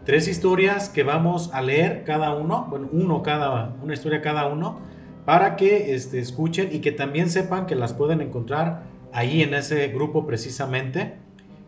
Tres 0.04 0.28
historias 0.28 0.90
que 0.90 1.04
vamos 1.04 1.52
a 1.54 1.62
leer 1.62 2.04
cada 2.04 2.36
uno, 2.36 2.68
bueno, 2.70 2.90
uno 2.92 3.24
cada, 3.24 3.74
una 3.82 3.94
historia 3.94 4.22
cada 4.22 4.48
uno, 4.48 4.82
para 5.24 5.56
que 5.56 5.96
este, 5.96 6.20
escuchen 6.20 6.68
y 6.74 6.80
que 6.80 6.92
también 6.92 7.30
sepan 7.30 7.66
que 7.66 7.76
las 7.76 7.94
pueden 7.94 8.20
encontrar 8.20 8.84
ahí 9.14 9.42
en 9.42 9.54
ese 9.54 9.88
grupo 9.88 10.28
precisamente. 10.28 11.14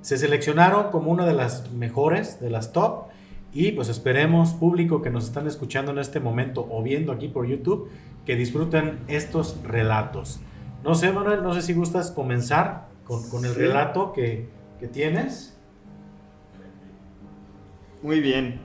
Se 0.01 0.17
seleccionaron 0.17 0.91
como 0.91 1.09
una 1.09 1.25
de 1.25 1.33
las 1.33 1.71
mejores, 1.71 2.41
de 2.41 2.49
las 2.49 2.73
top, 2.73 3.05
y 3.55 3.71
pues 3.71 3.87
esperemos, 3.87 4.51
público 4.53 5.01
que 5.01 5.09
nos 5.09 5.23
están 5.23 5.47
escuchando 5.47 5.93
en 5.93 5.99
este 5.99 6.19
momento 6.19 6.67
o 6.69 6.83
viendo 6.83 7.13
aquí 7.13 7.29
por 7.29 7.47
YouTube, 7.47 7.89
que 8.25 8.35
disfruten 8.35 8.99
estos 9.07 9.63
relatos. 9.63 10.41
No 10.83 10.93
sé, 10.93 11.13
Manuel, 11.13 11.41
no 11.41 11.53
sé 11.53 11.61
si 11.61 11.73
gustas 11.73 12.11
comenzar 12.11 12.89
con, 13.05 13.45
el 13.45 13.55
relato 13.55 14.11
que, 14.11 14.49
que 14.77 14.89
tienes. 14.89 15.57
Muy 18.03 18.19
bien. 18.19 18.59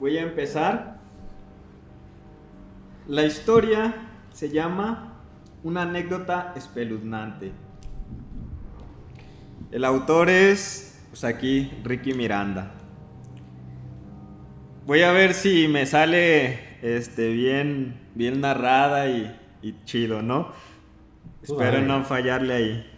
Voy 0.00 0.18
a 0.18 0.22
empezar. 0.22 0.98
La 3.06 3.24
historia 3.24 3.94
se 4.32 4.50
llama 4.50 5.12
Una 5.62 5.82
anécdota 5.82 6.54
espeluznante. 6.56 7.52
El 9.70 9.84
autor 9.84 10.28
es, 10.28 11.04
pues 11.10 11.22
aquí, 11.22 11.70
Ricky 11.84 12.14
Miranda. 12.14 12.77
Voy 14.88 15.02
a 15.02 15.12
ver 15.12 15.34
si 15.34 15.68
me 15.68 15.84
sale 15.84 16.78
este, 16.80 17.30
bien, 17.30 18.00
bien 18.14 18.40
narrada 18.40 19.06
y, 19.06 19.38
chido, 19.84 20.22
¿no? 20.22 20.48
Espero 21.42 21.82
no 21.82 22.04
fallarle 22.04 22.54
ahí. 22.54 22.90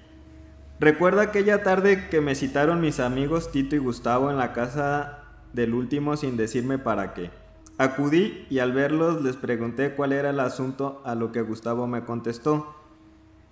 Recuerdo 0.78 1.20
aquella 1.20 1.64
tarde 1.64 2.08
que 2.08 2.20
me 2.20 2.36
citaron 2.36 2.80
mis 2.80 3.00
amigos 3.00 3.50
Tito 3.50 3.74
y 3.74 3.80
Gustavo 3.80 4.30
en 4.30 4.36
la 4.36 4.52
casa 4.52 5.24
del 5.52 5.74
último 5.74 6.16
sin 6.16 6.36
decirme 6.36 6.78
para 6.78 7.12
qué. 7.12 7.32
Acudí 7.76 8.46
y 8.50 8.60
al 8.60 8.72
verlos 8.72 9.20
les 9.24 9.34
pregunté 9.34 9.94
cuál 9.96 10.12
era 10.12 10.30
el 10.30 10.38
asunto 10.38 11.02
a 11.04 11.16
lo 11.16 11.32
que 11.32 11.42
Gustavo 11.42 11.88
me 11.88 12.04
contestó. 12.04 12.72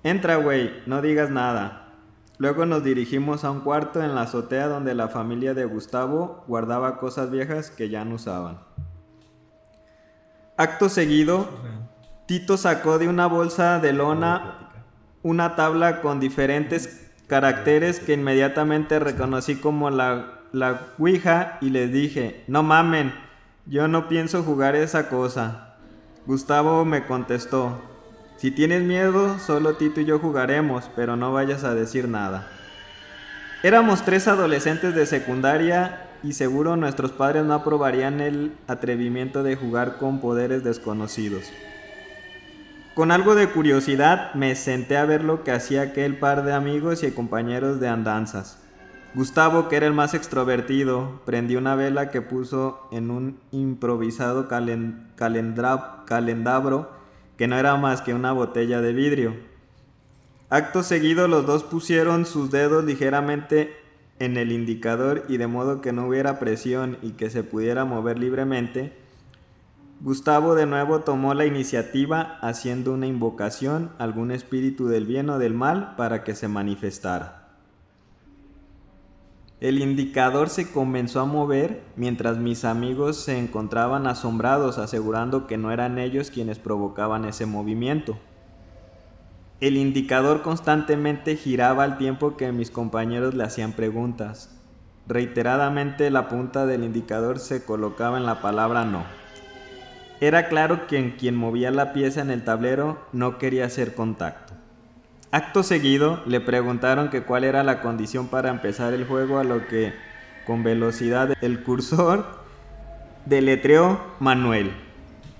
Entra, 0.05 0.37
güey, 0.37 0.71
no 0.87 1.03
digas 1.03 1.29
nada. 1.29 1.88
Luego 2.39 2.67
nos 2.67 2.85
dirigimos 2.85 3.45
a 3.45 3.51
un 3.51 3.61
cuarto 3.61 4.03
en 4.03 4.15
la 4.15 4.23
azotea 4.23 4.69
donde 4.69 4.95
la 4.95 5.09
familia 5.09 5.55
de 5.55 5.65
Gustavo 5.65 6.45
guardaba 6.47 6.99
cosas 6.99 7.31
viejas 7.31 7.71
que 7.71 7.89
ya 7.89 8.05
no 8.05 8.15
usaban. 8.15 8.61
Acto 10.57 10.89
seguido, 10.89 11.49
Tito 12.27 12.57
sacó 12.57 12.99
de 12.99 13.09
una 13.09 13.27
bolsa 13.27 13.81
de 13.81 13.93
lona 13.93 14.69
una 15.23 15.57
tabla 15.57 16.01
con 16.01 16.21
diferentes 16.21 17.11
caracteres 17.27 18.01
que 18.01 18.15
inmediatamente 18.15 18.99
reconocí 18.99 19.57
como 19.57 19.91
la, 19.91 20.41
la 20.53 20.81
Ouija 20.99 21.59
y 21.61 21.71
les 21.71 21.93
dije, 21.93 22.45
no 22.47 22.63
mamen, 22.63 23.13
yo 23.67 23.89
no 23.89 24.09
pienso 24.09 24.43
jugar 24.43 24.77
esa 24.77 25.09
cosa. 25.09 25.77
Gustavo 26.27 26.85
me 26.85 27.05
contestó, 27.05 27.81
si 28.39 28.51
tienes 28.53 28.83
miedo, 28.83 29.39
solo 29.41 29.75
Tito 29.75 30.01
y 30.01 30.05
yo 30.05 30.21
jugaremos, 30.21 30.89
pero 30.95 31.17
no 31.17 31.33
vayas 31.33 31.65
a 31.65 31.75
decir 31.75 32.09
nada. 32.09 32.47
Éramos 33.65 34.05
tres 34.05 34.29
adolescentes 34.29 34.95
de 34.95 35.07
secundaria 35.07 36.05
y 36.23 36.35
seguro 36.35 36.77
nuestros 36.77 37.11
padres 37.11 37.45
no 37.45 37.55
aprobarían 37.55 38.21
el 38.21 38.53
atrevimiento 38.69 39.43
de 39.43 39.57
jugar 39.57 39.99
con 39.99 40.21
poderes 40.21 40.63
desconocidos. 40.63 41.51
Con 42.95 43.11
algo 43.11 43.35
de 43.35 43.49
curiosidad 43.49 44.33
me 44.35 44.55
senté 44.55 44.97
a 44.97 45.05
ver 45.05 45.25
lo 45.25 45.43
que 45.43 45.51
hacía 45.51 45.83
aquel 45.83 46.17
par 46.17 46.45
de 46.45 46.53
amigos 46.53 47.03
y 47.03 47.11
compañeros 47.11 47.81
de 47.81 47.89
andanzas. 47.89 48.59
Gustavo, 49.15 49.69
que 49.69 49.75
era 49.75 49.87
el 49.87 49.95
más 49.95 50.15
extrovertido, 50.15 51.23
prendió 51.25 51.59
una 51.59 51.75
vela 51.75 52.11
que 52.11 52.23
puso 52.23 52.87
en 52.93 53.11
un 53.11 53.41
improvisado 53.51 54.47
calendabro 56.07 56.98
que 57.39 57.49
no 57.49 57.57
era 57.57 57.77
más 57.77 58.03
que 58.03 58.13
una 58.13 58.33
botella 58.33 58.83
de 58.83 58.93
vidrio. 58.93 59.35
Acto 60.51 60.83
seguido 60.83 61.29
los 61.29 61.47
dos 61.47 61.65
pusieron 61.65 62.27
sus 62.27 62.51
dedos 62.51 62.85
ligeramente 62.85 63.75
en 64.19 64.37
el 64.37 64.53
indicador 64.53 65.25
y 65.29 65.37
de 65.37 65.47
modo 65.47 65.81
que 65.81 65.93
no 65.93 66.07
hubiera 66.07 66.39
presión 66.39 66.99
y 67.01 67.13
que 67.13 67.31
se 67.31 67.45
pudiera 67.45 67.85
mover 67.85 68.19
libremente, 68.19 68.93
Gustavo 70.01 70.55
de 70.55 70.65
nuevo 70.65 71.01
tomó 71.01 71.35
la 71.35 71.45
iniciativa 71.45 72.39
haciendo 72.41 72.93
una 72.93 73.09
invocación 73.09 73.91
a 73.99 74.05
algún 74.05 74.31
espíritu 74.31 74.87
del 74.87 75.07
bien 75.07 75.29
o 75.29 75.41
del 75.41 75.55
mal 75.55 75.97
para 75.97 76.23
que 76.23 76.37
se 76.37 76.47
manifestara. 76.47 77.48
El 79.61 79.81
indicador 79.81 80.51
se 80.51 80.71
comenzó 80.71 81.21
a 81.21 81.25
mover 81.25 81.83
mientras 81.97 82.39
mis 82.39 82.65
amigos 82.65 83.17
se 83.17 83.39
encontraban 83.39 84.07
asombrados 84.07 84.79
asegurando 84.79 85.49
que 85.49 85.59
no 85.59 85.73
eran 85.73 85.99
ellos 85.99 86.31
quienes 86.31 86.61
provocaban 86.61 87.25
ese 87.25 87.45
movimiento. 87.45 88.17
El 89.61 89.77
indicador 89.77 90.43
constantemente 90.43 91.35
giraba 91.35 91.83
al 91.83 91.99
tiempo 91.99 92.37
que 92.37 92.53
mis 92.53 92.71
compañeros 92.71 93.35
le 93.35 93.43
hacían 93.43 93.73
preguntas. 93.73 94.57
Reiteradamente 95.09 96.09
la 96.11 96.29
punta 96.29 96.65
del 96.65 96.85
indicador 96.85 97.41
se 97.41 97.65
colocaba 97.65 98.17
en 98.17 98.27
la 98.27 98.41
palabra 98.41 98.85
no. 98.85 99.03
Era 100.21 100.49
claro 100.49 100.87
que 100.87 101.17
quien 101.17 101.35
movía 101.35 101.73
la 101.73 101.93
pieza 101.93 102.21
en 102.21 102.31
el 102.31 102.45
tablero 102.45 103.01
no 103.13 103.39
quería 103.39 103.65
hacer 103.65 103.97
contacto. 103.97 104.48
Acto 105.31 105.63
seguido 105.63 106.23
le 106.25 106.41
preguntaron 106.41 107.11
que 107.11 107.23
cuál 107.23 107.45
era 107.45 107.63
la 107.63 107.83
condición 107.83 108.29
para 108.29 108.49
empezar 108.49 108.95
el 108.95 109.05
juego 109.05 109.39
a 109.39 109.45
lo 109.45 109.67
que 109.67 109.93
con 110.47 110.63
velocidad 110.63 111.35
el 111.43 111.63
cursor 111.63 112.25
deletreó 113.27 114.01
Manuel. 114.21 114.73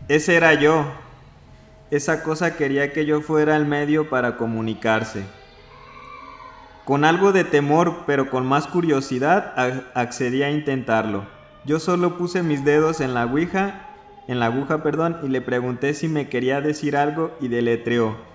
Ese 0.09 0.37
era 0.37 0.53
yo. 0.53 0.85
Esa 1.91 2.23
cosa 2.23 2.55
quería 2.55 2.93
que 2.93 3.07
yo 3.07 3.23
fuera 3.23 3.57
el 3.57 3.65
medio 3.65 4.11
para 4.11 4.37
comunicarse. 4.37 5.25
Con 6.85 7.07
algo 7.07 7.33
de 7.33 7.45
temor, 7.45 8.05
pero 8.07 8.29
con 8.29 8.45
más 8.45 8.67
curiosidad, 8.67 9.55
accedí 9.95 10.43
a 10.43 10.51
intentarlo. 10.51 11.25
Yo 11.65 11.81
solo 11.81 12.19
puse 12.19 12.43
mis 12.43 12.63
dedos 12.63 13.01
en 13.01 13.15
la 13.15 13.25
ouija, 13.25 13.89
en 14.27 14.39
la 14.39 14.47
aguja, 14.47 14.83
perdón, 14.83 15.17
y 15.23 15.29
le 15.29 15.41
pregunté 15.41 15.95
si 15.95 16.09
me 16.09 16.29
quería 16.29 16.61
decir 16.61 16.95
algo 16.95 17.35
y 17.41 17.49
deletreó 17.49 18.29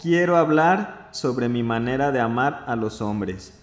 quiero 0.00 0.36
hablar 0.36 1.08
sobre 1.12 1.48
mi 1.48 1.62
manera 1.62 2.12
de 2.12 2.20
amar 2.20 2.64
a 2.66 2.76
los 2.76 3.00
hombres. 3.02 3.54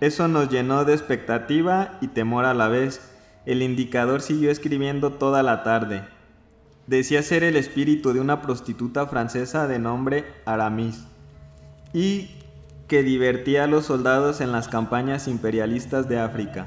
Eso 0.00 0.26
nos 0.26 0.48
llenó 0.48 0.84
de 0.84 0.94
expectativa 0.94 1.98
y 2.00 2.08
temor 2.08 2.44
a 2.44 2.54
la 2.54 2.68
vez. 2.68 3.00
El 3.46 3.62
indicador 3.62 4.20
siguió 4.20 4.50
escribiendo 4.50 5.12
toda 5.12 5.42
la 5.42 5.62
tarde. 5.62 6.02
Decía 6.86 7.22
ser 7.22 7.44
el 7.44 7.56
espíritu 7.56 8.12
de 8.12 8.20
una 8.20 8.42
prostituta 8.42 9.06
francesa 9.06 9.68
de 9.68 9.78
nombre 9.78 10.24
Aramis 10.44 11.06
y 11.92 12.30
que 12.88 13.02
divertía 13.02 13.64
a 13.64 13.68
los 13.68 13.86
soldados 13.86 14.40
en 14.40 14.50
las 14.50 14.68
campañas 14.68 15.28
imperialistas 15.28 16.08
de 16.08 16.18
África. 16.18 16.66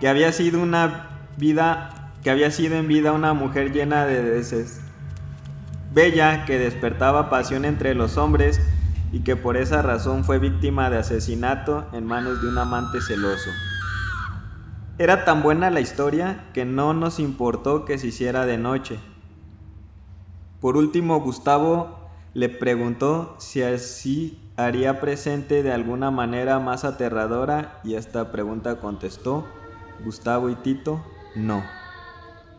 Que 0.00 0.08
había 0.08 0.30
sido 0.32 0.62
una 0.62 1.28
vida 1.36 2.12
que 2.22 2.30
había 2.30 2.50
sido 2.50 2.74
en 2.74 2.88
vida 2.88 3.12
una 3.12 3.34
mujer 3.34 3.72
llena 3.72 4.04
de 4.04 4.20
deseos, 4.20 4.80
bella 5.96 6.44
que 6.44 6.58
despertaba 6.58 7.30
pasión 7.30 7.64
entre 7.64 7.94
los 7.94 8.18
hombres 8.18 8.60
y 9.12 9.20
que 9.20 9.34
por 9.34 9.56
esa 9.56 9.80
razón 9.80 10.24
fue 10.24 10.38
víctima 10.38 10.90
de 10.90 10.98
asesinato 10.98 11.86
en 11.94 12.04
manos 12.04 12.42
de 12.42 12.48
un 12.48 12.58
amante 12.58 13.00
celoso. 13.00 13.48
Era 14.98 15.24
tan 15.24 15.42
buena 15.42 15.70
la 15.70 15.80
historia 15.80 16.50
que 16.52 16.66
no 16.66 16.92
nos 16.92 17.18
importó 17.18 17.86
que 17.86 17.96
se 17.96 18.08
hiciera 18.08 18.44
de 18.44 18.58
noche. 18.58 18.98
Por 20.60 20.76
último, 20.76 21.18
Gustavo 21.20 22.10
le 22.34 22.50
preguntó 22.50 23.34
si 23.38 23.62
así 23.62 24.38
haría 24.58 25.00
presente 25.00 25.62
de 25.62 25.72
alguna 25.72 26.10
manera 26.10 26.58
más 26.58 26.84
aterradora 26.84 27.80
y 27.84 27.94
esta 27.94 28.32
pregunta 28.32 28.80
contestó 28.80 29.46
Gustavo 30.04 30.50
y 30.50 30.56
Tito, 30.56 31.02
no. 31.34 31.62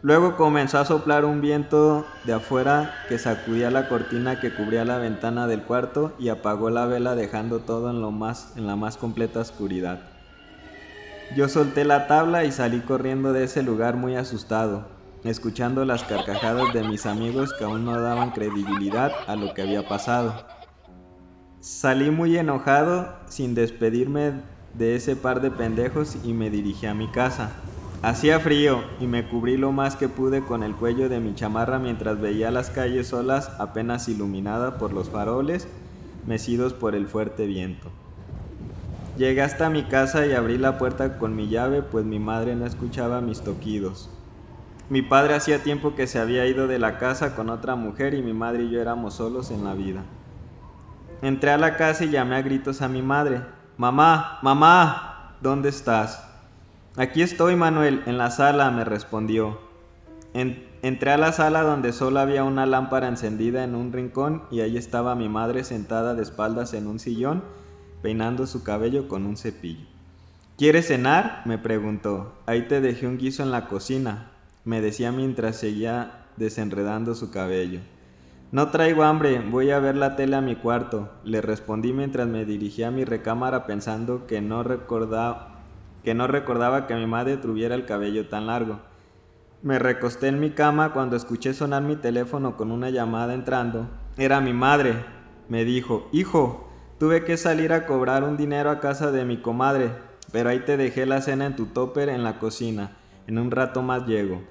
Luego 0.07 0.37
comenzó 0.37 0.79
a 0.79 0.85
soplar 0.85 1.25
un 1.25 1.41
viento 1.41 2.05
de 2.23 2.31
afuera 2.31 2.95
que 3.09 3.19
sacudía 3.19 3.69
la 3.71 3.89
cortina 3.89 4.39
que 4.39 4.55
cubría 4.55 4.85
la 4.85 4.99
ventana 4.99 5.47
del 5.47 5.63
cuarto 5.63 6.13
y 6.17 6.29
apagó 6.29 6.69
la 6.69 6.85
vela 6.85 7.13
dejando 7.13 7.59
todo 7.59 7.89
en, 7.89 7.99
lo 7.99 8.11
más, 8.11 8.53
en 8.55 8.67
la 8.67 8.77
más 8.77 8.95
completa 8.95 9.41
oscuridad. 9.41 9.99
Yo 11.35 11.49
solté 11.49 11.83
la 11.83 12.07
tabla 12.07 12.45
y 12.45 12.53
salí 12.53 12.79
corriendo 12.79 13.33
de 13.33 13.43
ese 13.43 13.63
lugar 13.63 13.97
muy 13.97 14.15
asustado, 14.15 14.87
escuchando 15.25 15.83
las 15.83 16.05
carcajadas 16.05 16.73
de 16.73 16.83
mis 16.83 17.05
amigos 17.05 17.53
que 17.53 17.65
aún 17.65 17.83
no 17.83 17.99
daban 17.99 18.31
credibilidad 18.31 19.11
a 19.27 19.35
lo 19.35 19.53
que 19.53 19.63
había 19.63 19.89
pasado. 19.89 20.47
Salí 21.59 22.11
muy 22.11 22.37
enojado 22.37 23.13
sin 23.25 23.55
despedirme 23.55 24.41
de 24.73 24.95
ese 24.95 25.17
par 25.17 25.41
de 25.41 25.51
pendejos 25.51 26.15
y 26.23 26.31
me 26.31 26.49
dirigí 26.49 26.85
a 26.85 26.93
mi 26.93 27.11
casa. 27.11 27.51
Hacía 28.03 28.39
frío 28.39 28.83
y 28.99 29.07
me 29.07 29.27
cubrí 29.27 29.57
lo 29.57 29.71
más 29.71 29.95
que 29.95 30.07
pude 30.07 30.41
con 30.41 30.61
el 30.61 30.75
cuello 30.75 31.09
de 31.09 31.19
mi 31.19 31.33
chamarra 31.33 31.79
mientras 31.79 32.21
veía 32.21 32.51
las 32.51 32.69
calles 32.69 33.07
solas 33.07 33.49
apenas 33.57 34.07
iluminadas 34.07 34.75
por 34.75 34.93
los 34.93 35.09
faroles 35.09 35.67
mecidos 36.27 36.73
por 36.73 36.93
el 36.93 37.07
fuerte 37.07 37.47
viento. 37.47 37.89
Llegué 39.17 39.41
hasta 39.41 39.71
mi 39.71 39.83
casa 39.83 40.27
y 40.27 40.33
abrí 40.33 40.59
la 40.59 40.77
puerta 40.77 41.17
con 41.17 41.35
mi 41.35 41.49
llave 41.49 41.81
pues 41.81 42.05
mi 42.05 42.19
madre 42.19 42.55
no 42.55 42.67
escuchaba 42.67 43.19
mis 43.19 43.41
toquidos. 43.41 44.11
Mi 44.89 45.01
padre 45.01 45.33
hacía 45.33 45.63
tiempo 45.63 45.95
que 45.95 46.05
se 46.05 46.19
había 46.19 46.45
ido 46.45 46.67
de 46.67 46.77
la 46.77 46.99
casa 46.99 47.35
con 47.35 47.49
otra 47.49 47.75
mujer 47.75 48.13
y 48.13 48.21
mi 48.21 48.33
madre 48.33 48.63
y 48.63 48.69
yo 48.69 48.79
éramos 48.79 49.15
solos 49.15 49.49
en 49.49 49.63
la 49.63 49.73
vida. 49.73 50.03
Entré 51.23 51.49
a 51.49 51.57
la 51.57 51.77
casa 51.77 52.05
y 52.05 52.11
llamé 52.11 52.35
a 52.35 52.43
gritos 52.43 52.83
a 52.83 52.87
mi 52.87 53.01
madre. 53.01 53.41
Mamá, 53.75 54.37
mamá, 54.43 55.35
¿dónde 55.41 55.69
estás? 55.69 56.26
Aquí 56.99 57.21
estoy, 57.21 57.55
Manuel, 57.55 58.01
en 58.07 58.17
la 58.17 58.31
sala, 58.31 58.71
me 58.71 58.83
respondió. 58.83 59.59
entré 60.33 61.11
a 61.11 61.17
la 61.17 61.31
sala 61.31 61.61
donde 61.61 61.93
solo 61.93 62.19
había 62.19 62.43
una 62.43 62.65
lámpara 62.65 63.07
encendida 63.07 63.63
en 63.63 63.75
un 63.75 63.93
rincón 63.93 64.41
y 64.49 64.61
ahí 64.61 64.77
estaba 64.77 65.13
mi 65.13 65.29
madre 65.29 65.63
sentada 65.63 66.15
de 66.15 66.23
espaldas 66.23 66.73
en 66.73 66.87
un 66.87 66.97
sillón, 66.97 67.43
peinando 68.01 68.47
su 68.47 68.63
cabello 68.63 69.07
con 69.07 69.27
un 69.27 69.37
cepillo. 69.37 69.85
¿Quieres 70.57 70.87
cenar? 70.87 71.43
me 71.45 71.59
preguntó. 71.59 72.33
Ahí 72.47 72.63
te 72.63 72.81
dejé 72.81 73.05
un 73.05 73.19
guiso 73.19 73.43
en 73.43 73.51
la 73.51 73.67
cocina, 73.67 74.31
me 74.65 74.81
decía 74.81 75.11
mientras 75.11 75.57
seguía 75.57 76.25
desenredando 76.35 77.13
su 77.13 77.29
cabello. 77.29 77.81
No 78.51 78.71
traigo 78.71 79.03
hambre, 79.03 79.39
voy 79.39 79.69
a 79.69 79.77
ver 79.77 79.97
la 79.97 80.15
tele 80.15 80.35
a 80.35 80.41
mi 80.41 80.55
cuarto, 80.55 81.11
le 81.23 81.41
respondí 81.41 81.93
mientras 81.93 82.27
me 82.27 82.43
dirigía 82.43 82.87
a 82.87 82.91
mi 82.91 83.05
recámara 83.05 83.67
pensando 83.67 84.25
que 84.25 84.41
no 84.41 84.63
recordaba 84.63 85.56
que 86.07 86.13
no 86.13 86.25
recordaba 86.25 86.87
que 86.87 86.95
mi 86.95 87.05
madre 87.05 87.35
tuviera 87.35 87.75
el 87.75 87.83
cabello 87.83 88.29
tan 88.29 88.47
largo. 88.47 88.79
Me 89.61 89.77
recosté 89.77 90.29
en 90.29 90.39
mi 90.39 90.51
cama 90.51 90.93
cuando 90.93 91.17
escuché 91.17 91.53
sonar 91.53 91.83
mi 91.83 91.97
teléfono 91.97 92.55
con 92.55 92.71
una 92.71 92.89
llamada 92.89 93.33
entrando. 93.33 93.89
Era 94.17 94.39
mi 94.39 94.53
madre. 94.53 95.03
Me 95.49 95.65
dijo, 95.65 96.07
hijo, 96.13 96.69
tuve 96.97 97.25
que 97.25 97.35
salir 97.35 97.73
a 97.73 97.85
cobrar 97.85 98.23
un 98.23 98.37
dinero 98.37 98.69
a 98.69 98.79
casa 98.79 99.11
de 99.11 99.25
mi 99.25 99.41
comadre, 99.41 99.91
pero 100.31 100.47
ahí 100.47 100.61
te 100.61 100.77
dejé 100.77 101.05
la 101.05 101.19
cena 101.19 101.45
en 101.45 101.57
tu 101.57 101.65
topper 101.65 102.07
en 102.07 102.23
la 102.23 102.39
cocina. 102.39 102.91
En 103.27 103.37
un 103.37 103.51
rato 103.51 103.81
más 103.81 104.07
llego. 104.07 104.41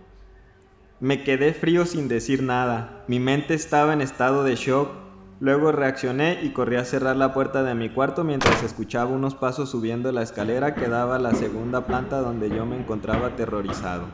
Me 1.01 1.25
quedé 1.25 1.55
frío 1.55 1.87
sin 1.87 2.07
decir 2.07 2.43
nada. 2.43 3.03
Mi 3.09 3.19
mente 3.19 3.55
estaba 3.55 3.95
en 3.95 4.03
estado 4.03 4.45
de 4.45 4.57
shock 4.57 4.91
Luego 5.39 5.71
reaccioné 5.71 6.41
y 6.43 6.51
corrí 6.51 6.77
a 6.77 6.85
cerrar 6.87 7.17
la 7.17 7.35
puerta 7.35 7.63
de 7.63 7.75
mi 7.75 7.91
cuarto 7.91 8.25
mientras 8.25 8.63
escuchaba 8.63 9.11
unos 9.11 9.35
pasos 9.35 9.71
subiendo 9.71 10.11
la 10.11 10.23
escalera 10.23 10.75
que 10.75 10.89
daba 10.89 11.17
a 11.17 11.19
la 11.19 11.35
segunda 11.35 11.87
planta 11.87 12.21
donde 12.21 12.49
yo 12.49 12.65
me 12.65 12.79
encontraba 12.79 13.29
aterrorizado. 13.29 14.05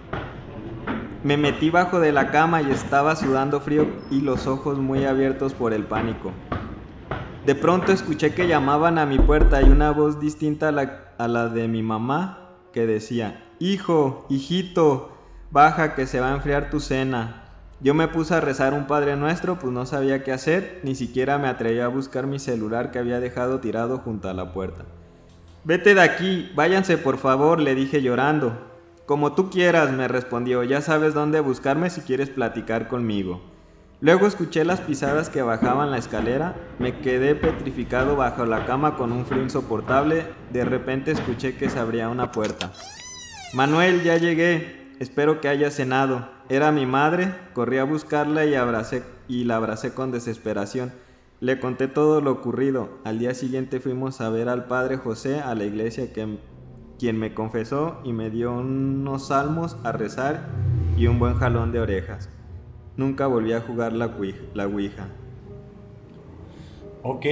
Me 1.22 1.36
metí 1.36 1.70
bajo 1.70 2.00
de 2.00 2.10
la 2.10 2.32
cama 2.32 2.62
y 2.62 2.72
estaba 2.72 3.14
sudando 3.14 3.60
frío 3.60 3.86
y 4.10 4.20
los 4.20 4.48
ojos 4.48 4.78
muy 4.78 5.04
abiertos 5.04 5.54
por 5.54 5.72
el 5.72 5.84
pánico. 5.84 6.32
De 7.46 7.54
pronto 7.54 7.92
escuché 7.92 8.34
que 8.34 8.48
llamaban 8.48 8.98
a 8.98 9.06
mi 9.06 9.20
puerta 9.20 9.62
y 9.62 9.70
una 9.70 9.92
voz 9.92 10.18
distinta 10.18 10.68
a 10.68 10.72
la, 10.72 11.14
a 11.18 11.28
la 11.28 11.48
de 11.48 11.68
mi 11.68 11.84
mamá 11.84 12.50
que 12.72 12.84
decía, 12.84 13.44
Hijo, 13.60 14.26
hijito, 14.28 15.12
baja 15.52 15.94
que 15.94 16.08
se 16.08 16.18
va 16.18 16.32
a 16.32 16.34
enfriar 16.34 16.68
tu 16.68 16.80
cena. 16.80 17.41
Yo 17.82 17.94
me 17.94 18.06
puse 18.06 18.32
a 18.32 18.40
rezar 18.40 18.74
un 18.74 18.86
Padre 18.86 19.16
Nuestro, 19.16 19.58
pues 19.58 19.72
no 19.72 19.86
sabía 19.86 20.22
qué 20.22 20.30
hacer, 20.30 20.78
ni 20.84 20.94
siquiera 20.94 21.38
me 21.38 21.48
atreví 21.48 21.80
a 21.80 21.88
buscar 21.88 22.28
mi 22.28 22.38
celular 22.38 22.92
que 22.92 23.00
había 23.00 23.18
dejado 23.18 23.58
tirado 23.58 23.98
junto 23.98 24.28
a 24.28 24.34
la 24.34 24.52
puerta. 24.52 24.84
Vete 25.64 25.96
de 25.96 26.00
aquí, 26.00 26.52
váyanse 26.54 26.96
por 26.96 27.18
favor, 27.18 27.58
le 27.58 27.74
dije 27.74 28.00
llorando. 28.00 28.56
Como 29.04 29.34
tú 29.34 29.50
quieras, 29.50 29.90
me 29.90 30.06
respondió, 30.06 30.62
ya 30.62 30.80
sabes 30.80 31.12
dónde 31.12 31.40
buscarme 31.40 31.90
si 31.90 32.02
quieres 32.02 32.30
platicar 32.30 32.86
conmigo. 32.86 33.42
Luego 34.00 34.28
escuché 34.28 34.64
las 34.64 34.80
pisadas 34.80 35.28
que 35.28 35.42
bajaban 35.42 35.90
la 35.90 35.98
escalera, 35.98 36.54
me 36.78 37.00
quedé 37.00 37.34
petrificado 37.34 38.14
bajo 38.14 38.46
la 38.46 38.64
cama 38.64 38.96
con 38.96 39.10
un 39.10 39.26
frío 39.26 39.42
insoportable, 39.42 40.24
de 40.52 40.64
repente 40.64 41.10
escuché 41.10 41.56
que 41.56 41.68
se 41.68 41.80
abría 41.80 42.08
una 42.08 42.30
puerta. 42.30 42.70
Manuel, 43.54 44.04
ya 44.04 44.18
llegué, 44.18 44.81
espero 45.03 45.40
que 45.40 45.48
hayas 45.48 45.74
cenado. 45.74 46.28
Era 46.48 46.70
mi 46.70 46.86
madre, 46.86 47.34
corrí 47.55 47.78
a 47.78 47.84
buscarla 47.84 48.44
y, 48.44 49.44
la 49.44 49.57
abracé 49.57 49.94
con 49.94 50.12
desesperación. 50.12 50.92
Le 51.40 51.59
conté 51.59 51.88
todo 51.88 52.20
lo 52.20 52.30
ocurrido. 52.30 52.88
Al 53.05 53.18
día 53.18 53.34
siguiente 53.34 53.80
fuimos 53.80 54.20
a 54.20 54.30
ver 54.30 54.48
al 54.48 54.66
padre 54.66 54.96
José 54.98 55.40
a 55.40 55.57
la 55.57 55.64
iglesia 55.64 56.12
quien 56.12 57.18
me 57.18 57.34
confesó 57.34 58.00
y 58.05 58.12
me 58.12 58.30
dio 58.30 58.53
unos 58.53 59.26
salmos 59.26 59.76
a 59.82 59.90
rezar 59.90 60.46
y 60.96 61.09
un 61.09 61.18
buen 61.18 61.34
jalón 61.34 61.72
de 61.72 61.80
orejas. 61.80 62.30
Nunca 62.96 63.26
volví 63.26 63.53
a 63.55 63.61
jugar 63.61 63.92
la, 63.92 64.14
la 64.55 64.66
Ouija. 64.68 65.09
Ok, 67.03 67.26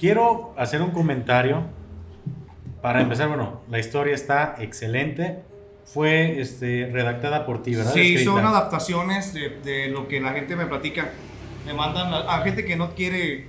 quiero 0.00 0.52
hacer 0.56 0.82
un 0.82 0.90
comentario. 0.90 1.62
Para 2.82 3.00
empezar, 3.02 3.28
bueno, 3.28 3.60
la 3.68 3.78
historia 3.78 4.14
está 4.14 4.56
excelente 4.58 5.44
fue 5.92 6.38
este, 6.40 6.90
redactada 6.92 7.46
por 7.46 7.62
ti, 7.62 7.74
¿verdad? 7.74 7.94
Sí, 7.94 8.18
son 8.18 8.44
adaptaciones 8.44 9.32
de, 9.32 9.60
de, 9.64 9.88
lo 9.88 10.06
que 10.06 10.20
la 10.20 10.32
gente 10.32 10.54
me 10.54 10.66
platica. 10.66 11.12
Me 11.64 11.72
mandan 11.72 12.12
a, 12.12 12.38
gente 12.42 12.64
que 12.64 12.76
no 12.76 12.94
quiere 12.94 13.46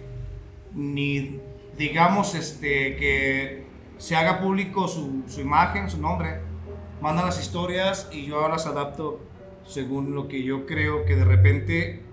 ni, 0.74 1.40
digamos, 1.78 2.36
este, 2.36 2.96
que 2.96 3.64
se 3.98 4.16
haga 4.16 4.40
público 4.40 4.88
su, 4.88 5.24
su, 5.28 5.42
imagen, 5.42 5.90
su 5.90 6.00
nombre. 6.00 6.40
Mandan 7.02 7.26
las 7.26 7.42
historias 7.42 8.10
y 8.12 8.28
yo 8.28 8.48
las 8.48 8.66
adapto 8.66 9.22
según 9.66 10.16
lo 10.16 10.28
que 10.30 10.42
yo 10.44 10.66
creo 10.66 11.06
que 11.06 11.16
de 11.16 11.26
repente 11.26 12.04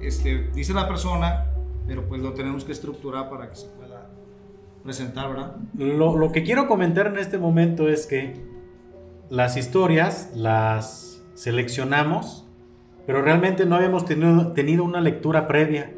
este, 0.00 0.48
dice 0.54 0.74
la 0.74 0.88
persona, 0.88 1.52
pero 1.86 2.08
pues 2.08 2.20
lo 2.20 2.32
tenemos 2.34 2.64
que 2.64 2.72
estructurar 2.72 3.30
para 3.30 3.48
que 3.48 3.56
se 3.56 3.66
pueda 3.68 4.10
presentar, 4.82 5.28
¿verdad? 5.28 5.56
Lo, 5.74 6.16
lo 6.16 6.32
que 6.32 6.42
quiero 6.42 6.66
comentar 6.66 7.06
en 7.06 7.18
este 7.18 7.38
momento 7.38 7.88
es 7.88 8.06
que 8.06 8.47
las 9.30 9.56
historias 9.56 10.30
las 10.34 11.22
seleccionamos, 11.34 12.46
pero 13.06 13.22
realmente 13.22 13.66
no 13.66 13.76
habíamos 13.76 14.04
tenido, 14.04 14.52
tenido 14.52 14.84
una 14.84 15.00
lectura 15.00 15.46
previa. 15.46 15.92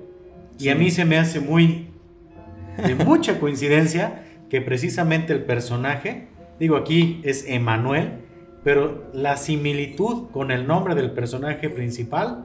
Y 0.59 0.69
a 0.69 0.75
mí 0.75 0.91
se 0.91 1.05
me 1.05 1.19
hace 1.19 1.41
muy 1.41 1.89
de 2.77 2.95
mucha 2.95 3.41
coincidencia 3.41 4.25
que 4.49 4.61
precisamente 4.61 5.33
el 5.33 5.45
personaje, 5.45 6.29
digo 6.59 6.77
aquí 6.77 7.21
es 7.25 7.45
Emanuel, 7.49 8.21
pero 8.63 9.11
la 9.15 9.37
similitud 9.37 10.29
con 10.31 10.51
el 10.51 10.67
nombre 10.67 10.95
del 10.95 11.13
personaje 11.13 11.71
principal, 11.71 12.45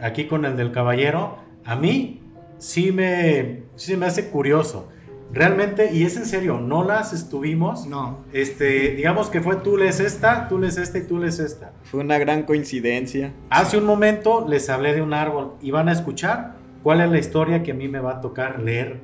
aquí 0.00 0.26
con 0.26 0.44
el 0.44 0.56
del 0.56 0.72
caballero, 0.72 1.38
a 1.64 1.76
mí 1.76 2.20
sí 2.58 2.92
me, 2.92 3.62
sí 3.76 3.96
me 3.96 4.06
hace 4.06 4.28
curioso. 4.30 4.88
Realmente, 5.32 5.92
y 5.92 6.04
es 6.04 6.16
en 6.16 6.24
serio, 6.24 6.60
no 6.60 6.84
las 6.84 7.12
estuvimos. 7.12 7.86
No. 7.86 8.24
Este, 8.32 8.90
digamos 8.94 9.28
que 9.28 9.40
fue 9.40 9.56
tú 9.56 9.76
lees 9.76 10.00
esta, 10.00 10.48
tú 10.48 10.58
lees 10.58 10.78
esta 10.78 10.98
y 10.98 11.06
tú 11.06 11.18
lees 11.18 11.38
esta. 11.38 11.72
Fue 11.82 12.00
una 12.00 12.18
gran 12.18 12.44
coincidencia. 12.44 13.32
Hace 13.50 13.78
un 13.78 13.84
momento 13.84 14.46
les 14.48 14.70
hablé 14.70 14.94
de 14.94 15.02
un 15.02 15.14
árbol 15.14 15.54
y 15.60 15.70
van 15.70 15.88
a 15.88 15.92
escuchar 15.92 16.56
cuál 16.82 17.00
es 17.00 17.10
la 17.10 17.18
historia 17.18 17.62
que 17.62 17.72
a 17.72 17.74
mí 17.74 17.88
me 17.88 18.00
va 18.00 18.12
a 18.12 18.20
tocar 18.20 18.62
leer. 18.62 19.00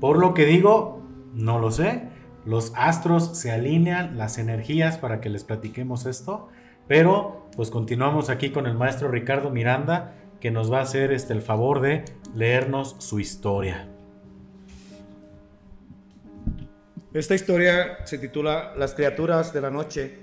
Por 0.00 0.18
lo 0.18 0.34
que 0.34 0.44
digo, 0.44 1.02
no 1.34 1.58
lo 1.58 1.70
sé. 1.70 2.02
Los 2.44 2.72
astros 2.76 3.36
se 3.36 3.50
alinean, 3.50 4.16
las 4.16 4.38
energías 4.38 4.98
para 4.98 5.20
que 5.20 5.30
les 5.30 5.42
platiquemos 5.42 6.06
esto. 6.06 6.48
Pero 6.86 7.48
pues 7.56 7.70
continuamos 7.70 8.30
aquí 8.30 8.50
con 8.50 8.66
el 8.66 8.76
maestro 8.76 9.10
Ricardo 9.10 9.50
Miranda 9.50 10.14
que 10.40 10.50
nos 10.50 10.70
va 10.70 10.78
a 10.78 10.82
hacer 10.82 11.12
este, 11.12 11.32
el 11.32 11.42
favor 11.42 11.80
de 11.80 12.04
leernos 12.34 12.96
su 12.98 13.18
historia. 13.18 13.88
Esta 17.16 17.34
historia 17.34 17.96
se 18.04 18.18
titula 18.18 18.74
Las 18.76 18.92
criaturas 18.92 19.50
de 19.50 19.62
la 19.62 19.70
noche. 19.70 20.18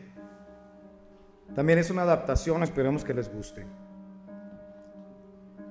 También 1.55 1.79
es 1.79 1.89
una 1.89 2.03
adaptación, 2.03 2.61
esperemos 2.61 3.03
que 3.03 3.15
les 3.15 3.33
guste. 3.33 3.65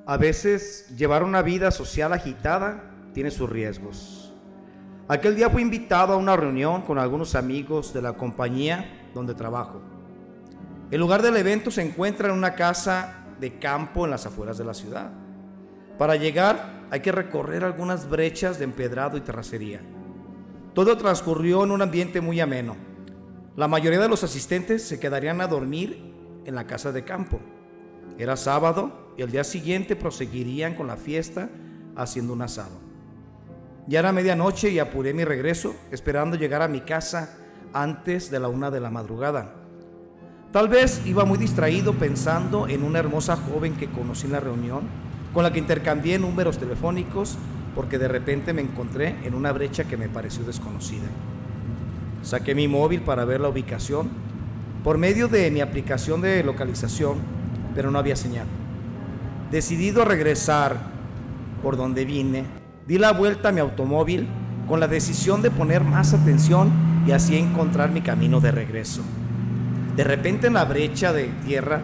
A 0.04 0.16
veces 0.16 0.88
llevar 0.96 1.22
una 1.22 1.42
vida 1.42 1.70
social 1.70 2.12
agitada 2.12 2.90
tiene 3.14 3.30
sus 3.30 3.48
riesgos. 3.48 4.34
Aquel 5.06 5.36
día 5.36 5.48
fui 5.48 5.62
invitado 5.62 6.14
a 6.14 6.16
una 6.16 6.34
reunión 6.34 6.82
con 6.82 6.98
algunos 6.98 7.36
amigos 7.36 7.94
de 7.94 8.02
la 8.02 8.14
compañía 8.14 9.08
donde 9.14 9.34
trabajo. 9.34 9.80
El 10.90 10.98
lugar 10.98 11.22
del 11.22 11.36
evento 11.36 11.70
se 11.70 11.82
encuentra 11.82 12.30
en 12.30 12.34
una 12.34 12.56
casa 12.56 13.26
de 13.38 13.60
campo 13.60 14.06
en 14.06 14.10
las 14.10 14.26
afueras 14.26 14.58
de 14.58 14.64
la 14.64 14.74
ciudad. 14.74 15.12
Para 15.98 16.16
llegar 16.16 16.82
hay 16.90 16.98
que 16.98 17.12
recorrer 17.12 17.62
algunas 17.62 18.10
brechas 18.10 18.58
de 18.58 18.64
empedrado 18.64 19.16
y 19.16 19.20
terracería. 19.20 19.82
Todo 20.74 20.96
transcurrió 20.96 21.64
en 21.64 21.70
un 21.70 21.82
ambiente 21.82 22.22
muy 22.22 22.40
ameno. 22.40 22.76
La 23.56 23.68
mayoría 23.68 24.00
de 24.00 24.08
los 24.08 24.24
asistentes 24.24 24.82
se 24.82 24.98
quedarían 24.98 25.42
a 25.42 25.46
dormir 25.46 26.14
en 26.46 26.54
la 26.54 26.66
casa 26.66 26.92
de 26.92 27.04
campo. 27.04 27.40
Era 28.18 28.36
sábado 28.38 29.12
y 29.18 29.22
el 29.22 29.30
día 29.30 29.44
siguiente 29.44 29.96
proseguirían 29.96 30.74
con 30.74 30.86
la 30.86 30.96
fiesta 30.96 31.50
haciendo 31.94 32.32
un 32.32 32.40
asado. 32.40 32.80
Ya 33.86 33.98
era 33.98 34.12
medianoche 34.12 34.70
y 34.70 34.78
apuré 34.78 35.12
mi 35.12 35.24
regreso, 35.24 35.74
esperando 35.90 36.36
llegar 36.36 36.62
a 36.62 36.68
mi 36.68 36.80
casa 36.80 37.36
antes 37.74 38.30
de 38.30 38.40
la 38.40 38.48
una 38.48 38.70
de 38.70 38.80
la 38.80 38.90
madrugada. 38.90 39.54
Tal 40.52 40.68
vez 40.68 41.02
iba 41.04 41.24
muy 41.26 41.36
distraído 41.36 41.92
pensando 41.94 42.68
en 42.68 42.82
una 42.82 42.98
hermosa 42.98 43.36
joven 43.36 43.76
que 43.76 43.90
conocí 43.90 44.26
en 44.26 44.32
la 44.32 44.40
reunión, 44.40 44.82
con 45.34 45.42
la 45.42 45.52
que 45.52 45.58
intercambié 45.58 46.18
números 46.18 46.58
telefónicos 46.58 47.36
porque 47.74 47.98
de 47.98 48.08
repente 48.08 48.52
me 48.52 48.62
encontré 48.62 49.16
en 49.24 49.34
una 49.34 49.52
brecha 49.52 49.84
que 49.84 49.96
me 49.96 50.08
pareció 50.08 50.44
desconocida. 50.44 51.06
Saqué 52.22 52.54
mi 52.54 52.68
móvil 52.68 53.02
para 53.02 53.24
ver 53.24 53.40
la 53.40 53.48
ubicación 53.48 54.08
por 54.84 54.98
medio 54.98 55.28
de 55.28 55.50
mi 55.50 55.60
aplicación 55.60 56.20
de 56.20 56.42
localización, 56.42 57.18
pero 57.74 57.90
no 57.90 57.98
había 57.98 58.16
señal. 58.16 58.46
Decidido 59.50 60.02
a 60.02 60.06
regresar 60.06 60.76
por 61.62 61.76
donde 61.76 62.04
vine, 62.04 62.44
di 62.86 62.98
la 62.98 63.12
vuelta 63.12 63.50
a 63.50 63.52
mi 63.52 63.60
automóvil 63.60 64.26
con 64.68 64.80
la 64.80 64.88
decisión 64.88 65.42
de 65.42 65.50
poner 65.50 65.84
más 65.84 66.14
atención 66.14 66.70
y 67.06 67.12
así 67.12 67.36
encontrar 67.36 67.90
mi 67.90 68.00
camino 68.00 68.40
de 68.40 68.50
regreso. 68.50 69.02
De 69.96 70.04
repente 70.04 70.46
en 70.46 70.54
la 70.54 70.64
brecha 70.64 71.12
de 71.12 71.26
tierra 71.46 71.82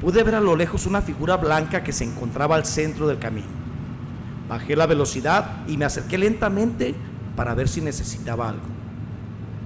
pude 0.00 0.22
ver 0.22 0.34
a 0.34 0.40
lo 0.40 0.56
lejos 0.56 0.86
una 0.86 1.02
figura 1.02 1.36
blanca 1.36 1.84
que 1.84 1.92
se 1.92 2.04
encontraba 2.04 2.56
al 2.56 2.64
centro 2.64 3.06
del 3.06 3.18
camino. 3.18 3.61
Bajé 4.52 4.76
la 4.76 4.84
velocidad 4.84 5.66
y 5.66 5.78
me 5.78 5.86
acerqué 5.86 6.18
lentamente 6.18 6.94
para 7.34 7.54
ver 7.54 7.68
si 7.68 7.80
necesitaba 7.80 8.50
algo. 8.50 8.66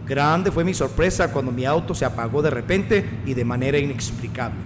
Grande 0.06 0.52
fue 0.52 0.62
mi 0.62 0.74
sorpresa 0.74 1.32
cuando 1.32 1.50
mi 1.50 1.64
auto 1.64 1.92
se 1.92 2.04
apagó 2.04 2.40
de 2.40 2.50
repente 2.50 3.20
y 3.26 3.34
de 3.34 3.44
manera 3.44 3.78
inexplicable. 3.78 4.60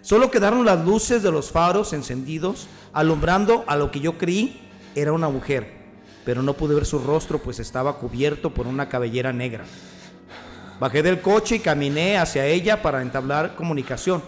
Solo 0.00 0.30
quedaron 0.30 0.64
las 0.64 0.84
luces 0.84 1.24
de 1.24 1.32
los 1.32 1.50
faros 1.50 1.92
encendidos, 1.92 2.68
alumbrando 2.92 3.64
a 3.66 3.74
lo 3.74 3.90
que 3.90 3.98
yo 3.98 4.16
creí 4.16 4.60
era 4.94 5.12
una 5.12 5.28
mujer, 5.28 5.72
pero 6.24 6.40
no 6.44 6.52
pude 6.54 6.76
ver 6.76 6.86
su 6.86 7.00
rostro 7.00 7.40
pues 7.40 7.58
estaba 7.58 7.98
cubierto 7.98 8.54
por 8.54 8.68
una 8.68 8.88
cabellera 8.88 9.32
negra. 9.32 9.64
Bajé 10.78 11.02
del 11.02 11.20
coche 11.20 11.56
y 11.56 11.58
caminé 11.58 12.16
hacia 12.16 12.46
ella 12.46 12.80
para 12.80 13.02
entablar 13.02 13.56
comunicación, 13.56 14.22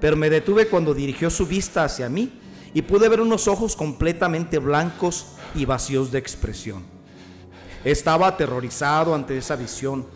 pero 0.00 0.16
me 0.16 0.30
detuve 0.30 0.68
cuando 0.68 0.94
dirigió 0.94 1.30
su 1.30 1.46
vista 1.46 1.82
hacia 1.82 2.08
mí 2.08 2.38
y 2.74 2.82
pude 2.82 3.08
ver 3.08 3.20
unos 3.20 3.48
ojos 3.48 3.76
completamente 3.76 4.58
blancos 4.58 5.26
y 5.54 5.64
vacíos 5.64 6.10
de 6.10 6.18
expresión. 6.18 6.84
Estaba 7.84 8.28
aterrorizado 8.28 9.14
ante 9.14 9.36
esa 9.36 9.56
visión 9.56 10.06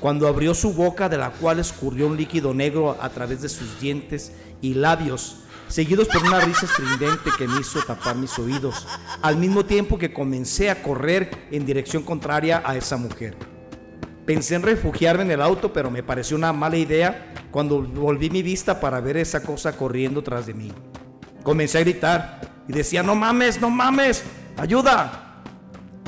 cuando 0.00 0.28
abrió 0.28 0.52
su 0.54 0.74
boca 0.74 1.08
de 1.08 1.16
la 1.16 1.30
cual 1.30 1.60
escurrió 1.60 2.06
un 2.06 2.16
líquido 2.16 2.52
negro 2.52 2.96
a 3.00 3.08
través 3.08 3.40
de 3.40 3.48
sus 3.48 3.80
dientes 3.80 4.32
y 4.60 4.74
labios, 4.74 5.36
seguidos 5.68 6.08
por 6.08 6.22
una 6.22 6.40
risa 6.40 6.66
estridente 6.66 7.30
que 7.38 7.48
me 7.48 7.60
hizo 7.60 7.80
tapar 7.82 8.16
mis 8.16 8.38
oídos, 8.38 8.86
al 9.22 9.36
mismo 9.36 9.64
tiempo 9.64 9.96
que 9.96 10.12
comencé 10.12 10.68
a 10.68 10.82
correr 10.82 11.46
en 11.50 11.64
dirección 11.64 12.02
contraria 12.02 12.62
a 12.66 12.76
esa 12.76 12.96
mujer. 12.96 13.34
Pensé 14.26 14.56
en 14.56 14.62
refugiarme 14.62 15.22
en 15.22 15.30
el 15.30 15.42
auto, 15.42 15.72
pero 15.72 15.90
me 15.90 16.02
pareció 16.02 16.36
una 16.36 16.52
mala 16.52 16.76
idea 16.76 17.32
cuando 17.50 17.82
volví 17.82 18.30
mi 18.30 18.42
vista 18.42 18.80
para 18.80 19.00
ver 19.00 19.16
esa 19.16 19.42
cosa 19.42 19.76
corriendo 19.76 20.22
tras 20.22 20.46
de 20.46 20.54
mí. 20.54 20.72
Comencé 21.44 21.78
a 21.78 21.82
gritar 21.82 22.40
y 22.66 22.72
decía, 22.72 23.02
no 23.02 23.14
mames, 23.14 23.60
no 23.60 23.68
mames, 23.68 24.24
ayuda. 24.56 25.42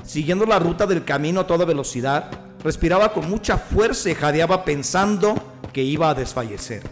Siguiendo 0.03 0.47
la 0.47 0.59
ruta 0.59 0.87
del 0.87 1.05
camino 1.05 1.41
a 1.41 1.47
toda 1.47 1.67
velocidad, 1.67 2.31
respiraba 2.65 3.13
con 3.13 3.29
mucha 3.29 3.59
fuerza 3.59 4.09
y 4.09 4.15
jadeaba 4.15 4.65
pensando 4.65 5.35
que 5.75 5.83
iba 5.83 6.09
a 6.09 6.15
desfallecer. 6.15 6.83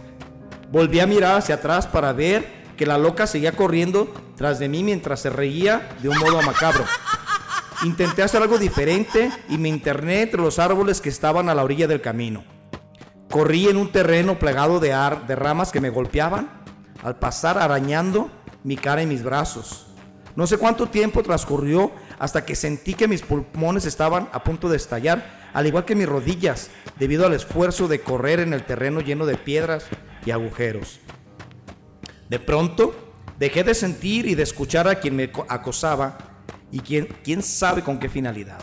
Volví 0.71 0.99
a 0.99 1.07
mirar 1.07 1.39
hacia 1.39 1.55
atrás 1.55 1.87
para 1.87 2.13
ver 2.13 2.65
que 2.77 2.85
la 2.85 2.99
loca 2.99 3.25
seguía 3.25 3.53
corriendo 3.53 4.13
tras 4.37 4.59
de 4.59 4.69
mí 4.69 4.83
mientras 4.83 5.21
se 5.21 5.31
reía 5.31 5.89
de 6.03 6.09
un 6.09 6.17
modo 6.19 6.39
macabro. 6.43 6.85
Intenté 7.83 8.21
hacer 8.21 8.43
algo 8.43 8.59
diferente 8.59 9.31
y 9.49 9.57
me 9.57 9.69
interné 9.69 10.21
entre 10.21 10.41
los 10.41 10.59
árboles 10.59 11.01
que 11.01 11.09
estaban 11.09 11.49
a 11.49 11.55
la 11.55 11.63
orilla 11.63 11.87
del 11.87 12.01
camino. 12.01 12.43
Corrí 13.31 13.67
en 13.69 13.77
un 13.77 13.91
terreno 13.91 14.37
plagado 14.37 14.79
de, 14.79 14.89
de 15.27 15.35
ramas 15.35 15.71
que 15.71 15.81
me 15.81 15.89
golpeaban 15.89 16.64
al 17.05 17.17
pasar 17.17 17.59
arañando 17.59 18.31
mi 18.63 18.75
cara 18.77 19.03
y 19.03 19.05
mis 19.05 19.21
brazos. 19.21 19.85
No 20.35 20.47
sé 20.47 20.57
cuánto 20.57 20.87
tiempo 20.87 21.21
transcurrió 21.21 21.91
hasta 22.17 22.43
que 22.43 22.55
sentí 22.55 22.95
que 22.95 23.07
mis 23.07 23.21
pulmones 23.21 23.85
estaban 23.85 24.27
a 24.33 24.43
punto 24.43 24.69
de 24.69 24.77
estallar, 24.77 25.51
al 25.53 25.67
igual 25.67 25.85
que 25.85 25.93
mis 25.93 26.09
rodillas, 26.09 26.71
debido 26.97 27.27
al 27.27 27.35
esfuerzo 27.35 27.87
de 27.87 28.01
correr 28.01 28.39
en 28.39 28.53
el 28.53 28.65
terreno 28.65 29.01
lleno 29.01 29.27
de 29.27 29.37
piedras 29.37 29.85
y 30.25 30.31
agujeros. 30.31 30.99
De 32.27 32.39
pronto, 32.39 32.95
dejé 33.37 33.63
de 33.63 33.75
sentir 33.75 34.25
y 34.25 34.33
de 34.33 34.41
escuchar 34.41 34.87
a 34.87 34.95
quien 34.95 35.15
me 35.15 35.31
acosaba 35.47 36.17
y 36.71 36.79
quién, 36.79 37.07
quién 37.23 37.43
sabe 37.43 37.83
con 37.83 37.99
qué 37.99 38.09
finalidad. 38.09 38.61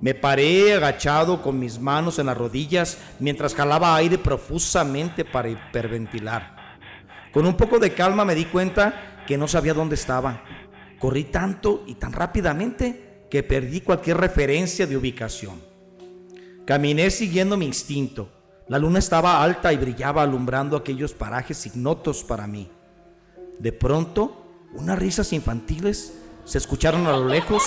Me 0.00 0.14
paré 0.14 0.72
agachado 0.74 1.42
con 1.42 1.58
mis 1.58 1.80
manos 1.80 2.20
en 2.20 2.26
las 2.26 2.38
rodillas 2.38 2.98
mientras 3.18 3.56
jalaba 3.56 3.96
aire 3.96 4.18
profusamente 4.18 5.24
para 5.24 5.48
hiperventilar. 5.48 6.59
Con 7.32 7.46
un 7.46 7.56
poco 7.56 7.78
de 7.78 7.94
calma 7.94 8.24
me 8.24 8.34
di 8.34 8.46
cuenta 8.46 9.24
que 9.26 9.38
no 9.38 9.46
sabía 9.46 9.74
dónde 9.74 9.94
estaba. 9.94 10.42
Corrí 10.98 11.24
tanto 11.24 11.84
y 11.86 11.94
tan 11.94 12.12
rápidamente 12.12 13.26
que 13.30 13.42
perdí 13.42 13.80
cualquier 13.80 14.16
referencia 14.16 14.86
de 14.86 14.96
ubicación. 14.96 15.60
Caminé 16.66 17.10
siguiendo 17.10 17.56
mi 17.56 17.66
instinto. 17.66 18.28
La 18.68 18.78
luna 18.78 18.98
estaba 18.98 19.42
alta 19.42 19.72
y 19.72 19.76
brillaba 19.76 20.22
alumbrando 20.22 20.76
aquellos 20.76 21.12
parajes 21.14 21.66
ignotos 21.66 22.24
para 22.24 22.46
mí. 22.46 22.70
De 23.58 23.72
pronto, 23.72 24.68
unas 24.74 24.98
risas 24.98 25.32
infantiles 25.32 26.14
se 26.44 26.58
escucharon 26.58 27.06
a 27.06 27.12
lo 27.12 27.28
lejos 27.28 27.62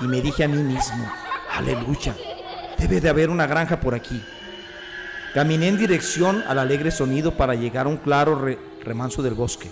y 0.00 0.04
me 0.06 0.20
dije 0.20 0.44
a 0.44 0.48
mí 0.48 0.62
mismo, 0.62 1.08
aleluya, 1.52 2.16
debe 2.78 3.00
de 3.00 3.08
haber 3.08 3.30
una 3.30 3.46
granja 3.46 3.80
por 3.80 3.94
aquí. 3.94 4.22
Caminé 5.32 5.68
en 5.68 5.78
dirección 5.78 6.44
al 6.46 6.58
alegre 6.58 6.90
sonido 6.90 7.36
para 7.36 7.54
llegar 7.54 7.86
a 7.86 7.88
un 7.88 7.96
claro 7.96 8.40
remanso 8.84 9.22
del 9.22 9.34
bosque. 9.34 9.70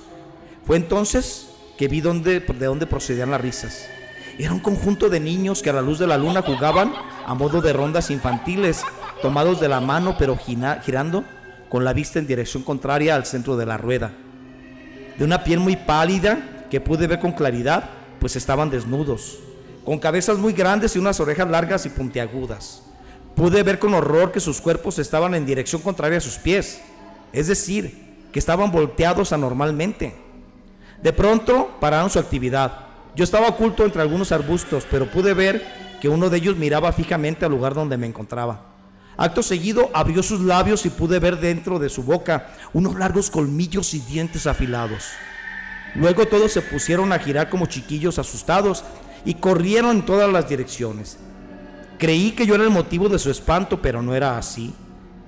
Fue 0.65 0.77
entonces 0.77 1.49
que 1.77 1.89
vi 1.89 2.01
dónde, 2.01 2.41
de 2.41 2.67
dónde 2.67 2.87
procedían 2.87 3.31
las 3.31 3.41
risas. 3.41 3.87
Era 4.39 4.53
un 4.53 4.61
conjunto 4.61 5.09
de 5.09 5.21
niños 5.21 5.63
que 5.63 5.71
a 5.71 5.75
la 5.75 5.83
luz 5.83 5.99
de 5.99 6.07
la 6.07 6.19
luna 6.19 6.43
jugaban 6.43 6.93
a 7.27 7.35
modo 7.35 7.61
de 7.61 7.73
rondas 7.73 8.11
infantiles, 8.11 8.83
tomados 9.21 9.61
de 9.61 9.69
la 9.69 9.81
mano 9.81 10.17
pero 10.19 10.37
girando 10.37 11.25
con 11.69 11.85
la 11.85 11.93
vista 11.93 12.19
en 12.19 12.27
dirección 12.27 12.63
contraria 12.63 13.15
al 13.15 13.27
centro 13.27 13.57
de 13.57 13.67
la 13.67 13.79
rueda. 13.79 14.13
De 15.19 15.25
una 15.25 15.45
piel 15.45 15.61
muy 15.61 15.77
pálida 15.77 16.67
que 16.71 16.81
pude 16.81 17.07
ver 17.07 17.21
con 17.21 17.33
claridad, 17.33 17.91
pues 18.19 18.37
estaban 18.37 18.71
desnudos, 18.71 19.39
con 19.85 19.99
cabezas 19.99 20.39
muy 20.39 20.53
grandes 20.53 20.97
y 20.97 20.99
unas 20.99 21.21
orejas 21.21 21.49
largas 21.49 21.85
y 21.87 21.91
puntiagudas. 21.91 22.83
Pude 23.35 23.63
ver 23.63 23.79
con 23.79 23.95
horror 23.95 24.33
que 24.33 24.41
sus 24.41 24.61
cuerpos 24.61 24.99
estaban 24.99 25.35
en 25.35 25.47
dirección 25.47 25.83
contraria 25.83 26.19
a 26.19 26.23
sus 26.23 26.37
pies, 26.37 26.81
es 27.33 27.47
decir, 27.47 28.02
que 28.33 28.39
estaban 28.39 28.73
volteados 28.73 29.33
anormalmente. 29.33 30.17
De 31.03 31.13
pronto 31.13 31.77
pararon 31.81 32.11
su 32.11 32.19
actividad. 32.19 32.87
Yo 33.15 33.25
estaba 33.25 33.49
oculto 33.49 33.85
entre 33.85 34.01
algunos 34.01 34.33
arbustos, 34.33 34.87
pero 34.91 35.11
pude 35.11 35.35
ver 35.35 35.63
que 36.01 36.09
uno 36.09 36.31
de 36.31 36.39
ellos 36.39 36.57
miraba 36.57 36.93
fijamente 36.93 37.45
al 37.45 37.53
lugar 37.53 37.75
donde 37.75 37.99
me 37.99 38.07
encontraba. 38.07 38.73
Acto 39.17 39.43
seguido 39.43 39.91
abrió 39.93 40.23
sus 40.23 40.41
labios 40.41 40.87
y 40.87 40.91
pude 40.91 41.19
ver 41.19 41.39
dentro 41.39 41.79
de 41.79 41.91
su 41.91 42.03
boca 42.03 42.49
unos 42.73 42.95
largos 42.95 43.31
colmillos 43.31 43.93
y 43.93 44.01
dientes 44.01 44.47
afilados. 44.47 45.11
Luego 45.95 46.27
todos 46.27 46.53
se 46.53 46.63
pusieron 46.63 47.13
a 47.13 47.19
girar 47.19 47.51
como 47.51 47.67
chiquillos 47.67 48.19
asustados 48.19 48.83
y 49.27 49.35
corrieron 49.35 49.99
en 49.99 50.07
todas 50.07 50.33
las 50.33 50.49
direcciones. 50.49 51.19
Creí 51.99 52.33
que 52.33 52.47
yo 52.47 52.55
era 52.55 52.65
el 52.65 52.71
motivo 52.71 53.09
de 53.09 53.19
su 53.19 53.31
espanto, 53.31 53.83
pero 53.83 54.01
no 54.01 54.15
era 54.15 54.39
así. 54.39 54.75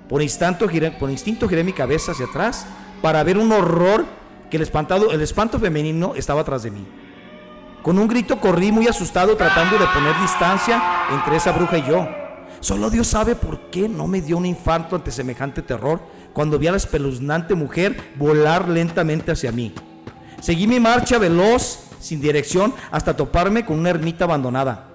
Por, 0.08 0.22
instinto 0.22 0.66
giré, 0.66 0.90
por 0.90 1.10
instinto 1.10 1.48
giré 1.48 1.62
mi 1.62 1.72
cabeza 1.72 2.12
hacia 2.12 2.26
atrás 2.26 2.66
para 3.04 3.22
ver 3.22 3.36
un 3.36 3.52
horror 3.52 4.06
que 4.50 4.56
el, 4.56 4.62
espantado, 4.62 5.10
el 5.10 5.20
espanto 5.20 5.58
femenino 5.58 6.14
estaba 6.16 6.40
atrás 6.40 6.62
de 6.62 6.70
mí. 6.70 6.86
Con 7.82 7.98
un 7.98 8.08
grito 8.08 8.40
corrí 8.40 8.72
muy 8.72 8.88
asustado 8.88 9.36
tratando 9.36 9.76
de 9.76 9.84
poner 9.88 10.18
distancia 10.22 10.82
entre 11.12 11.36
esa 11.36 11.52
bruja 11.52 11.76
y 11.76 11.86
yo. 11.86 12.08
Solo 12.60 12.88
Dios 12.88 13.08
sabe 13.08 13.34
por 13.34 13.68
qué 13.68 13.90
no 13.90 14.06
me 14.06 14.22
dio 14.22 14.38
un 14.38 14.46
infarto 14.46 14.96
ante 14.96 15.10
semejante 15.10 15.60
terror 15.60 16.00
cuando 16.32 16.58
vi 16.58 16.68
a 16.68 16.70
la 16.70 16.78
espeluznante 16.78 17.54
mujer 17.54 17.94
volar 18.16 18.70
lentamente 18.70 19.32
hacia 19.32 19.52
mí. 19.52 19.74
Seguí 20.40 20.66
mi 20.66 20.80
marcha 20.80 21.18
veloz, 21.18 21.80
sin 22.00 22.22
dirección, 22.22 22.72
hasta 22.90 23.14
toparme 23.14 23.66
con 23.66 23.78
una 23.78 23.90
ermita 23.90 24.24
abandonada. 24.24 24.88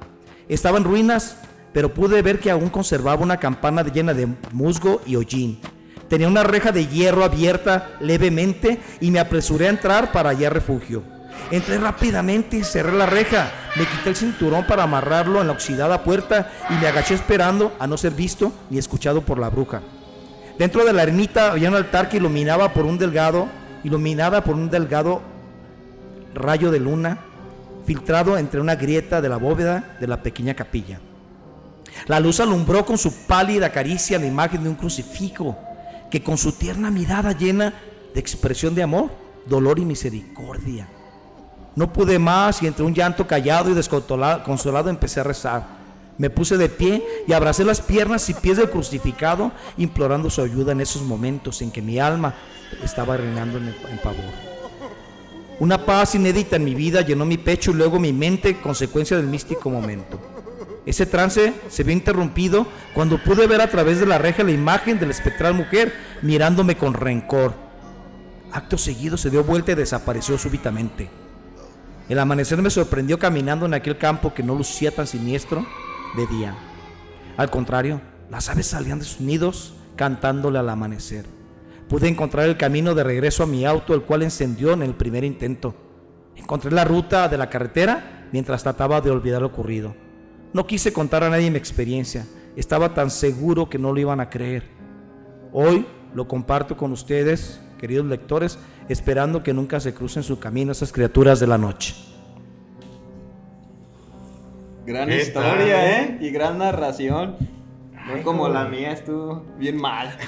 Estaba 0.48 0.80
en 0.80 0.84
ruinas, 0.84 1.38
pero 1.74 1.94
pude 1.94 2.24
ver 2.24 2.40
que 2.40 2.50
aún 2.50 2.70
conservaba 2.70 3.22
una 3.22 3.38
campana 3.38 3.84
llena 3.84 4.16
de 4.16 4.30
musgo 4.52 5.00
y 5.06 5.16
hollín. 5.16 5.60
Tenía 6.10 6.28
una 6.28 6.44
reja 6.44 6.72
de 6.72 6.88
hierro 6.88 7.24
abierta 7.24 7.92
levemente 8.00 8.80
y 9.00 9.12
me 9.12 9.20
apresuré 9.20 9.68
a 9.68 9.70
entrar 9.70 10.12
para 10.12 10.32
hallar 10.32 10.54
refugio. 10.54 11.04
Entré 11.52 11.78
rápidamente 11.78 12.58
y 12.58 12.64
cerré 12.64 12.94
la 12.94 13.06
reja. 13.06 13.52
Me 13.76 13.86
quité 13.86 14.10
el 14.10 14.16
cinturón 14.16 14.66
para 14.66 14.84
amarrarlo 14.84 15.40
en 15.40 15.48
la 15.48 15.54
oxidada 15.54 16.04
puerta 16.04 16.52
y 16.70 16.74
me 16.74 16.88
agaché 16.88 17.14
esperando 17.14 17.74
a 17.80 17.86
no 17.86 17.96
ser 17.96 18.14
visto 18.14 18.52
ni 18.72 18.80
escuchado 18.80 19.22
por 19.22 19.38
la 19.38 19.50
bruja. 19.50 19.82
Dentro 20.58 20.84
de 20.84 20.94
la 20.94 21.04
ermita 21.04 21.52
había 21.52 21.70
un 21.70 21.76
altar 21.76 22.10
que 22.10 22.18
iluminaba 22.18 22.74
por 22.74 22.86
un 22.86 22.98
delgado, 22.98 23.48
iluminada 23.84 24.44
por 24.44 24.56
un 24.56 24.70
delgado 24.70 25.22
rayo 26.34 26.72
de 26.72 26.80
luna 26.80 27.20
filtrado 27.86 28.38
entre 28.38 28.60
una 28.60 28.76
grieta 28.76 29.22
de 29.22 29.30
la 29.30 29.38
bóveda 29.38 29.96
de 30.00 30.08
la 30.08 30.22
pequeña 30.22 30.56
capilla. 30.56 31.00
La 32.08 32.20
luz 32.20 32.40
alumbró 32.40 32.86
con 32.86 32.98
su 32.98 33.26
pálida 33.26 33.72
caricia 33.72 34.20
la 34.20 34.26
imagen 34.26 34.64
de 34.64 34.70
un 34.70 34.76
crucifijo 34.76 35.58
que 36.10 36.24
con 36.24 36.38
su 36.38 36.54
tierna 36.54 36.92
mirada 36.92 37.32
llena 37.32 37.74
de 38.14 38.20
expresión 38.20 38.76
de 38.76 38.84
amor, 38.84 39.10
dolor 39.46 39.80
y 39.80 39.86
misericordia. 39.86 40.88
No 41.76 41.94
pude 41.94 42.20
más 42.20 42.62
y 42.62 42.68
entre 42.68 42.84
un 42.84 42.94
llanto 42.94 43.28
callado 43.28 43.70
y 43.70 43.74
desconsolado 43.74 44.90
empecé 44.90 45.20
a 45.20 45.24
rezar. 45.24 45.80
Me 46.18 46.30
puse 46.30 46.58
de 46.58 46.68
pie 46.68 47.06
y 47.28 47.34
abracé 47.34 47.64
las 47.64 47.80
piernas 47.80 48.30
y 48.30 48.34
pies 48.34 48.58
del 48.58 48.70
crucificado, 48.70 49.52
implorando 49.78 50.30
su 50.30 50.42
ayuda 50.42 50.74
en 50.74 50.82
esos 50.82 51.02
momentos 51.04 51.62
en 51.62 51.72
que 51.72 51.82
mi 51.82 52.00
alma 52.00 52.36
estaba 52.84 53.16
reinando 53.16 53.58
en, 53.58 53.68
en 53.68 53.98
pavor. 54.04 54.50
Una 55.60 55.86
paz 55.86 56.16
inédita 56.16 56.58
en 56.58 56.66
mi 56.66 56.76
vida 56.76 57.02
llenó 57.02 57.26
mi 57.26 57.38
pecho 57.38 57.72
y 57.72 57.76
luego 57.76 58.00
mi 58.00 58.12
mente, 58.12 58.60
consecuencia 58.60 59.16
del 59.16 59.28
místico 59.28 59.70
momento. 59.70 60.20
Ese 60.86 61.06
trance 61.06 61.54
se 61.70 61.84
vio 61.84 61.94
interrumpido 61.94 62.66
cuando 62.94 63.22
pude 63.24 63.48
ver 63.48 63.62
a 63.62 63.70
través 63.70 64.00
de 64.00 64.06
la 64.06 64.18
reja 64.18 64.44
la 64.44 64.52
imagen 64.52 65.00
de 65.00 65.06
la 65.06 65.12
espectral 65.12 65.54
mujer 65.54 65.94
mirándome 66.22 66.78
con 66.78 66.94
rencor. 66.94 67.54
Acto 68.52 68.78
seguido 68.78 69.18
se 69.18 69.30
dio 69.30 69.44
vuelta 69.44 69.74
y 69.74 69.76
desapareció 69.76 70.38
súbitamente. 70.38 71.10
El 72.08 72.18
amanecer 72.18 72.62
me 72.62 72.70
sorprendió 72.70 73.20
caminando 73.20 73.66
en 73.66 73.76
aquel 73.76 73.98
campo 73.98 74.34
que 74.34 74.42
no 74.42 74.56
lucía 74.56 74.92
tan 74.92 75.06
siniestro 75.06 75.66
de 76.18 76.26
día. 76.28 76.56
Al 77.38 77.52
contrario, 77.52 78.02
las 78.32 78.50
aves 78.50 78.68
salían 78.68 79.00
de 79.00 79.06
sus 79.06 79.22
nidos 79.22 79.76
cantándole 79.96 80.58
al 80.58 80.70
amanecer 80.70 81.40
pude 81.90 82.08
encontrar 82.08 82.48
el 82.48 82.56
camino 82.56 82.94
de 82.94 83.04
regreso 83.04 83.44
a 83.44 83.48
mi 83.48 83.66
auto, 83.66 83.94
el 83.94 84.04
cual 84.04 84.22
encendió 84.22 84.72
en 84.72 84.84
el 84.84 84.94
primer 84.94 85.24
intento. 85.24 85.74
Encontré 86.36 86.72
la 86.72 86.86
ruta 86.86 87.28
de 87.28 87.38
la 87.38 87.50
carretera 87.50 88.28
mientras 88.32 88.64
trataba 88.64 89.02
de 89.02 89.10
olvidar 89.10 89.42
lo 89.42 89.48
ocurrido. 89.48 89.96
No 90.52 90.66
quise 90.66 90.92
contar 90.92 91.24
a 91.24 91.30
nadie 91.30 91.52
mi 91.52 91.58
experiencia, 91.58 92.26
estaba 92.56 92.94
tan 92.96 93.12
seguro 93.12 93.70
que 93.70 93.78
no 93.78 93.94
lo 93.94 94.00
iban 94.00 94.20
a 94.20 94.30
creer. 94.30 94.64
Hoy 95.54 95.86
lo 96.16 96.28
comparto 96.28 96.76
con 96.76 96.92
ustedes, 96.92 97.62
queridos 97.78 98.08
lectores, 98.08 98.58
esperando 98.88 99.44
que 99.44 99.54
nunca 99.54 99.80
se 99.80 99.94
crucen 99.94 100.24
su 100.24 100.40
camino 100.40 100.72
esas 100.72 100.92
criaturas 100.92 101.40
de 101.40 101.48
la 101.48 101.60
noche. 101.60 101.96
Gran 104.88 105.12
historia, 105.12 106.00
¿eh? 106.00 106.18
Y 106.20 106.32
gran 106.32 106.58
narración. 106.58 107.38
No 108.08 108.24
como 108.24 108.50
la 108.50 108.66
mía, 108.66 108.92
estuvo 108.92 109.46
bien 109.60 109.78
mal. 109.80 110.18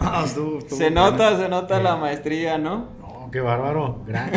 Ah, 0.00 0.24
se 0.66 0.90
nota, 0.90 1.36
se 1.36 1.48
nota 1.50 1.80
la 1.80 1.96
maestría, 1.96 2.56
¿no? 2.56 2.88
No, 3.00 3.30
qué 3.30 3.40
bárbaro. 3.40 4.02
Gran. 4.06 4.30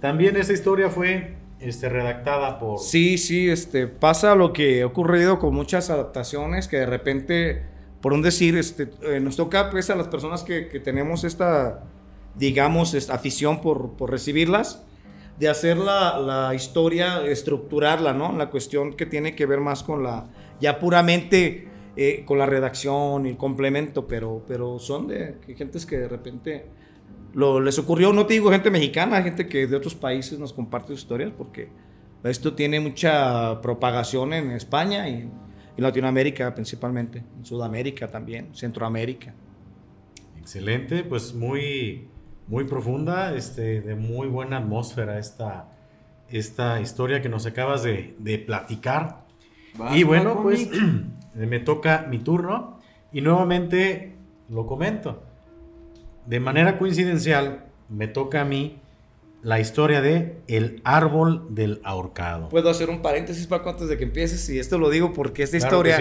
También 0.00 0.36
esa 0.36 0.52
historia 0.52 0.88
fue 0.88 1.35
este, 1.60 1.88
redactada 1.88 2.58
por... 2.58 2.78
Sí, 2.78 3.18
sí, 3.18 3.48
este, 3.48 3.86
pasa 3.86 4.34
lo 4.34 4.52
que 4.52 4.82
ha 4.82 4.86
ocurrido 4.86 5.38
con 5.38 5.54
muchas 5.54 5.90
adaptaciones 5.90 6.68
que 6.68 6.78
de 6.78 6.86
repente, 6.86 7.64
por 8.00 8.12
un 8.12 8.22
decir, 8.22 8.56
este, 8.56 8.90
eh, 9.02 9.20
nos 9.20 9.36
toca 9.36 9.70
pues 9.70 9.88
a 9.90 9.96
las 9.96 10.08
personas 10.08 10.42
que, 10.42 10.62
tenemos 10.80 11.24
esta, 11.24 11.84
digamos, 12.34 12.94
afición 13.10 13.60
por, 13.60 13.98
recibirlas, 14.10 14.82
de 15.38 15.48
hacer 15.48 15.76
la, 15.76 16.52
historia, 16.54 17.24
estructurarla, 17.26 18.12
¿no? 18.12 18.32
La 18.32 18.50
cuestión 18.50 18.94
que 18.94 19.06
tiene 19.06 19.34
que 19.34 19.46
ver 19.46 19.60
más 19.60 19.82
con 19.82 20.02
la, 20.02 20.26
ya 20.60 20.78
puramente 20.78 21.68
eh, 21.96 22.22
con 22.26 22.38
la 22.38 22.46
redacción 22.46 23.26
y 23.26 23.30
el 23.30 23.36
complemento, 23.36 24.06
pero, 24.06 24.42
pero 24.46 24.78
son 24.78 25.08
de 25.08 25.36
gentes 25.56 25.84
que 25.84 25.98
de 25.98 26.08
repente 26.08 26.66
lo, 27.34 27.60
les 27.60 27.78
ocurrió, 27.78 28.12
no 28.12 28.26
te 28.26 28.34
digo 28.34 28.50
gente 28.50 28.70
mexicana, 28.70 29.22
gente 29.22 29.46
que 29.46 29.66
de 29.66 29.76
otros 29.76 29.94
países 29.94 30.38
nos 30.38 30.52
comparte 30.52 30.88
sus 30.88 31.00
historias, 31.00 31.32
porque 31.36 31.68
esto 32.24 32.54
tiene 32.54 32.80
mucha 32.80 33.60
propagación 33.60 34.32
en 34.32 34.50
España 34.52 35.08
y 35.08 35.28
en 35.76 35.82
Latinoamérica 35.82 36.54
principalmente, 36.54 37.22
en 37.36 37.44
Sudamérica 37.44 38.08
también, 38.08 38.54
Centroamérica. 38.54 39.34
Excelente, 40.38 41.04
pues 41.04 41.34
muy, 41.34 42.08
muy 42.46 42.64
profunda, 42.64 43.34
este, 43.34 43.82
de 43.82 43.94
muy 43.94 44.28
buena 44.28 44.58
atmósfera 44.58 45.18
esta, 45.18 45.76
esta 46.28 46.80
historia 46.80 47.20
que 47.20 47.28
nos 47.28 47.44
acabas 47.46 47.82
de, 47.82 48.14
de 48.18 48.38
platicar. 48.38 49.26
y 49.94 50.04
bueno, 50.04 50.42
pues 50.42 50.68
me 51.34 51.60
toca 51.60 52.06
mi 52.08 52.18
turno 52.18 52.80
y 53.12 53.20
nuevamente 53.20 54.16
lo 54.48 54.66
comento. 54.66 55.25
De 56.26 56.40
manera 56.40 56.78
coincidencial, 56.78 57.66
me 57.88 58.08
toca 58.08 58.40
a 58.40 58.44
mí 58.44 58.80
la 59.42 59.60
historia 59.60 60.00
de 60.00 60.38
El 60.48 60.80
árbol 60.84 61.46
del 61.50 61.80
ahorcado. 61.84 62.48
Puedo 62.48 62.68
hacer 62.68 62.90
un 62.90 63.00
paréntesis, 63.00 63.46
Paco, 63.46 63.70
antes 63.70 63.88
de 63.88 63.96
que 63.96 64.04
empieces, 64.04 64.48
y 64.50 64.58
esto 64.58 64.78
lo 64.78 64.90
digo 64.90 65.12
porque 65.12 65.44
esta 65.44 65.56
historia 65.56 65.98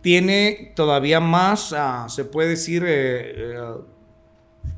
tiene 0.00 0.72
todavía 0.74 1.20
más, 1.20 1.72
ah, 1.72 2.06
se 2.08 2.24
puede 2.24 2.48
decir, 2.50 2.82
eh, 2.84 3.34
eh, 3.36 3.58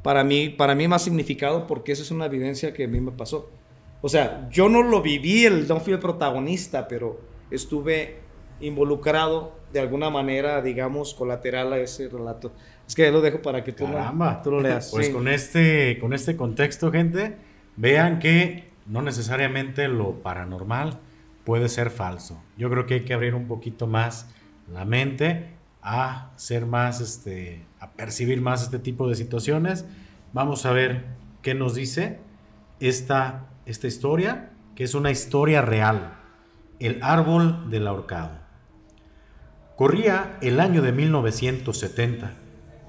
para, 0.02 0.24
mí, 0.24 0.48
para 0.50 0.74
mí 0.74 0.88
más 0.88 1.02
significado 1.02 1.66
porque 1.66 1.92
esa 1.92 2.02
es 2.02 2.10
una 2.10 2.26
evidencia 2.26 2.72
que 2.72 2.84
a 2.84 2.88
mí 2.88 3.00
me 3.00 3.12
pasó. 3.12 3.50
O 4.00 4.08
sea, 4.08 4.48
yo 4.50 4.68
no 4.68 4.82
lo 4.82 5.00
viví, 5.00 5.46
el, 5.46 5.68
no 5.68 5.78
fui 5.80 5.92
el 5.92 6.00
protagonista, 6.00 6.88
pero 6.88 7.20
estuve 7.50 8.18
involucrado 8.60 9.52
de 9.72 9.80
alguna 9.80 10.10
manera, 10.10 10.60
digamos, 10.60 11.14
colateral 11.14 11.72
a 11.72 11.78
ese 11.78 12.08
relato. 12.08 12.52
Es 12.86 12.94
que 12.94 13.10
lo 13.10 13.20
dejo 13.20 13.40
para 13.40 13.64
que 13.64 13.72
tú, 13.72 13.86
lo, 13.86 14.42
tú 14.42 14.50
lo 14.50 14.60
leas. 14.60 14.90
Pues 14.90 15.08
con, 15.08 15.28
este, 15.28 15.98
con 15.98 16.12
este 16.12 16.36
contexto, 16.36 16.90
gente, 16.90 17.36
vean 17.76 18.18
que 18.18 18.70
no 18.86 19.02
necesariamente 19.02 19.88
lo 19.88 20.22
paranormal 20.22 20.98
puede 21.44 21.68
ser 21.68 21.90
falso. 21.90 22.42
Yo 22.56 22.70
creo 22.70 22.86
que 22.86 22.94
hay 22.94 23.00
que 23.04 23.14
abrir 23.14 23.34
un 23.34 23.46
poquito 23.46 23.86
más 23.86 24.28
la 24.72 24.84
mente 24.84 25.50
a 25.82 26.30
ser 26.36 26.66
más, 26.66 27.00
este, 27.00 27.64
a 27.80 27.92
percibir 27.92 28.40
más 28.40 28.62
este 28.62 28.78
tipo 28.78 29.08
de 29.08 29.14
situaciones. 29.14 29.84
Vamos 30.32 30.66
a 30.66 30.72
ver 30.72 31.04
qué 31.42 31.54
nos 31.54 31.74
dice 31.74 32.18
esta, 32.80 33.46
esta 33.66 33.86
historia, 33.86 34.50
que 34.76 34.84
es 34.84 34.94
una 34.94 35.10
historia 35.10 35.62
real. 35.62 36.14
El 36.78 37.02
árbol 37.02 37.70
del 37.70 37.86
ahorcado. 37.86 38.40
Corría 39.76 40.38
el 40.40 40.60
año 40.60 40.82
de 40.82 40.92
1970. 40.92 42.41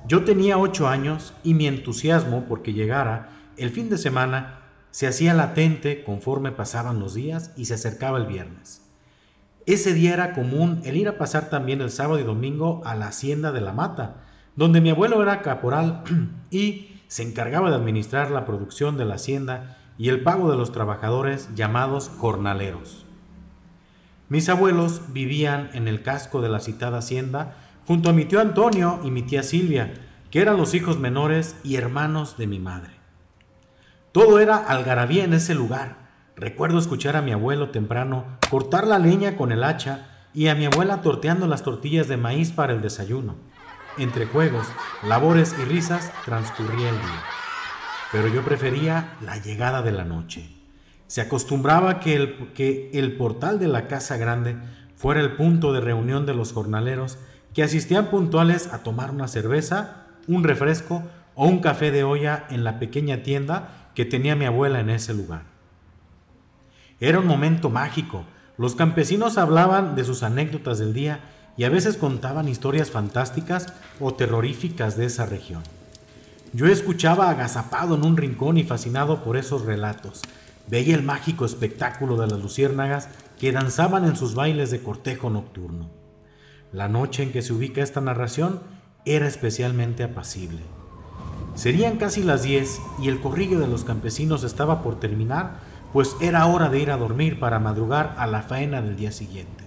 Yo 0.06 0.26
tenía 0.26 0.58
ocho 0.58 0.88
años 0.88 1.34
y 1.43 1.54
mi 1.54 1.68
entusiasmo 1.68 2.45
porque 2.47 2.74
llegara 2.74 3.30
el 3.56 3.70
fin 3.70 3.89
de 3.89 3.97
semana 3.97 4.60
se 4.91 5.08
hacía 5.08 5.34
latente 5.34 6.04
conforme 6.04 6.51
pasaban 6.51 6.99
los 6.99 7.14
días 7.14 7.51
y 7.56 7.66
se 7.66 7.76
acercaba 7.76 8.18
el 8.18 8.26
viernes. 8.26 8.82
Ese 9.66 9.93
día 9.93 10.14
era 10.14 10.34
común 10.34 10.82
el 10.84 10.97
ir 10.97 11.08
a 11.08 11.18
pasar 11.18 11.49
también 11.49 11.80
el 11.80 11.89
sábado 11.89 12.20
y 12.20 12.24
domingo 12.24 12.82
a 12.86 12.95
la 12.95 13.08
hacienda 13.08 13.54
de 13.54 13.62
la 13.62 13.72
mata, 13.72 14.18
donde 14.58 14.82
mi 14.82 14.89
abuelo 14.89 15.22
era 15.24 15.41
caporal 15.41 16.04
y 16.51 16.99
se 17.08 17.24
encargaba 17.24 17.70
de 17.70 17.78
administrar 17.78 18.30
la 18.30 18.45
producción 18.45 18.97
de 18.97 19.06
la 19.06 19.16
hacienda 19.16 19.78
y 19.97 20.10
el 20.10 20.22
pago 20.22 20.51
de 20.51 20.58
los 20.58 20.74
trabajadores 20.74 21.49
llamados 21.56 22.12
jornaleros. 22.18 23.06
Mis 24.28 24.49
abuelos 24.49 25.14
vivían 25.14 25.70
en 25.74 25.88
el 25.88 26.01
casco 26.01 26.41
de 26.41 26.49
la 26.49 26.60
citada 26.60 26.97
hacienda 26.97 27.56
junto 27.86 28.10
a 28.10 28.14
mi 28.14 28.26
tío 28.26 28.40
Antonio 28.40 29.00
y 29.04 29.12
mi 29.12 29.24
tía 29.24 29.44
Silvia, 29.44 29.94
que 30.32 30.42
eran 30.42 30.58
los 30.58 30.74
hijos 30.74 31.00
menores 31.00 31.56
y 31.64 31.76
hermanos 31.76 32.38
de 32.38 32.48
mi 32.48 32.60
madre. 32.60 32.92
Todo 34.12 34.40
era 34.40 34.58
algarabía 34.58 35.24
en 35.24 35.34
ese 35.34 35.56
lugar. 35.56 35.98
Recuerdo 36.36 36.80
escuchar 36.80 37.16
a 37.16 37.22
mi 37.22 37.32
abuelo 37.32 37.70
temprano 37.70 38.26
cortar 38.50 38.88
la 38.88 39.00
leña 39.00 39.38
con 39.38 39.52
el 39.52 39.64
hacha 39.64 40.08
y 40.34 40.48
a 40.48 40.56
mi 40.56 40.66
abuela 40.66 41.02
torteando 41.02 41.48
las 41.48 41.64
tortillas 41.64 42.08
de 42.08 42.18
maíz 42.18 42.52
para 42.52 42.74
el 42.74 42.82
desayuno. 42.82 43.36
Entre 43.98 44.26
juegos, 44.26 44.68
labores 45.04 45.56
y 45.60 45.66
risas 45.66 46.12
transcurría 46.26 46.90
el 46.90 46.96
día. 46.96 47.24
Pero 48.12 48.28
yo 48.28 48.44
prefería 48.44 49.16
la 49.22 49.38
llegada 49.38 49.82
de 49.82 49.92
la 49.92 50.04
noche. 50.04 50.50
Se 51.08 51.22
acostumbraba 51.22 52.00
que 52.00 52.16
el, 52.16 52.54
que 52.54 52.90
el 52.94 53.18
portal 53.18 53.60
de 53.60 53.68
la 53.68 53.88
casa 53.88 54.18
grande 54.18 54.58
fuera 54.96 55.22
el 55.22 55.36
punto 55.36 55.74
de 55.74 55.82
reunión 55.82 56.26
de 56.26 56.34
los 56.34 56.54
jornaleros 56.54 57.20
que 57.54 57.64
asistían 57.64 58.08
puntuales 58.08 58.68
a 58.74 58.80
tomar 58.80 59.12
una 59.12 59.28
cerveza, 59.28 60.08
un 60.28 60.43
refresco 60.43 61.04
o 61.36 61.45
un 61.45 61.60
café 61.60 61.91
de 61.91 62.04
olla 62.04 62.45
en 62.49 62.64
la 62.64 62.80
pequeña 62.80 63.24
tienda 63.24 63.89
que 63.95 64.06
tenía 64.06 64.36
mi 64.36 64.45
abuela 64.45 64.80
en 64.80 64.89
ese 64.89 65.14
lugar. 65.14 65.43
Era 66.99 67.20
un 67.20 67.28
momento 67.28 67.70
mágico. 67.70 68.24
Los 68.58 68.76
campesinos 68.76 69.38
hablaban 69.38 69.95
de 69.95 70.04
sus 70.04 70.24
anécdotas 70.24 70.80
del 70.80 70.93
día 70.93 71.20
y 71.58 71.66
a 71.66 71.70
veces 71.70 71.97
contaban 71.97 72.47
historias 72.47 72.89
fantásticas 72.89 73.74
o 73.99 74.14
terroríficas 74.14 74.97
de 74.97 75.06
esa 75.06 75.26
región. 75.26 75.64
Yo 76.54 76.68
escuchaba 76.68 77.30
agazapado 77.30 77.95
en 77.95 78.06
un 78.06 78.16
rincón 78.16 78.58
y 78.58 78.64
fascinado 78.64 79.24
por 79.24 79.38
esos 79.38 79.66
relatos. 79.66 80.22
Veía 80.68 80.95
el 80.95 81.04
mágico 81.04 81.45
espectáculo 81.45 82.16
de 82.16 82.28
las 82.28 82.39
luciérnagas 82.39 83.10
que 83.39 83.51
danzaban 83.51 84.06
en 84.06 84.16
sus 84.16 84.36
bailes 84.36 84.72
de 84.72 84.82
cortejo 84.82 85.30
nocturno. 85.30 86.03
La 86.74 86.88
noche 86.88 87.21
en 87.21 87.32
que 87.32 87.43
se 87.43 87.53
ubica 87.53 87.84
esta 87.84 88.01
narración 88.01 88.59
era 89.05 89.28
especialmente 89.28 90.03
apacible. 90.03 90.61
Serían 91.53 91.97
casi 91.97 92.24
las 92.24 92.41
10 92.41 92.82
y 92.99 93.09
el 93.09 93.21
corrillo 93.21 93.59
de 93.59 93.67
los 93.67 93.84
campesinos 93.84 94.43
estaba 94.43 94.82
por 94.82 94.99
terminar, 94.99 95.59
pues 95.93 96.15
era 96.19 96.47
hora 96.47 96.69
de 96.69 96.80
ir 96.80 96.89
a 96.89 96.97
dormir 96.97 97.39
para 97.39 97.59
madrugar 97.59 98.15
a 98.17 98.26
la 98.26 98.41
faena 98.41 98.82
del 98.82 98.95
día 98.95 99.11
siguiente. 99.11 99.65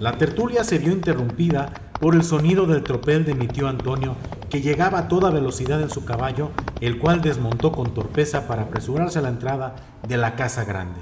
La 0.00 0.18
tertulia 0.18 0.64
se 0.64 0.78
vio 0.78 0.90
interrumpida 0.92 1.72
por 2.00 2.16
el 2.16 2.24
sonido 2.24 2.66
del 2.66 2.82
tropel 2.82 3.24
de 3.24 3.34
mi 3.34 3.46
tío 3.46 3.68
Antonio, 3.68 4.16
que 4.50 4.60
llegaba 4.60 4.98
a 4.98 5.08
toda 5.08 5.30
velocidad 5.30 5.80
en 5.80 5.90
su 5.90 6.04
caballo, 6.04 6.50
el 6.80 6.98
cual 6.98 7.22
desmontó 7.22 7.70
con 7.70 7.94
torpeza 7.94 8.48
para 8.48 8.62
apresurarse 8.62 9.20
a 9.20 9.22
la 9.22 9.28
entrada 9.28 9.76
de 10.08 10.16
la 10.16 10.34
casa 10.34 10.64
grande. 10.64 10.98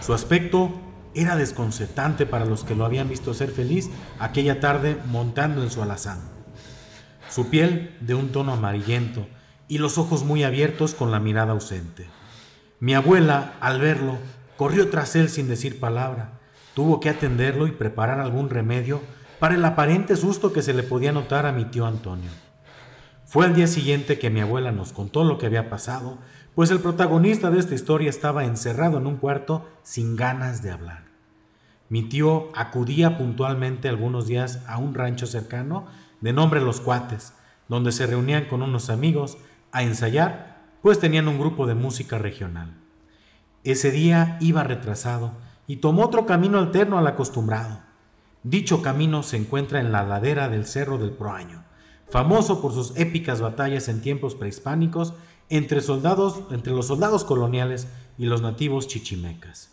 Su 0.00 0.14
aspecto 0.14 0.70
era 1.14 1.36
desconcertante 1.36 2.26
para 2.26 2.44
los 2.44 2.64
que 2.64 2.74
lo 2.74 2.84
habían 2.84 3.08
visto 3.08 3.34
ser 3.34 3.50
feliz 3.50 3.90
aquella 4.18 4.60
tarde 4.60 4.96
montando 5.06 5.62
en 5.62 5.70
su 5.70 5.82
alazán. 5.82 6.20
Su 7.28 7.48
piel 7.48 7.96
de 8.00 8.14
un 8.14 8.32
tono 8.32 8.52
amarillento 8.52 9.26
y 9.68 9.78
los 9.78 9.98
ojos 9.98 10.24
muy 10.24 10.44
abiertos 10.44 10.94
con 10.94 11.10
la 11.10 11.20
mirada 11.20 11.52
ausente. 11.52 12.06
Mi 12.80 12.94
abuela, 12.94 13.54
al 13.60 13.80
verlo, 13.80 14.18
corrió 14.56 14.88
tras 14.90 15.14
él 15.16 15.28
sin 15.28 15.48
decir 15.48 15.78
palabra, 15.78 16.40
Tuvo 16.74 17.00
que 17.00 17.10
atenderlo 17.10 17.66
y 17.66 17.72
preparar 17.72 18.20
algún 18.20 18.48
remedio 18.48 19.00
para 19.38 19.54
el 19.54 19.64
aparente 19.64 20.16
susto 20.16 20.52
que 20.52 20.62
se 20.62 20.72
le 20.72 20.82
podía 20.82 21.12
notar 21.12 21.46
a 21.46 21.52
mi 21.52 21.64
tío 21.64 21.86
Antonio. 21.86 22.30
Fue 23.26 23.44
al 23.44 23.54
día 23.54 23.66
siguiente 23.66 24.18
que 24.18 24.30
mi 24.30 24.40
abuela 24.40 24.72
nos 24.72 24.92
contó 24.92 25.24
lo 25.24 25.38
que 25.38 25.46
había 25.46 25.68
pasado, 25.68 26.18
pues 26.54 26.70
el 26.70 26.80
protagonista 26.80 27.50
de 27.50 27.58
esta 27.58 27.74
historia 27.74 28.10
estaba 28.10 28.44
encerrado 28.44 28.98
en 28.98 29.06
un 29.06 29.16
cuarto 29.16 29.68
sin 29.82 30.16
ganas 30.16 30.62
de 30.62 30.70
hablar. 30.70 31.04
Mi 31.88 32.02
tío 32.02 32.48
acudía 32.54 33.18
puntualmente 33.18 33.88
algunos 33.88 34.26
días 34.26 34.62
a 34.66 34.78
un 34.78 34.94
rancho 34.94 35.26
cercano 35.26 35.86
de 36.20 36.32
nombre 36.32 36.60
Los 36.60 36.80
Cuates, 36.80 37.34
donde 37.68 37.92
se 37.92 38.06
reunían 38.06 38.46
con 38.46 38.62
unos 38.62 38.90
amigos 38.90 39.38
a 39.72 39.82
ensayar, 39.82 40.68
pues 40.82 40.98
tenían 40.98 41.28
un 41.28 41.38
grupo 41.38 41.66
de 41.66 41.74
música 41.74 42.18
regional. 42.18 42.74
Ese 43.64 43.90
día 43.90 44.38
iba 44.40 44.64
retrasado 44.64 45.32
y 45.66 45.76
tomó 45.76 46.04
otro 46.04 46.26
camino 46.26 46.58
alterno 46.58 46.98
al 46.98 47.06
acostumbrado. 47.06 47.80
Dicho 48.42 48.82
camino 48.82 49.22
se 49.22 49.36
encuentra 49.36 49.80
en 49.80 49.92
la 49.92 50.02
ladera 50.02 50.48
del 50.48 50.66
Cerro 50.66 50.96
del 50.96 51.10
Proaño, 51.10 51.64
famoso 52.08 52.62
por 52.62 52.72
sus 52.72 52.96
épicas 52.96 53.40
batallas 53.40 53.88
en 53.88 54.00
tiempos 54.00 54.34
prehispánicos 54.34 55.14
entre, 55.50 55.80
soldados, 55.80 56.40
entre 56.50 56.72
los 56.72 56.86
soldados 56.86 57.24
coloniales 57.24 57.88
y 58.16 58.26
los 58.26 58.40
nativos 58.40 58.88
chichimecas. 58.88 59.70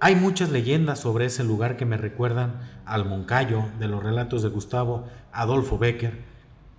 Hay 0.00 0.16
muchas 0.16 0.50
leyendas 0.50 0.98
sobre 0.98 1.26
ese 1.26 1.44
lugar 1.44 1.76
que 1.76 1.84
me 1.84 1.98
recuerdan 1.98 2.60
al 2.86 3.04
Moncayo 3.04 3.64
de 3.78 3.86
los 3.86 4.02
relatos 4.02 4.42
de 4.42 4.48
Gustavo 4.48 5.04
Adolfo 5.30 5.78
Becker, 5.78 6.24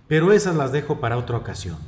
pero 0.08 0.32
esas 0.32 0.56
las 0.56 0.72
dejo 0.72 1.00
para 1.00 1.16
otra 1.16 1.36
ocasión. 1.36 1.78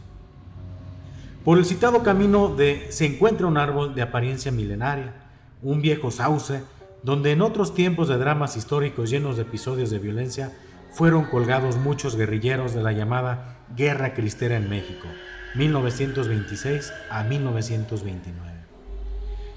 Por 1.45 1.59
el 1.59 1.67
citado 1.67 2.03
camino 2.03 2.55
de, 2.55 2.87
se 2.91 3.05
encuentra 3.05 3.49
un 3.49 3.59
árbol 3.59 3.95
de 3.95 4.03
apariencia 4.03 4.53
milenaria, 4.53 5.13
un 5.61 5.83
viejo 5.83 6.11
sauce, 6.11 6.63
donde 7.03 7.33
en 7.33 7.43
otros 7.43 7.75
tiempos 7.75 8.09
de 8.09 8.17
dramas 8.17 8.57
históricos 8.57 9.11
llenos 9.11 9.37
de 9.37 9.43
episodios 9.43 9.91
de 9.91 9.99
violencia 9.99 10.53
fueron 10.93 11.25
colgados 11.25 11.77
muchos 11.77 12.17
guerrilleros 12.17 12.73
de 12.73 12.83
la 12.83 12.93
llamada 12.93 13.59
Guerra 13.77 14.15
Cristera 14.15 14.57
en 14.57 14.71
México, 14.71 15.09
1926 15.55 16.93
a 17.11 17.23
1929. 17.25 18.53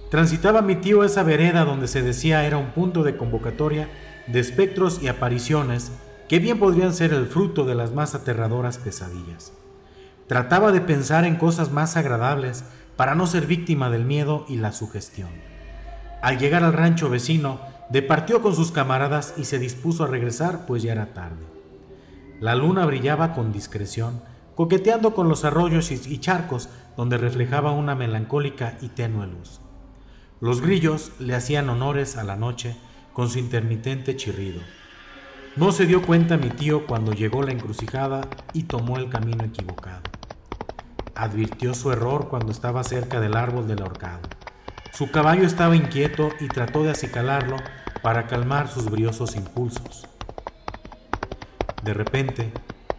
Transitaba 0.10 0.62
mi 0.62 0.76
tío 0.76 1.04
esa 1.04 1.24
vereda 1.24 1.66
donde 1.66 1.88
se 1.88 2.02
decía 2.02 2.46
era 2.46 2.58
un 2.58 2.72
punto 2.72 3.04
de 3.04 3.18
convocatoria 3.18 3.90
de 4.28 4.40
espectros 4.40 5.02
y 5.02 5.08
apariciones 5.08 5.92
que 6.30 6.40
bien 6.40 6.60
podrían 6.60 6.94
ser 6.94 7.14
el 7.14 7.28
fruto 7.28 7.66
de 7.66 7.76
las 7.76 7.94
más 7.94 8.16
aterradoras 8.16 8.78
pesadillas. 8.78 9.54
Trataba 10.28 10.72
de 10.72 10.82
pensar 10.82 11.26
en 11.26 11.38
cosas 11.38 11.72
más 11.72 11.98
agradables 11.98 12.64
para 12.96 13.16
no 13.16 13.28
ser 13.28 13.48
víctima 13.48 13.90
del 13.90 14.06
miedo 14.06 14.46
y 14.50 14.58
la 14.58 14.72
sugestión. 14.72 15.30
Al 16.22 16.38
llegar 16.38 16.64
al 16.64 16.74
rancho 16.74 17.10
vecino, 17.10 17.60
departió 17.90 18.42
con 18.42 18.56
sus 18.56 18.72
camaradas 18.72 19.34
y 19.38 19.46
se 19.46 19.60
dispuso 19.60 20.04
a 20.04 20.08
regresar, 20.08 20.66
pues 20.66 20.84
ya 20.84 20.92
era 20.92 21.14
tarde. 21.14 21.46
La 22.40 22.56
luna 22.56 22.86
brillaba 22.86 23.34
con 23.34 23.54
discreción, 23.54 24.22
coqueteando 24.58 25.14
con 25.14 25.30
los 25.30 25.46
arroyos 25.46 25.92
y 25.92 26.18
charcos 26.18 26.68
donde 26.98 27.20
reflejaba 27.20 27.74
una 27.74 27.94
melancólica 27.94 28.76
y 28.82 28.88
tenue 28.88 29.28
luz. 29.28 29.62
Los 30.42 30.62
grillos 30.62 31.12
le 31.20 31.36
hacían 31.36 31.70
honores 31.70 32.18
a 32.18 32.24
la 32.24 32.36
noche 32.36 32.76
con 33.14 33.30
su 33.30 33.38
intermitente 33.38 34.16
chirrido. 34.16 34.62
No 35.58 35.72
se 35.72 35.86
dio 35.86 36.02
cuenta 36.02 36.38
mi 36.38 36.50
tío 36.50 36.88
cuando 36.88 37.12
llegó 37.12 37.44
la 37.44 37.52
encrucijada 37.52 38.22
y 38.52 38.64
tomó 38.64 38.98
el 38.98 39.10
camino 39.10 39.44
equivocado. 39.44 40.02
Advirtió 41.14 41.76
su 41.76 41.92
error 41.92 42.28
cuando 42.28 42.52
estaba 42.52 42.84
cerca 42.84 43.20
del 43.20 43.38
árbol 43.38 43.68
del 43.68 43.84
ahorcado. 43.84 44.22
Su 44.92 45.12
caballo 45.12 45.46
estaba 45.46 45.76
inquieto 45.76 46.32
y 46.40 46.48
trató 46.48 46.82
de 46.82 46.90
acicalarlo 46.90 47.58
para 48.02 48.26
calmar 48.26 48.70
sus 48.70 48.90
briosos 48.90 49.36
impulsos. 49.36 50.08
De 51.84 51.94
repente, 51.94 52.52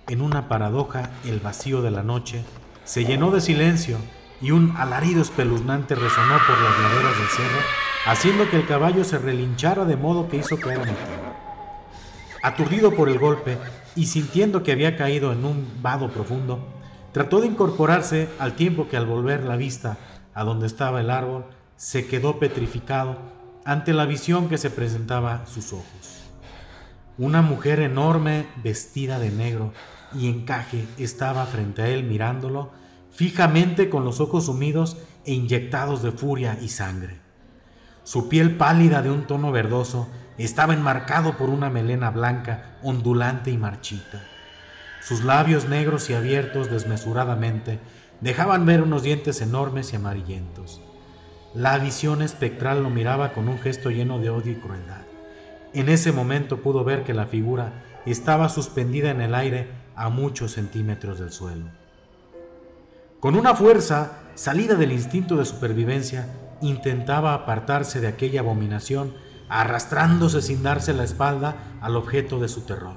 en 0.08 0.22
una 0.22 0.48
paradoja, 0.48 1.10
el 1.24 1.40
vacío 1.40 1.82
de 1.82 1.90
la 1.90 2.02
noche 2.02 2.44
se 2.84 3.04
llenó 3.04 3.30
de 3.30 3.40
silencio 3.40 3.98
y 4.40 4.52
un 4.52 4.74
alarido 4.76 5.20
espeluznante 5.20 5.94
resonó 5.94 6.38
por 6.46 6.58
las 6.58 6.78
laderas 6.80 7.18
del 7.18 7.28
cerro, 7.28 7.60
haciendo 8.06 8.48
que 8.48 8.56
el 8.56 8.66
caballo 8.66 9.04
se 9.04 9.18
relinchara 9.18 9.84
de 9.84 9.96
modo 9.96 10.28
que 10.28 10.38
hizo 10.38 10.58
caer 10.58 10.80
a 10.80 10.84
mi 10.84 10.92
Aturdido 12.42 12.94
por 12.94 13.08
el 13.08 13.18
golpe 13.18 13.58
y 13.96 14.06
sintiendo 14.06 14.62
que 14.62 14.72
había 14.72 14.96
caído 14.96 15.32
en 15.32 15.44
un 15.44 15.66
vado 15.82 16.08
profundo, 16.08 16.66
trató 17.12 17.40
de 17.40 17.48
incorporarse 17.48 18.28
al 18.38 18.54
tiempo 18.54 18.88
que 18.88 18.96
al 18.96 19.06
volver 19.06 19.42
la 19.42 19.56
vista 19.56 19.98
a 20.34 20.44
donde 20.44 20.66
estaba 20.66 21.00
el 21.00 21.10
árbol, 21.10 21.46
se 21.76 22.06
quedó 22.06 22.38
petrificado 22.38 23.18
ante 23.64 23.92
la 23.92 24.06
visión 24.06 24.48
que 24.48 24.56
se 24.56 24.70
presentaba 24.70 25.42
a 25.42 25.46
sus 25.46 25.72
ojos. 25.72 26.22
Una 27.18 27.42
mujer 27.42 27.80
enorme 27.80 28.46
vestida 28.62 29.18
de 29.18 29.30
negro 29.30 29.72
y 30.14 30.28
encaje 30.28 30.86
estaba 30.98 31.44
frente 31.46 31.82
a 31.82 31.88
él 31.88 32.04
mirándolo 32.04 32.70
fijamente 33.10 33.90
con 33.90 34.04
los 34.04 34.20
ojos 34.20 34.46
sumidos 34.46 34.96
e 35.24 35.32
inyectados 35.32 36.02
de 36.02 36.12
furia 36.12 36.58
y 36.60 36.68
sangre. 36.68 37.18
Su 38.04 38.28
piel 38.28 38.56
pálida 38.56 39.02
de 39.02 39.10
un 39.10 39.26
tono 39.26 39.50
verdoso 39.52 40.08
estaba 40.38 40.72
enmarcado 40.72 41.36
por 41.36 41.50
una 41.50 41.68
melena 41.68 42.10
blanca, 42.10 42.78
ondulante 42.82 43.50
y 43.50 43.58
marchita. 43.58 44.22
Sus 45.00 45.24
labios 45.24 45.68
negros 45.68 46.08
y 46.10 46.14
abiertos 46.14 46.70
desmesuradamente 46.70 47.80
dejaban 48.20 48.66
ver 48.66 48.82
unos 48.82 49.02
dientes 49.02 49.40
enormes 49.40 49.92
y 49.92 49.96
amarillentos. 49.96 50.80
La 51.54 51.78
visión 51.78 52.22
espectral 52.22 52.82
lo 52.82 52.90
miraba 52.90 53.32
con 53.32 53.48
un 53.48 53.58
gesto 53.58 53.90
lleno 53.90 54.18
de 54.18 54.30
odio 54.30 54.52
y 54.52 54.56
crueldad. 54.56 55.02
En 55.74 55.88
ese 55.88 56.12
momento 56.12 56.58
pudo 56.62 56.84
ver 56.84 57.04
que 57.04 57.14
la 57.14 57.26
figura 57.26 57.84
estaba 58.06 58.48
suspendida 58.48 59.10
en 59.10 59.20
el 59.20 59.34
aire 59.34 59.68
a 59.98 60.08
muchos 60.08 60.52
centímetros 60.52 61.18
del 61.18 61.32
suelo. 61.32 61.66
Con 63.20 63.34
una 63.34 63.54
fuerza 63.56 64.12
salida 64.36 64.76
del 64.76 64.92
instinto 64.92 65.36
de 65.36 65.44
supervivencia, 65.44 66.28
intentaba 66.60 67.34
apartarse 67.34 68.00
de 68.00 68.06
aquella 68.06 68.40
abominación 68.40 69.12
arrastrándose 69.48 70.40
sin 70.40 70.62
darse 70.62 70.92
la 70.92 71.02
espalda 71.04 71.56
al 71.80 71.96
objeto 71.96 72.38
de 72.38 72.48
su 72.48 72.60
terror. 72.60 72.96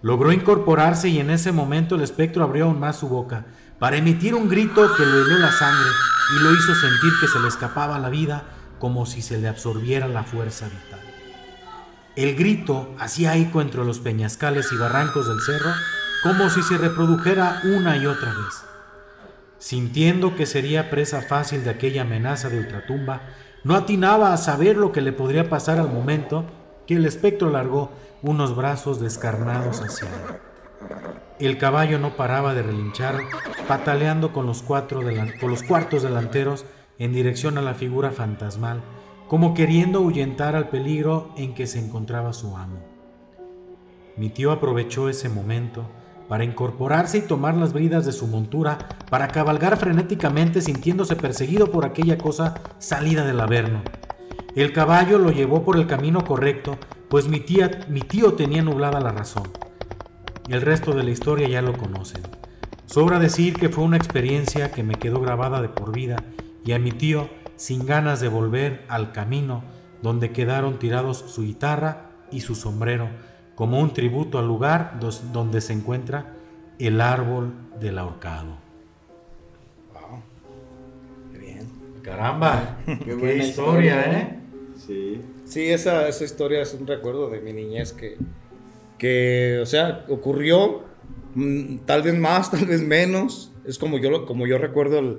Logró 0.00 0.32
incorporarse 0.32 1.08
y 1.08 1.18
en 1.18 1.28
ese 1.28 1.52
momento 1.52 1.96
el 1.96 2.00
espectro 2.02 2.44
abrió 2.44 2.64
aún 2.64 2.80
más 2.80 2.96
su 2.96 3.08
boca 3.08 3.44
para 3.78 3.98
emitir 3.98 4.34
un 4.34 4.48
grito 4.48 4.94
que 4.96 5.04
le 5.04 5.20
heló 5.20 5.38
la 5.38 5.52
sangre 5.52 5.90
y 6.38 6.42
lo 6.42 6.52
hizo 6.52 6.74
sentir 6.74 7.12
que 7.20 7.28
se 7.28 7.40
le 7.40 7.48
escapaba 7.48 7.98
la 7.98 8.08
vida 8.08 8.44
como 8.78 9.04
si 9.04 9.20
se 9.20 9.36
le 9.36 9.48
absorbiera 9.48 10.08
la 10.08 10.24
fuerza 10.24 10.66
vital. 10.66 11.09
El 12.16 12.34
grito 12.34 12.94
hacía 12.98 13.36
eco 13.36 13.60
entre 13.60 13.84
los 13.84 14.00
peñascales 14.00 14.72
y 14.72 14.76
barrancos 14.76 15.28
del 15.28 15.40
cerro 15.40 15.70
como 16.22 16.50
si 16.50 16.62
se 16.62 16.76
reprodujera 16.76 17.60
una 17.64 17.96
y 17.96 18.06
otra 18.06 18.30
vez. 18.30 18.64
Sintiendo 19.58 20.36
que 20.36 20.46
sería 20.46 20.90
presa 20.90 21.22
fácil 21.22 21.64
de 21.64 21.70
aquella 21.70 22.02
amenaza 22.02 22.48
de 22.48 22.58
ultratumba, 22.58 23.22
no 23.62 23.74
atinaba 23.74 24.32
a 24.32 24.38
saber 24.38 24.76
lo 24.76 24.90
que 24.92 25.02
le 25.02 25.12
podría 25.12 25.48
pasar 25.48 25.78
al 25.78 25.92
momento 25.92 26.46
que 26.86 26.96
el 26.96 27.06
espectro 27.06 27.50
largó 27.50 27.92
unos 28.22 28.56
brazos 28.56 29.00
descarnados 29.00 29.80
hacia 29.80 30.08
él. 30.08 30.36
El 31.38 31.58
caballo 31.58 31.98
no 31.98 32.16
paraba 32.16 32.54
de 32.54 32.62
relinchar, 32.62 33.18
pataleando 33.68 34.32
con 34.32 34.46
los, 34.46 34.62
cuatro 34.62 35.00
con 35.40 35.50
los 35.50 35.62
cuartos 35.62 36.02
delanteros 36.02 36.66
en 36.98 37.12
dirección 37.12 37.56
a 37.56 37.62
la 37.62 37.74
figura 37.74 38.10
fantasmal, 38.10 38.82
como 39.30 39.54
queriendo 39.54 40.00
ahuyentar 40.00 40.56
al 40.56 40.70
peligro 40.70 41.30
en 41.36 41.54
que 41.54 41.68
se 41.68 41.78
encontraba 41.78 42.32
su 42.32 42.56
amo. 42.56 42.80
Mi 44.16 44.28
tío 44.28 44.50
aprovechó 44.50 45.08
ese 45.08 45.28
momento 45.28 45.88
para 46.28 46.42
incorporarse 46.42 47.18
y 47.18 47.20
tomar 47.20 47.56
las 47.56 47.72
bridas 47.72 48.04
de 48.04 48.10
su 48.10 48.26
montura, 48.26 48.76
para 49.08 49.28
cabalgar 49.28 49.76
frenéticamente 49.76 50.60
sintiéndose 50.60 51.14
perseguido 51.14 51.70
por 51.70 51.84
aquella 51.84 52.18
cosa 52.18 52.60
salida 52.80 53.24
del 53.24 53.38
averno. 53.38 53.82
El 54.56 54.72
caballo 54.72 55.16
lo 55.20 55.30
llevó 55.30 55.62
por 55.62 55.76
el 55.76 55.86
camino 55.86 56.24
correcto, 56.24 56.76
pues 57.08 57.28
mi, 57.28 57.38
tía, 57.38 57.86
mi 57.88 58.00
tío 58.00 58.32
tenía 58.32 58.62
nublada 58.62 58.98
la 58.98 59.12
razón. 59.12 59.44
El 60.48 60.60
resto 60.60 60.92
de 60.92 61.04
la 61.04 61.10
historia 61.10 61.48
ya 61.48 61.62
lo 61.62 61.78
conocen. 61.78 62.22
Sobra 62.86 63.20
decir 63.20 63.54
que 63.54 63.68
fue 63.68 63.84
una 63.84 63.96
experiencia 63.96 64.72
que 64.72 64.82
me 64.82 64.96
quedó 64.96 65.20
grabada 65.20 65.62
de 65.62 65.68
por 65.68 65.94
vida 65.94 66.16
y 66.64 66.72
a 66.72 66.80
mi 66.80 66.90
tío, 66.90 67.28
sin 67.60 67.84
ganas 67.84 68.22
de 68.22 68.28
volver 68.28 68.86
al 68.88 69.12
camino 69.12 69.62
donde 70.00 70.32
quedaron 70.32 70.78
tirados 70.78 71.18
su 71.18 71.42
guitarra 71.42 72.10
y 72.30 72.40
su 72.40 72.54
sombrero, 72.54 73.10
como 73.54 73.80
un 73.80 73.92
tributo 73.92 74.38
al 74.38 74.46
lugar 74.46 74.98
donde 74.98 75.60
se 75.60 75.74
encuentra 75.74 76.36
el 76.78 77.02
árbol 77.02 77.52
del 77.78 77.98
ahorcado. 77.98 78.56
Wow. 79.92 80.22
Qué 81.32 81.38
bien. 81.38 81.68
Caramba, 82.02 82.78
qué, 82.86 83.36
historia, 83.36 84.10
¿eh? 84.10 84.38
Sí. 84.78 85.20
Sí, 85.44 85.68
esa, 85.68 86.08
esa 86.08 86.24
historia 86.24 86.62
es 86.62 86.72
un 86.72 86.86
recuerdo 86.86 87.28
de 87.28 87.42
mi 87.42 87.52
niñez 87.52 87.92
que, 87.92 88.16
que 88.96 89.58
o 89.60 89.66
sea, 89.66 90.06
ocurrió 90.08 90.84
mm, 91.34 91.80
tal 91.84 92.00
vez 92.00 92.18
más, 92.18 92.50
tal 92.52 92.64
vez 92.64 92.80
menos. 92.80 93.52
Es 93.66 93.76
como 93.76 93.98
yo, 93.98 94.24
como 94.24 94.46
yo 94.46 94.56
recuerdo 94.56 94.98
el, 94.98 95.18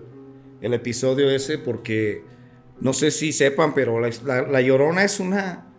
el 0.61 0.73
episodio 0.73 1.29
ese 1.29 1.59
porque 1.59 2.30
no 2.81 2.93
sé 2.93 3.11
si 3.11 3.31
sepan, 3.31 3.73
pero 3.73 3.99
la 3.99 4.61
Llorona 4.61 5.03
es 5.03 5.19
una 5.19 5.71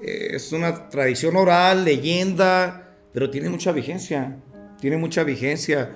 es 0.00 0.52
una 0.52 0.88
tradición 0.88 1.36
oral, 1.36 1.84
leyenda, 1.84 2.96
pero 3.12 3.30
tiene 3.30 3.48
mucha 3.48 3.72
vigencia. 3.72 4.40
Tiene 4.80 4.96
mucha 4.96 5.24
vigencia 5.24 5.90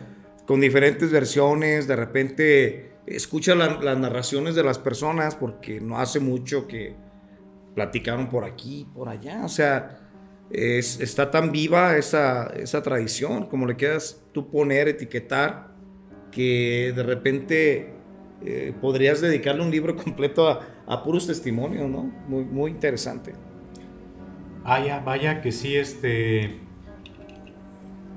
con 0.46 0.60
diferentes 0.60 1.10
versiones. 1.10 1.86
De 1.86 1.96
repente 1.96 2.92
escucha 3.06 3.54
las 3.54 3.98
narraciones 3.98 4.54
de 4.54 4.64
las 4.64 4.78
personas 4.78 5.36
porque 5.36 5.80
no 5.80 5.98
hace 5.98 6.20
mucho 6.20 6.66
que 6.66 6.94
platicaron 7.74 8.28
por 8.28 8.44
aquí, 8.44 8.88
por 8.92 9.08
allá. 9.08 9.44
O 9.44 9.48
sea, 9.48 10.00
está 10.50 11.30
tan 11.30 11.52
viva 11.52 11.96
esa, 11.96 12.46
esa 12.56 12.82
tradición, 12.82 13.46
como 13.46 13.66
le 13.66 13.76
quieras 13.76 14.20
tú 14.32 14.50
poner, 14.50 14.88
etiquetar, 14.88 15.72
que 16.32 16.92
de 16.94 17.02
repente 17.02 17.94
eh, 18.44 18.74
podrías 18.80 19.20
dedicarle 19.20 19.62
un 19.62 19.70
libro 19.70 19.96
completo 20.02 20.48
a, 20.48 21.02
puros 21.02 21.26
testimonios, 21.26 21.88
¿no? 21.88 22.02
Muy, 22.28 22.44
muy 22.44 22.70
interesante. 22.70 23.34
Vaya, 24.62 25.00
vaya 25.00 25.40
que 25.40 25.52
sí, 25.52 25.76
este. 25.76 26.58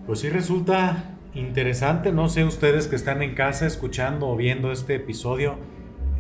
Pues 0.06 0.20
sí 0.20 0.30
resulta 0.30 1.16
interesante. 1.34 2.12
No 2.12 2.30
sé 2.30 2.44
ustedes 2.44 2.88
que 2.88 2.96
están 2.96 3.22
en 3.22 3.34
casa 3.34 3.66
escuchando 3.66 4.28
o 4.28 4.36
viendo 4.36 4.72
este 4.72 4.96
episodio. 4.96 5.58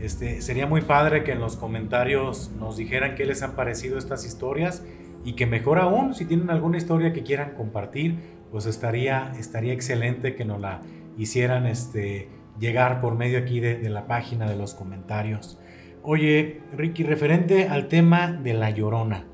Este, 0.02 0.42
sería 0.42 0.68
muy 0.68 0.82
padre 0.82 1.24
que 1.24 1.32
en 1.32 1.40
los 1.40 1.56
comentarios 1.56 2.52
nos 2.60 2.78
dijeran 2.78 3.16
qué 3.16 3.26
les 3.26 3.42
han 3.44 3.56
parecido 3.56 3.98
estas 3.98 4.26
historias 4.26 4.84
y 5.24 5.34
que 5.34 5.46
mejor 5.46 5.80
aún, 5.80 6.14
si 6.14 6.26
tienen 6.26 6.50
alguna 6.50 6.78
historia 6.78 7.14
que 7.14 7.24
quieran 7.24 7.54
compartir, 7.56 8.18
pues 8.52 8.66
estaría, 8.66 9.34
estaría 9.40 9.74
excelente 9.74 10.36
que 10.36 10.46
nos 10.46 10.60
la 10.60 10.82
hicieran 11.18 11.66
este, 11.66 12.30
llegar 12.60 13.02
por 13.02 13.16
medio 13.16 13.40
aquí 13.40 13.60
de, 13.60 13.78
de 13.78 13.90
la 13.90 14.08
página 14.08 14.50
de 14.50 14.56
los 14.56 14.74
comentarios. 14.74 15.60
Oye, 16.04 16.62
Ricky, 16.72 17.04
referente 17.04 17.68
al 17.68 17.88
tema 17.88 18.32
de 18.32 18.54
la 18.54 18.70
llorona. 18.70 19.26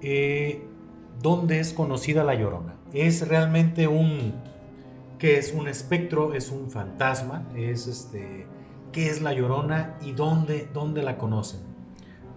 Eh, 0.00 0.62
¿dónde 1.20 1.60
es 1.60 1.72
conocida 1.72 2.24
la 2.24 2.34
llorona? 2.34 2.74
¿Es 2.92 3.26
realmente 3.26 3.88
un... 3.88 4.34
que 5.18 5.38
es 5.38 5.52
un 5.52 5.68
espectro? 5.68 6.34
¿Es 6.34 6.50
un 6.50 6.70
fantasma? 6.70 7.48
¿Es 7.56 7.86
este... 7.86 8.46
¿Qué 8.92 9.08
es 9.08 9.22
la 9.22 9.32
llorona 9.32 9.96
y 10.02 10.12
dónde, 10.12 10.68
dónde 10.72 11.02
la 11.02 11.16
conocen? 11.16 11.60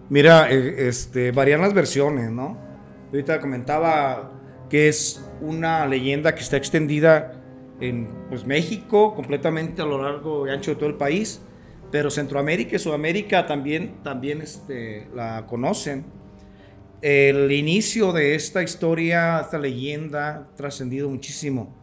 Mira, 0.08 0.50
eh, 0.50 0.88
este, 0.88 1.30
varían 1.30 1.60
las 1.60 1.74
versiones, 1.74 2.30
¿no? 2.30 2.56
Ahorita 3.12 3.40
comentaba 3.40 4.32
que 4.70 4.88
es 4.88 5.28
una 5.40 5.86
leyenda 5.86 6.34
que 6.34 6.40
está 6.40 6.56
extendida 6.56 7.42
en 7.80 8.08
pues, 8.28 8.46
México, 8.46 9.14
completamente 9.14 9.82
a 9.82 9.86
lo 9.86 10.02
largo 10.02 10.46
y 10.46 10.50
ancho 10.50 10.72
de 10.72 10.76
todo 10.76 10.88
el 10.88 10.96
país, 10.96 11.42
pero 11.90 12.10
Centroamérica 12.10 12.76
y 12.76 12.78
Sudamérica 12.78 13.46
también, 13.46 14.02
también 14.02 14.42
este, 14.42 15.08
la 15.14 15.46
conocen 15.46 16.04
el 17.02 17.52
inicio 17.52 18.12
de 18.12 18.34
esta 18.34 18.62
historia, 18.62 19.40
esta 19.40 19.58
leyenda, 19.58 20.28
ha 20.28 20.56
trascendido 20.56 21.08
muchísimo. 21.08 21.74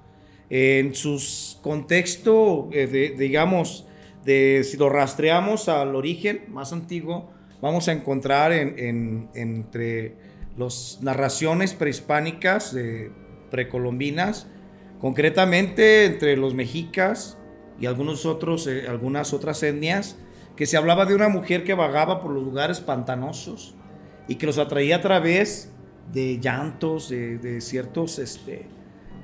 En 0.50 0.94
sus 0.96 1.60
contexto, 1.62 2.70
eh, 2.74 3.16
digamos, 3.18 3.88
de, 4.26 4.64
si 4.64 4.78
lo 4.78 4.90
rastreamos 4.90 5.70
al 5.70 5.96
origen 5.96 6.46
más 6.50 6.74
antiguo, 6.74 7.32
vamos 7.62 7.88
a 7.88 7.94
encontrar 7.94 8.52
en, 8.52 9.30
entre 9.34 10.16
las 10.58 11.00
narraciones 11.02 11.74
prehispánicas 11.74 12.76
precolombinas, 13.50 14.48
concretamente 15.04 16.06
entre 16.06 16.38
los 16.38 16.54
mexicas 16.54 17.38
y 17.78 17.88
algunos 17.88 18.26
otros, 18.26 18.68
eh, 18.68 18.86
algunas 18.88 19.34
otras 19.34 19.62
etnias, 19.62 20.16
que 20.56 20.66
se 20.66 20.78
hablaba 20.78 21.06
de 21.06 21.14
una 21.14 21.28
mujer 21.28 21.66
que 21.66 21.74
vagaba 21.74 22.22
por 22.22 22.32
los 22.32 22.42
lugares 22.42 22.80
pantanosos 22.80 23.76
y 24.30 24.36
que 24.36 24.46
los 24.46 24.58
atraía 24.58 24.96
a 24.96 25.02
través 25.02 25.74
de 26.14 26.40
llantos, 26.40 27.10
de, 27.10 27.60
ciertos, 27.60 28.18
este, 28.18 28.66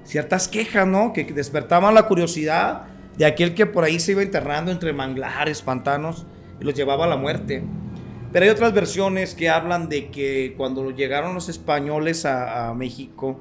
ciertas 0.04 0.50
quejas, 0.50 0.86
¿no? 0.86 1.14
Que 1.14 1.24
despertaban 1.24 1.96
la 1.96 2.08
curiosidad 2.08 2.88
de 3.18 3.26
aquel 3.26 3.56
que 3.56 3.66
por 3.66 3.86
ahí 3.86 4.02
se 4.02 4.12
iba 4.12 4.22
enterrando 4.22 4.72
entre 4.72 4.92
manglares, 4.92 5.62
pantanos 5.62 6.26
y 6.60 6.66
los 6.66 6.74
llevaba 6.74 7.06
a 7.06 7.08
la 7.08 7.16
muerte. 7.16 7.64
Pero 8.34 8.44
hay 8.44 8.52
otras 8.52 8.74
versiones 8.74 9.34
que 9.34 9.48
hablan 9.48 9.88
de 9.88 10.10
que 10.10 10.56
cuando 10.58 10.92
llegaron 10.92 11.34
los 11.34 11.48
españoles 11.48 12.26
a, 12.26 12.74
México, 12.74 13.40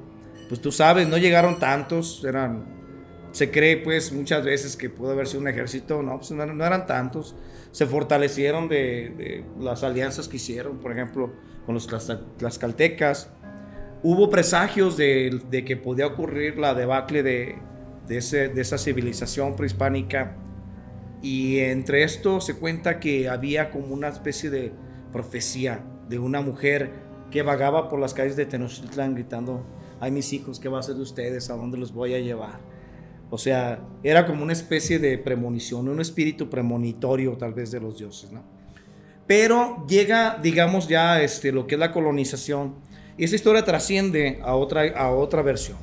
pues 0.49 0.59
tú 0.59 0.71
sabes, 0.71 1.07
no 1.07 1.17
llegaron 1.17 1.59
tantos, 1.59 2.25
eran, 2.25 2.65
se 3.31 3.51
cree 3.51 3.77
pues 3.77 4.11
muchas 4.11 4.43
veces 4.43 4.75
que 4.75 4.89
pudo 4.89 5.11
haber 5.11 5.27
sido 5.27 5.41
un 5.41 5.47
ejército, 5.47 6.01
no, 6.01 6.17
pues 6.17 6.31
no, 6.31 6.43
eran 6.43 6.87
tantos, 6.87 7.35
se 7.71 7.85
fortalecieron 7.85 8.67
de, 8.67 9.45
las 9.59 9.83
alianzas 9.83 10.27
que 10.27 10.37
hicieron, 10.37 10.79
por 10.79 10.91
ejemplo, 10.91 11.31
con 11.67 11.75
los 11.75 11.87
tlaxcaltecas. 12.37 13.29
Hubo 14.01 14.31
presagios 14.31 14.97
de, 14.97 15.63
que 15.65 15.77
podía 15.77 16.07
ocurrir 16.07 16.57
la 16.57 16.73
debacle 16.73 17.21
de, 17.21 17.57
de, 18.07 18.17
esa 18.17 18.77
civilización 18.79 19.55
prehispánica. 19.55 20.35
Y 21.21 21.59
entre 21.59 22.03
esto 22.03 22.41
se 22.41 22.55
cuenta 22.55 22.99
que 22.99 23.29
había 23.29 23.69
como 23.69 23.93
una 23.93 24.07
especie 24.07 24.49
de 24.49 24.71
profecía 25.11 25.83
de 26.07 26.17
una 26.17 26.41
mujer 26.41 26.91
que 27.29 27.43
vagaba 27.43 27.89
por 27.89 27.99
las 27.99 28.15
calles 28.15 28.35
de 28.35 28.45
Tenochtitlan 28.45 29.13
gritando, 29.13 29.65
ay 29.99 30.11
mis 30.11 30.31
hijos, 30.33 30.59
¿qué 30.59 30.69
va 30.69 30.77
a 30.77 30.79
hacer 30.81 30.95
de 30.95 31.01
ustedes? 31.01 31.49
¿A 31.49 31.55
dónde 31.55 31.77
los 31.77 31.93
voy 31.93 32.13
a 32.13 32.19
llevar? 32.19 32.59
O 33.29 33.37
sea, 33.37 33.79
era 34.03 34.25
como 34.25 34.43
una 34.43 34.53
especie 34.53 34.99
de 34.99 35.17
premonición, 35.17 35.87
un 35.87 36.01
espíritu 36.01 36.49
premonitorio 36.49 37.37
tal 37.37 37.53
vez 37.53 37.71
de 37.71 37.79
los 37.79 37.97
dioses, 37.97 38.31
¿no? 38.31 38.43
Pero 39.27 39.85
llega, 39.87 40.39
digamos, 40.41 40.87
ya 40.87 41.21
este, 41.21 41.51
lo 41.51 41.67
que 41.67 41.75
es 41.75 41.79
la 41.79 41.91
colonización. 41.91 42.75
Y 43.15 43.25
esa 43.25 43.35
historia 43.35 43.63
trasciende 43.63 44.39
a 44.43 44.55
otra, 44.55 44.81
a 44.97 45.11
otra 45.11 45.43
versión. 45.43 45.77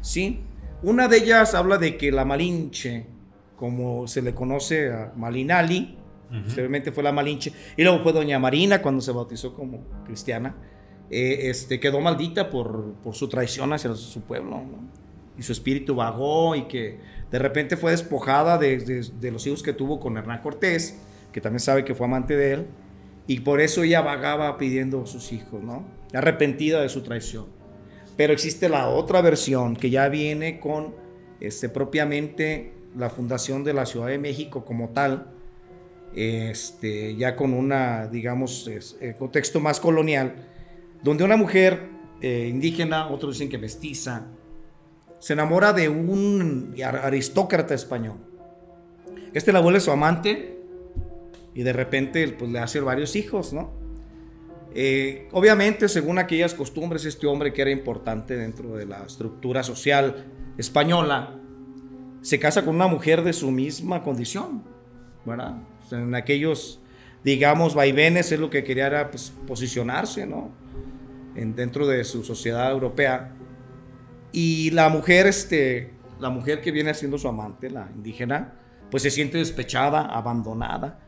¿sí? 0.00 0.40
Una 0.82 1.06
de 1.06 1.18
ellas 1.18 1.54
habla 1.54 1.78
de 1.78 1.96
que 1.96 2.10
la 2.10 2.24
Malinche, 2.24 3.06
como 3.54 4.08
se 4.08 4.20
le 4.20 4.34
conoce 4.34 4.92
a 4.92 5.12
Malinali, 5.14 5.98
Posteriormente 6.30 6.92
fue 6.92 7.02
la 7.02 7.12
Malinche. 7.12 7.52
Y 7.76 7.82
luego 7.82 8.02
fue 8.02 8.12
Doña 8.12 8.38
Marina 8.38 8.82
cuando 8.82 9.00
se 9.00 9.12
bautizó 9.12 9.54
como 9.54 9.84
cristiana. 10.04 10.54
Eh, 11.10 11.48
este, 11.48 11.80
quedó 11.80 12.00
maldita 12.00 12.50
por, 12.50 12.94
por, 13.02 13.14
su 13.14 13.28
traición 13.28 13.72
hacia 13.72 13.94
su 13.94 14.20
pueblo. 14.22 14.62
Y 15.38 15.42
su 15.42 15.52
espíritu 15.52 15.94
vagó 15.94 16.54
y 16.54 16.62
que 16.62 16.98
de 17.30 17.38
repente 17.38 17.76
fue 17.76 17.92
despojada 17.92 18.58
de, 18.58 18.78
de, 18.78 19.30
los 19.30 19.46
hijos 19.46 19.62
que 19.62 19.72
tuvo 19.72 20.00
con 20.00 20.16
Hernán 20.16 20.42
Cortés, 20.42 20.98
que 21.32 21.40
también 21.40 21.60
sabe 21.60 21.84
que 21.84 21.94
fue 21.94 22.06
amante 22.06 22.36
de 22.36 22.52
él. 22.52 22.66
Y 23.26 23.40
por 23.40 23.60
eso 23.60 23.82
ella 23.82 24.00
vagaba 24.00 24.56
pidiendo 24.58 25.06
sus 25.06 25.32
hijos, 25.32 25.62
¿no? 25.62 25.84
Arrepentida 26.12 26.80
de 26.80 26.88
su 26.88 27.02
traición. 27.02 27.46
Pero 28.16 28.32
existe 28.32 28.68
la 28.68 28.88
otra 28.88 29.20
versión 29.20 29.76
que 29.76 29.90
ya 29.90 30.08
viene 30.08 30.58
con 30.58 30.94
este, 31.40 31.68
propiamente 31.68 32.72
la 32.96 33.10
fundación 33.10 33.64
de 33.64 33.74
la 33.74 33.86
Ciudad 33.86 34.08
de 34.08 34.18
México 34.18 34.64
como 34.64 34.90
tal, 34.90 35.30
este, 36.14 37.16
ya 37.16 37.36
con 37.36 37.54
una, 37.54 38.08
digamos, 38.08 38.68
eh, 38.68 39.14
contexto 39.18 39.60
más 39.60 39.78
colonial, 39.78 40.34
donde 41.02 41.24
una 41.24 41.36
mujer 41.36 41.88
eh, 42.20 42.48
indígena, 42.50 43.08
otros 43.08 43.34
dicen 43.34 43.48
que 43.48 43.58
mestiza, 43.58 44.26
se 45.18 45.32
enamora 45.32 45.72
de 45.72 45.88
un 45.88 46.74
aristócrata 46.82 47.74
español. 47.74 48.16
Este 49.34 49.52
la 49.52 49.60
vuelve 49.60 49.80
su 49.80 49.90
amante 49.90 50.58
y 51.54 51.62
de 51.62 51.72
repente 51.72 52.26
pues, 52.28 52.50
le 52.50 52.58
hace 52.60 52.80
varios 52.80 53.16
hijos, 53.16 53.52
¿no? 53.52 53.72
Eh, 54.74 55.28
obviamente, 55.32 55.88
según 55.88 56.18
aquellas 56.18 56.54
costumbres, 56.54 57.04
este 57.04 57.26
hombre 57.26 57.52
que 57.52 57.62
era 57.62 57.70
importante 57.70 58.36
dentro 58.36 58.76
de 58.76 58.86
la 58.86 59.04
estructura 59.04 59.62
social 59.62 60.26
española, 60.56 61.34
se 62.20 62.38
casa 62.38 62.64
con 62.64 62.74
una 62.74 62.86
mujer 62.86 63.22
de 63.22 63.32
su 63.32 63.50
misma 63.50 64.02
condición, 64.02 64.62
¿verdad? 65.24 65.56
en 65.90 66.14
aquellos, 66.14 66.80
digamos, 67.24 67.74
vaivenes, 67.74 68.30
es 68.30 68.38
lo 68.38 68.50
que 68.50 68.62
quería 68.62 68.86
era 68.86 69.10
pues, 69.10 69.32
posicionarse, 69.46 70.26
¿no? 70.26 70.50
En, 71.38 71.54
dentro 71.54 71.86
de 71.86 72.04
su 72.04 72.24
sociedad 72.24 72.70
europea. 72.70 73.34
Y 74.32 74.70
la 74.72 74.88
mujer, 74.88 75.26
este, 75.26 75.94
la 76.20 76.30
mujer 76.30 76.60
que 76.60 76.72
viene 76.72 76.92
siendo 76.94 77.16
su 77.18 77.28
amante, 77.28 77.70
la 77.70 77.88
indígena, 77.94 78.54
pues 78.90 79.02
se 79.02 79.10
siente 79.10 79.38
despechada, 79.38 80.02
abandonada, 80.02 81.00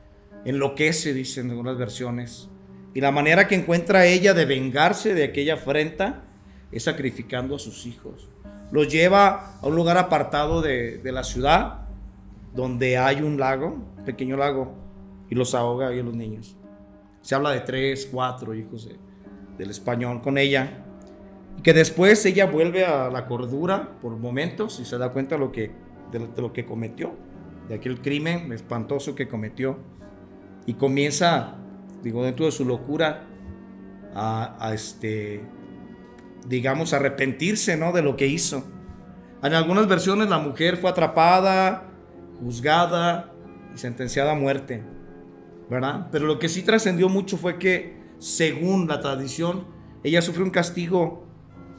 enloquece, 0.45 1.13
dicen 1.13 1.47
en 1.47 1.51
algunas 1.51 1.77
versiones. 1.77 2.49
Y 2.95 3.01
la 3.01 3.13
manera 3.13 3.49
que 3.49 3.55
encuentra 3.55 4.07
ella 4.07 4.35
de 4.35 4.47
vengarse 4.47 5.15
de 5.15 5.25
aquella 5.25 5.55
afrenta 5.55 6.25
es 6.73 6.85
sacrificando 6.85 7.57
a 7.57 7.59
sus 7.59 7.87
hijos. 7.87 8.29
Los 8.71 8.89
lleva 8.89 9.59
a 9.61 9.67
un 9.67 9.75
lugar 9.75 9.99
apartado 9.99 10.63
de, 10.63 10.99
de 10.99 11.13
la 11.13 11.25
ciudad, 11.25 11.89
donde 12.55 12.99
hay 12.99 13.21
un 13.21 13.39
lago, 13.39 13.79
pequeño 14.05 14.37
lago, 14.37 14.75
y 15.29 15.35
los 15.35 15.55
ahoga 15.55 15.89
a 15.89 15.93
los 15.93 16.15
niños. 16.15 16.57
Se 17.23 17.35
habla 17.35 17.51
de 17.51 17.61
tres, 17.61 18.09
cuatro 18.11 18.55
hijos 18.55 18.89
del 19.61 19.71
español 19.71 20.23
con 20.23 20.39
ella. 20.39 20.83
Y 21.59 21.63
que 21.63 21.75
después 21.75 22.25
ella 22.25 22.47
vuelve 22.47 22.87
a 22.87 23.11
la 23.11 23.27
cordura 23.27 23.91
por 24.01 24.17
momentos 24.17 24.81
y 24.81 24.87
se 24.87 24.97
da 24.97 25.13
cuenta 25.13 25.35
de 25.35 25.41
lo 25.41 25.53
que, 25.53 25.71
de 26.11 26.43
lo 26.43 26.53
que 26.53 26.65
cometió, 26.65 27.13
de 27.69 27.75
aquel 27.75 28.01
crimen 28.01 28.51
espantoso 28.53 29.15
que 29.15 29.29
cometió. 29.29 29.79
Y 30.67 30.75
comienza, 30.75 31.57
digo, 32.03 32.25
dentro 32.25 32.47
de 32.47 32.53
su 32.53 32.65
locura, 32.65 33.27
a, 34.15 34.57
a 34.59 34.73
este, 34.73 35.43
digamos, 36.47 36.95
arrepentirse, 36.95 37.77
¿no? 37.77 37.93
De 37.93 38.03
lo 38.03 38.17
que 38.17 38.27
hizo. 38.27 38.65
En 39.43 39.53
algunas 39.53 39.89
versiones 39.89 40.29
la 40.31 40.39
mujer 40.39 40.79
fue 40.79 40.91
atrapada, 40.91 41.85
juzgada 42.41 43.33
y 43.75 43.79
sentenciada 43.79 44.33
a 44.33 44.35
muerte, 44.35 44.83
¿verdad? 45.69 46.09
Pero 46.11 46.27
lo 46.27 46.39
que 46.39 46.49
sí 46.49 46.63
trascendió 46.63 47.09
mucho 47.09 47.37
fue 47.37 47.59
que, 47.59 48.00
según 48.21 48.87
la 48.87 49.01
tradición, 49.01 49.65
ella 50.05 50.23
sufrió 50.23 50.45
un 50.45 50.53
castigo 50.53 51.25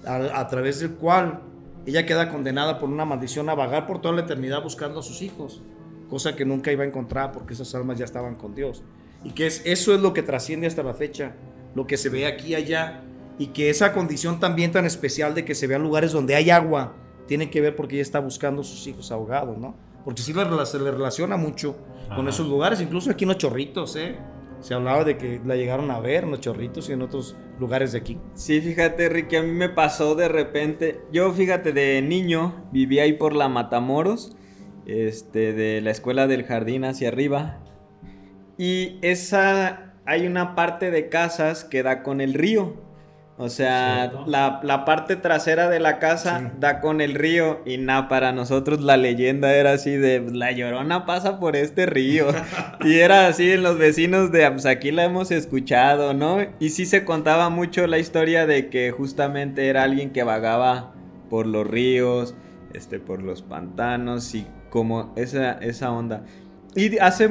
a, 0.05 0.47
través 0.47 0.79
del 0.79 0.95
cual 0.95 1.43
ella 1.85 2.05
queda 2.05 2.29
condenada 2.29 2.79
por 2.79 2.89
una 2.89 3.05
maldición 3.05 3.47
a 3.49 3.55
vagar 3.55 3.87
por 3.87 4.01
toda 4.01 4.15
la 4.15 4.21
eternidad 4.21 4.61
buscando 4.61 4.99
a 4.99 5.03
sus 5.03 5.21
hijos, 5.21 5.61
cosa 6.09 6.35
que 6.35 6.43
nunca 6.43 6.71
iba 6.71 6.83
a 6.83 6.87
encontrar 6.87 7.31
porque 7.31 7.53
esas 7.53 7.73
almas 7.75 7.97
ya 7.97 8.05
estaban 8.05 8.35
con 8.35 8.53
Dios. 8.53 8.83
Y 9.23 9.31
que 9.31 9.47
es, 9.47 9.61
eso 9.65 9.93
es 9.95 10.01
lo 10.01 10.13
que 10.13 10.23
trasciende 10.23 10.67
hasta 10.67 10.83
la 10.83 10.95
fecha, 10.95 11.35
lo 11.75 11.87
que 11.87 11.95
se 11.95 12.09
ve 12.09 12.25
aquí 12.25 12.49
y 12.49 12.55
allá, 12.55 13.03
y 13.37 13.47
que 13.47 13.69
esa 13.69 13.93
condición 13.93 14.39
también 14.39 14.71
tan 14.71 14.85
especial 14.85 15.35
de 15.35 15.45
que 15.45 15.55
se 15.55 15.67
vean 15.67 15.83
lugares 15.83 16.11
donde 16.11 16.35
hay 16.35 16.49
agua, 16.49 16.95
tiene 17.27 17.49
que 17.49 17.61
ver 17.61 17.75
porque 17.75 17.95
ella 17.95 18.01
está 18.01 18.19
buscando 18.19 18.61
a 18.61 18.65
sus 18.65 18.85
hijos 18.87 19.11
ahogados, 19.11 19.57
¿no? 19.57 19.75
porque 20.03 20.21
sí 20.21 20.33
se 20.33 20.79
le 20.79 20.91
relaciona 20.91 21.37
mucho 21.37 21.75
con 22.15 22.27
esos 22.27 22.47
lugares, 22.47 22.81
incluso 22.81 23.11
aquí 23.11 23.23
en 23.23 23.29
los 23.29 23.37
chorritos, 23.37 23.95
¿eh? 23.95 24.17
Se 24.62 24.76
hablaba 24.76 25.03
de 25.03 25.18
que 25.18 25.41
la 25.43 25.55
llegaron 25.55 25.89
a 25.91 25.99
ver 25.99 26.24
en 26.24 26.32
los 26.32 26.39
chorritos 26.39 26.89
y 26.89 26.93
en 26.93 27.01
otros 27.01 27.36
lugares 27.59 27.91
de 27.91 27.97
aquí. 27.97 28.20
Sí, 28.36 28.62
fíjate, 28.62 29.09
Ricky, 29.09 29.36
a 29.36 29.41
mí 29.41 29.51
me 29.51 29.70
pasó 29.70 30.16
de 30.16 30.28
repente. 30.28 31.01
Yo, 31.12 31.32
fíjate, 31.32 31.74
de 31.74 32.01
niño 32.01 32.68
vivía 32.72 33.03
ahí 33.03 33.14
por 33.14 33.36
la 33.36 33.49
Matamoros, 33.49 34.38
este, 34.86 35.53
de 35.53 35.82
la 35.82 35.89
escuela 35.91 36.28
del 36.28 36.43
jardín 36.43 36.86
hacia 36.86 37.07
arriba. 37.07 37.59
Y 38.57 38.99
esa, 39.01 39.95
hay 40.05 40.28
una 40.28 40.53
parte 40.53 40.91
de 40.91 41.09
casas 41.09 41.64
que 41.64 41.82
da 41.82 42.03
con 42.03 42.22
el 42.22 42.36
río. 42.36 42.90
O 43.38 43.49
sea, 43.49 44.11
la, 44.27 44.86
parte 44.86 45.15
trasera 45.15 45.67
de 45.67 45.79
la 45.79 45.97
casa 45.97 46.51
da 46.59 46.79
con 46.79 47.01
el 47.01 47.15
río 47.15 47.61
y 47.65 47.77
nada, 47.79 48.07
para 48.07 48.34
nosotros 48.34 48.82
la 48.82 48.97
leyenda 48.97 49.53
era 49.55 49.71
así 49.73 49.91
de 49.97 50.19
la 50.32 50.51
llorona 50.51 51.05
pasa 51.05 51.39
por 51.39 51.55
este 51.55 51.88
río. 51.88 52.27
y 52.82 52.99
era 52.99 53.27
así 53.27 53.51
en 53.51 53.63
los 53.63 53.79
vecinos 53.79 54.32
de 54.32 54.49
pues 54.51 54.65
aquí 54.65 54.91
la 54.91 55.05
hemos 55.05 55.32
escuchado, 55.32 56.13
¿no? 56.13 56.38
Y 56.59 56.69
sí 56.69 56.86
se 56.86 57.03
contaba 57.03 57.49
mucho 57.49 57.88
la 57.88 57.97
historia 57.97 58.45
de 58.45 58.69
que 58.69 58.91
justamente 58.91 59.67
era 59.67 59.84
alguien 59.84 60.11
que 60.11 60.23
vagaba 60.23 60.93
por 61.29 61.47
los 61.47 61.65
ríos, 61.65 62.36
este, 62.73 62.99
por 62.99 63.23
los 63.23 63.41
pantanos 63.41 64.36
y 64.36 64.45
como 64.69 65.13
esa, 65.15 65.53
esa 65.53 65.91
onda. 65.91 66.25
Y 66.75 66.99
hace 66.99 67.29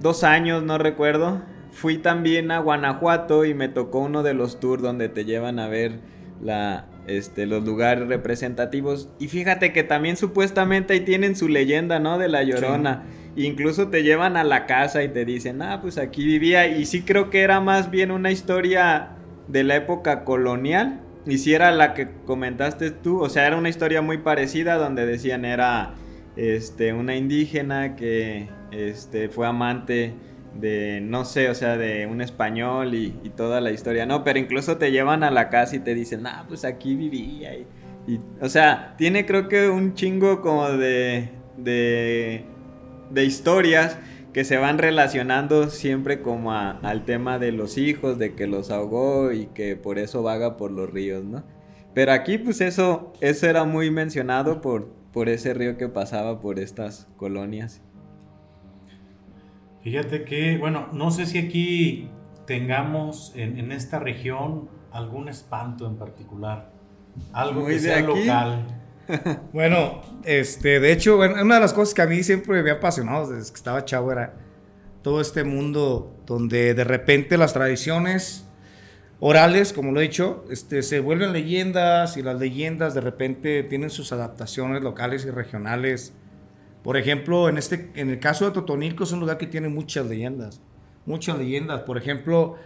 dos 0.00 0.24
años, 0.24 0.62
no 0.62 0.78
recuerdo, 0.78 1.42
fui 1.78 1.98
también 1.98 2.50
a 2.50 2.58
Guanajuato 2.58 3.44
y 3.44 3.54
me 3.54 3.68
tocó 3.68 4.00
uno 4.00 4.24
de 4.24 4.34
los 4.34 4.58
tours 4.58 4.82
donde 4.82 5.08
te 5.08 5.24
llevan 5.24 5.60
a 5.60 5.68
ver 5.68 6.00
la, 6.42 6.86
este, 7.06 7.46
los 7.46 7.64
lugares 7.64 8.08
representativos. 8.08 9.08
Y 9.20 9.28
fíjate 9.28 9.72
que 9.72 9.84
también 9.84 10.16
supuestamente 10.16 10.94
ahí 10.94 11.00
tienen 11.00 11.36
su 11.36 11.46
leyenda, 11.46 12.00
¿no? 12.00 12.18
De 12.18 12.26
la 12.26 12.42
Llorona. 12.42 13.04
Incluso 13.36 13.90
te 13.90 14.02
llevan 14.02 14.36
a 14.36 14.42
la 14.42 14.66
casa 14.66 15.04
y 15.04 15.08
te 15.08 15.24
dicen, 15.24 15.62
ah, 15.62 15.80
pues 15.80 15.98
aquí 15.98 16.24
vivía. 16.24 16.66
Y 16.66 16.84
sí 16.84 17.02
creo 17.02 17.30
que 17.30 17.42
era 17.42 17.60
más 17.60 17.92
bien 17.92 18.10
una 18.10 18.32
historia 18.32 19.10
de 19.46 19.62
la 19.62 19.76
época 19.76 20.24
colonial. 20.24 21.00
Y 21.26 21.38
si 21.38 21.54
era 21.54 21.70
la 21.70 21.94
que 21.94 22.08
comentaste 22.26 22.90
tú, 22.90 23.20
o 23.20 23.28
sea, 23.28 23.46
era 23.46 23.56
una 23.56 23.68
historia 23.68 24.02
muy 24.02 24.18
parecida 24.18 24.74
donde 24.78 25.06
decían 25.06 25.44
era 25.44 25.94
este, 26.34 26.92
una 26.92 27.14
indígena 27.14 27.94
que 27.94 28.48
este, 28.72 29.28
fue 29.28 29.46
amante 29.46 30.14
de, 30.54 31.00
no 31.02 31.24
sé, 31.24 31.48
o 31.50 31.54
sea, 31.54 31.76
de 31.76 32.06
un 32.06 32.20
español 32.20 32.94
y, 32.94 33.10
toda 33.36 33.60
la 33.60 33.70
historia, 33.70 34.06
no, 34.06 34.24
pero 34.24 34.38
incluso 34.38 34.78
te 34.78 34.90
llevan 34.90 35.22
a 35.22 35.30
la 35.30 35.48
casa 35.48 35.76
y 35.76 35.80
te 35.80 35.94
dicen, 35.94 36.26
ah, 36.26 36.44
pues 36.48 36.64
aquí 36.64 36.96
vivía. 36.96 37.54
Y, 38.06 38.20
o 38.40 38.48
sea, 38.48 38.94
tiene 38.96 39.26
creo 39.26 39.48
que 39.48 39.68
un 39.68 39.94
chingo 39.94 40.40
como 40.40 40.68
de, 40.70 41.28
de, 41.56 42.44
de 43.10 43.24
historias 43.24 43.98
que 44.32 44.44
se 44.44 44.56
van 44.56 44.78
relacionando 44.78 45.70
siempre 45.70 46.20
como 46.20 46.52
al 46.52 47.04
tema 47.04 47.38
de 47.38 47.52
los 47.52 47.78
hijos, 47.78 48.18
de 48.18 48.34
que 48.34 48.46
los 48.46 48.70
ahogó 48.70 49.32
y 49.32 49.46
que 49.46 49.76
por 49.76 49.98
eso 49.98 50.22
vaga 50.22 50.56
por 50.56 50.70
los 50.70 50.90
ríos, 50.90 51.24
¿no? 51.24 51.44
Pero 51.94 52.12
aquí 52.12 52.38
pues 52.38 52.60
eso, 52.60 53.12
eso 53.20 53.46
era 53.46 53.64
muy 53.64 53.90
mencionado 53.90 54.60
por, 54.60 54.88
por 55.12 55.28
ese 55.28 55.54
río 55.54 55.76
que 55.76 55.88
pasaba 55.88 56.40
por 56.40 56.58
estas 56.58 57.08
colonias. 57.16 57.82
Fíjate 59.88 60.22
que, 60.22 60.58
bueno, 60.58 60.88
no 60.92 61.10
sé 61.10 61.24
si 61.24 61.38
aquí 61.38 62.10
tengamos 62.46 63.32
en, 63.34 63.72
esta 63.72 63.98
región 63.98 64.68
algún 64.92 65.30
espanto 65.30 65.86
en 65.86 65.96
particular, 65.96 66.70
algo 67.32 67.64
que 67.64 67.78
sea 67.78 68.02
local. 68.02 68.66
bueno, 69.54 70.02
este, 70.26 70.78
de 70.78 70.92
hecho, 70.92 71.16
una 71.16 71.54
de 71.54 71.60
las 71.62 71.72
cosas 71.72 71.94
que 71.94 72.02
a 72.02 72.06
mí 72.06 72.22
siempre 72.22 72.52
me 72.52 72.58
había 72.58 72.74
apasionado 72.74 73.30
desde 73.30 73.50
que 73.50 73.56
estaba 73.56 73.82
chavo 73.86 74.12
era 74.12 74.34
todo 75.00 75.22
este 75.22 75.42
mundo 75.42 76.14
donde 76.26 76.74
de 76.74 76.84
repente 76.84 77.38
las 77.38 77.54
tradiciones 77.54 78.46
orales, 79.20 79.72
como 79.72 79.92
lo 79.92 80.00
he 80.00 80.02
dicho, 80.02 80.44
este, 80.50 80.82
se 80.82 81.00
vuelven 81.00 81.32
leyendas 81.32 82.18
y 82.18 82.22
las 82.22 82.38
leyendas 82.38 82.92
de 82.92 83.00
repente 83.00 83.62
tienen 83.62 83.88
sus 83.88 84.12
adaptaciones 84.12 84.82
locales 84.82 85.24
y 85.24 85.30
regionales 85.30 86.12
por 86.88 86.96
ejemplo, 86.96 87.50
en, 87.50 87.58
este, 87.58 87.90
en 87.96 88.08
el 88.08 88.18
caso 88.18 88.46
de 88.46 88.52
Totonilco 88.52 89.04
es 89.04 89.12
un 89.12 89.20
lugar 89.20 89.36
que 89.36 89.46
tiene 89.46 89.68
muchas 89.68 90.06
leyendas, 90.06 90.62
muchas 91.04 91.36
leyendas. 91.36 91.82
Por 91.82 91.98
ejemplo, 91.98 92.56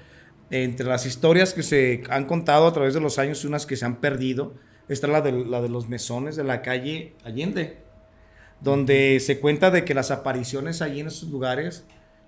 entre 0.49 0.87
las 0.87 1.07
historias 1.07 1.53
que 1.53 1.65
se 1.65 2.05
han 2.09 2.27
contado 2.27 2.69
a 2.69 2.73
través 2.73 2.95
de 2.95 3.01
los 3.01 3.19
años, 3.19 3.45
unas 3.45 3.67
que 3.67 3.75
se 3.75 3.85
han 3.85 3.97
perdido, 3.97 4.55
está 4.89 5.09
la 5.09 5.23
de, 5.23 5.33
la 5.33 5.61
de 5.61 5.69
los 5.69 5.89
mesones 5.89 6.37
de 6.37 6.45
la 6.45 6.63
calle 6.63 7.17
Allende, 7.25 7.79
donde 8.61 9.19
se 9.19 9.41
cuenta 9.41 9.73
de 9.73 9.85
que 9.85 9.93
las 9.93 10.13
apariciones 10.13 10.83
allí 10.83 11.01
en 11.01 11.09
esos 11.09 11.29
lugares 11.29 11.85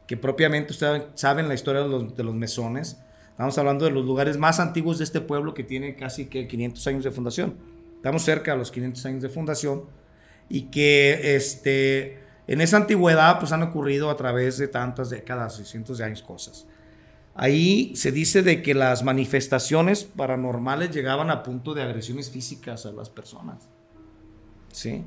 que 0.09 0.17
propiamente 0.17 0.73
ustedes 0.73 1.05
saben 1.15 1.47
la 1.47 1.55
historia 1.55 1.83
de 1.83 1.89
los, 1.89 2.17
de 2.17 2.25
los 2.25 2.35
mesones. 2.35 2.99
Estamos 3.31 3.57
hablando 3.57 3.85
de 3.85 3.93
los 3.93 4.05
lugares 4.05 4.37
más 4.37 4.59
antiguos 4.59 4.99
de 4.99 5.05
este 5.05 5.21
pueblo 5.21 5.55
que 5.55 5.63
tiene 5.63 5.95
casi 5.95 6.27
que 6.27 6.49
500 6.49 6.87
años 6.89 7.05
de 7.05 7.13
fundación. 7.13 7.57
Estamos 7.95 8.23
cerca 8.23 8.51
de 8.51 8.59
los 8.59 8.73
500 8.73 9.07
años 9.07 9.23
de 9.23 9.29
fundación 9.29 9.85
y 10.49 10.63
que 10.65 11.37
este, 11.37 12.19
en 12.47 12.61
esa 12.61 12.77
antigüedad 12.77 13.39
pues 13.39 13.53
han 13.53 13.63
ocurrido 13.63 14.11
a 14.11 14.17
través 14.17 14.59
de 14.59 14.69
tantas 14.69 15.11
décadas 15.11 15.59
y 15.61 15.65
cientos 15.65 15.99
de 15.99 16.05
años 16.05 16.23
cosas. 16.23 16.67
Ahí 17.35 17.97
se 17.97 18.13
dice 18.13 18.43
de 18.43 18.63
que 18.63 18.75
las 18.75 19.03
manifestaciones 19.03 20.05
paranormales 20.05 20.93
llegaban 20.93 21.31
a 21.31 21.43
punto 21.43 21.75
de 21.75 21.83
agresiones 21.83 22.31
físicas 22.31 22.87
a 22.87 22.93
las 22.93 23.11
personas. 23.11 23.69
¿Sí? 24.71 25.05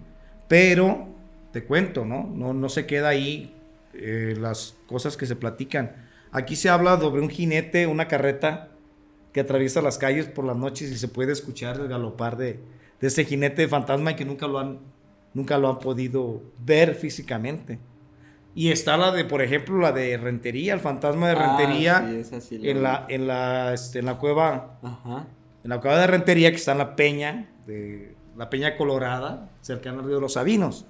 Pero, 0.49 1.07
te 1.53 1.63
cuento, 1.63 2.03
¿no? 2.03 2.29
No, 2.33 2.53
no 2.53 2.67
se 2.69 2.85
queda 2.85 3.09
ahí 3.09 3.55
eh, 3.93 4.35
las 4.37 4.75
cosas 4.87 5.15
que 5.15 5.25
se 5.25 5.37
platican. 5.37 6.07
Aquí 6.31 6.57
se 6.57 6.69
habla 6.69 6.99
sobre 6.99 7.21
un 7.21 7.29
jinete, 7.29 7.87
una 7.87 8.09
carreta 8.09 8.71
que 9.31 9.39
atraviesa 9.39 9.81
las 9.81 9.97
calles 9.97 10.27
por 10.27 10.43
las 10.43 10.57
noches 10.57 10.91
y 10.91 10.97
se 10.97 11.07
puede 11.07 11.31
escuchar 11.31 11.79
el 11.79 11.87
galopar 11.87 12.35
de, 12.35 12.59
de 12.99 13.07
ese 13.07 13.23
jinete 13.23 13.67
fantasma 13.67 14.11
y 14.11 14.15
que 14.15 14.25
nunca 14.25 14.47
lo 14.47 14.59
han, 14.59 14.79
nunca 15.37 15.57
lo 15.59 15.69
han 15.69 15.79
podido 15.79 16.41
ver 16.65 16.95
físicamente. 16.95 17.77
Y 18.55 18.71
está 18.71 18.97
la 18.97 19.11
de, 19.11 19.23
por 19.23 19.43
ejemplo, 19.43 19.77
la 19.77 19.91
de 19.91 20.17
Rentería, 20.17 20.73
el 20.73 20.79
fantasma 20.79 21.29
de 21.29 21.35
Ah, 21.37 21.57
Rentería 21.57 22.07
sí, 22.09 22.15
esa 22.17 22.41
sí 22.41 22.59
en, 22.63 22.81
la, 22.81 23.05
en, 23.07 23.27
la, 23.27 23.71
este, 23.73 23.99
en 23.99 24.05
la 24.05 24.17
cueva 24.17 24.79
Ajá. 24.81 25.27
en 25.63 25.69
la 25.69 25.79
cueva 25.79 25.99
de 25.99 26.07
Rentería, 26.07 26.49
que 26.49 26.57
está 26.57 26.71
en 26.71 26.79
la 26.79 26.95
peña, 26.95 27.49
de 27.67 28.15
la 28.35 28.49
peña 28.49 28.75
colorada, 28.75 29.51
cercana 29.61 29.99
al 29.99 30.05
río 30.05 30.15
de 30.15 30.21
los 30.21 30.33
Sabinos. 30.33 30.85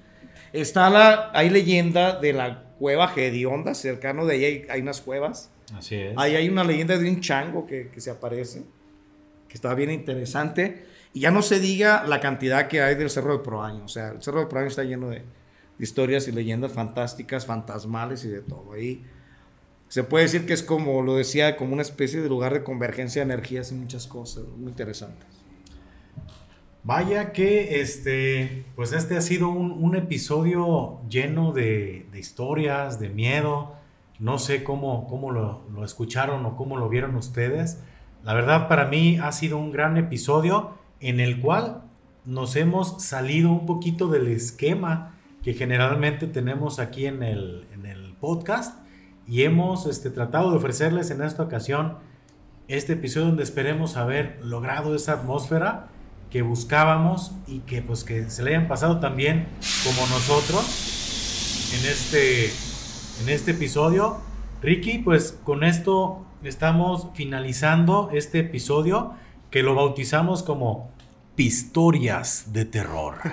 Está 0.54 0.90
la, 0.90 1.30
hay 1.34 1.50
leyenda 1.50 2.18
de 2.18 2.32
la 2.32 2.64
cueva 2.80 3.10
Gedionda, 3.10 3.76
cercano 3.76 4.26
de 4.26 4.36
ahí 4.36 4.46
hay, 4.46 4.66
hay 4.70 4.82
unas 4.82 5.02
cuevas. 5.02 5.52
Así 5.78 5.96
es. 5.96 6.14
Ahí 6.16 6.38
hay 6.38 6.48
una 6.48 6.64
leyenda 6.64 6.98
de 6.98 7.10
un 7.10 7.20
chango 7.20 7.68
que, 7.68 7.90
que 7.90 8.00
se 8.00 8.10
aparece, 8.12 8.64
que 9.50 9.56
está 9.56 9.74
bien 9.74 9.92
interesante. 9.92 10.86
Y 11.14 11.22
ya 11.22 11.32
no 11.32 11.42
se 11.42 11.60
diga 11.60 12.04
la 12.06 12.20
cantidad 12.20 12.68
que 12.68 12.82
hay 12.82 12.96
del 12.96 13.10
Cerro 13.10 13.38
de 13.38 13.44
Proaño. 13.44 13.86
O 13.86 13.88
sea, 13.88 14.10
el 14.10 14.22
Cerro 14.22 14.42
de 14.42 14.46
Proaño 14.48 14.68
está 14.68 14.84
lleno 14.84 15.10
de, 15.10 15.24
historias 15.80 16.28
y 16.28 16.32
leyendas 16.32 16.72
fantásticas, 16.72 17.46
fantasmales 17.46 18.26
y 18.26 18.30
de 18.30 18.42
todo. 18.42 18.74
Ahí 18.74 19.06
se 19.88 20.04
puede 20.04 20.26
decir 20.26 20.46
que 20.46 20.54
es 20.54 20.64
como, 20.64 21.02
lo 21.02 21.16
decía, 21.16 21.56
como 21.56 21.74
una 21.74 21.82
especie 21.82 22.22
de 22.22 22.30
lugar 22.30 22.54
de 22.54 22.64
convergencia 22.64 23.24
de 23.24 23.34
energías 23.34 23.72
y 23.72 23.76
muchas 23.76 24.08
cosas 24.08 24.46
muy 24.58 24.70
interesantes. 24.70 25.28
Vaya 26.84 27.34
que 27.34 27.82
este, 27.82 28.66
pues 28.76 28.94
este 28.94 29.18
ha 29.18 29.22
sido 29.22 29.50
un, 29.50 29.96
episodio 29.96 31.02
lleno 31.10 31.52
de, 31.52 32.08
historias, 32.16 33.00
de 33.00 33.10
miedo. 33.10 33.76
No 34.20 34.40
sé 34.40 34.64
cómo, 34.64 35.06
cómo 35.08 35.32
lo 35.32 35.84
escucharon 35.84 36.46
o 36.46 36.56
cómo 36.56 36.78
lo 36.78 36.88
vieron 36.88 37.16
ustedes. 37.16 37.80
La 38.24 38.34
verdad 38.34 38.68
para 38.68 38.86
mí 38.86 39.18
ha 39.22 39.32
sido 39.32 39.58
un 39.58 39.72
gran 39.72 39.98
episodio 39.98 40.77
en 41.00 41.20
el 41.20 41.40
cual 41.40 41.84
nos 42.26 42.56
hemos 42.56 43.04
salido 43.04 43.52
un 43.52 43.66
poquito 43.66 44.08
del 44.08 44.28
esquema 44.28 45.16
que 45.44 45.54
generalmente 45.54 46.28
tenemos 46.28 46.80
aquí 46.80 47.06
en 47.06 47.24
el, 47.24 47.66
en 47.74 47.86
el 47.86 48.14
podcast 48.20 48.80
y 49.28 49.44
hemos 49.44 49.86
este, 49.86 50.10
tratado 50.10 50.52
de 50.52 50.58
ofrecerles 50.58 51.12
en 51.12 51.22
esta 51.22 51.44
ocasión 51.44 51.98
este 52.68 52.94
episodio 52.94 53.28
donde 53.28 53.44
esperemos 53.44 53.96
haber 53.96 54.40
logrado 54.44 54.94
esa 54.96 55.14
atmósfera 55.14 55.88
que 56.30 56.42
buscábamos 56.42 57.32
y 57.48 57.60
que 57.60 57.82
pues 57.82 58.04
que 58.04 58.30
se 58.30 58.44
le 58.44 58.56
hayan 58.56 58.68
pasado 58.68 59.00
también 59.00 59.48
como 59.86 60.06
nosotros 60.08 60.66
en 61.74 61.90
este 61.90 62.48
en 63.22 63.30
este 63.30 63.52
episodio. 63.52 64.18
Ricky, 64.62 65.00
pues 65.00 65.38
con 65.44 65.64
esto 65.64 66.26
estamos 66.44 67.08
finalizando 67.14 68.10
este 68.12 68.40
episodio 68.40 69.14
que 69.50 69.64
lo 69.64 69.76
bautizamos 69.76 70.44
como 70.44 70.92
Pistorias 71.36 72.52
de 72.54 72.66
terror. 72.66 73.16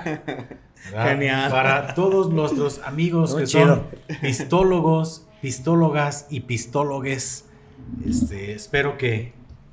¿Verdad? 0.91 1.09
Genial. 1.09 1.51
Para 1.51 1.95
todos 1.95 2.31
nuestros 2.31 2.81
amigos 2.85 3.33
Muy 3.33 3.43
que 3.43 3.47
chido. 3.47 3.67
son 4.09 4.19
pistólogos, 4.21 5.27
pistólogas 5.41 6.27
y 6.29 6.41
pistólogues, 6.41 7.47
este, 8.07 8.53
espero 8.53 8.99
que 8.99 9.33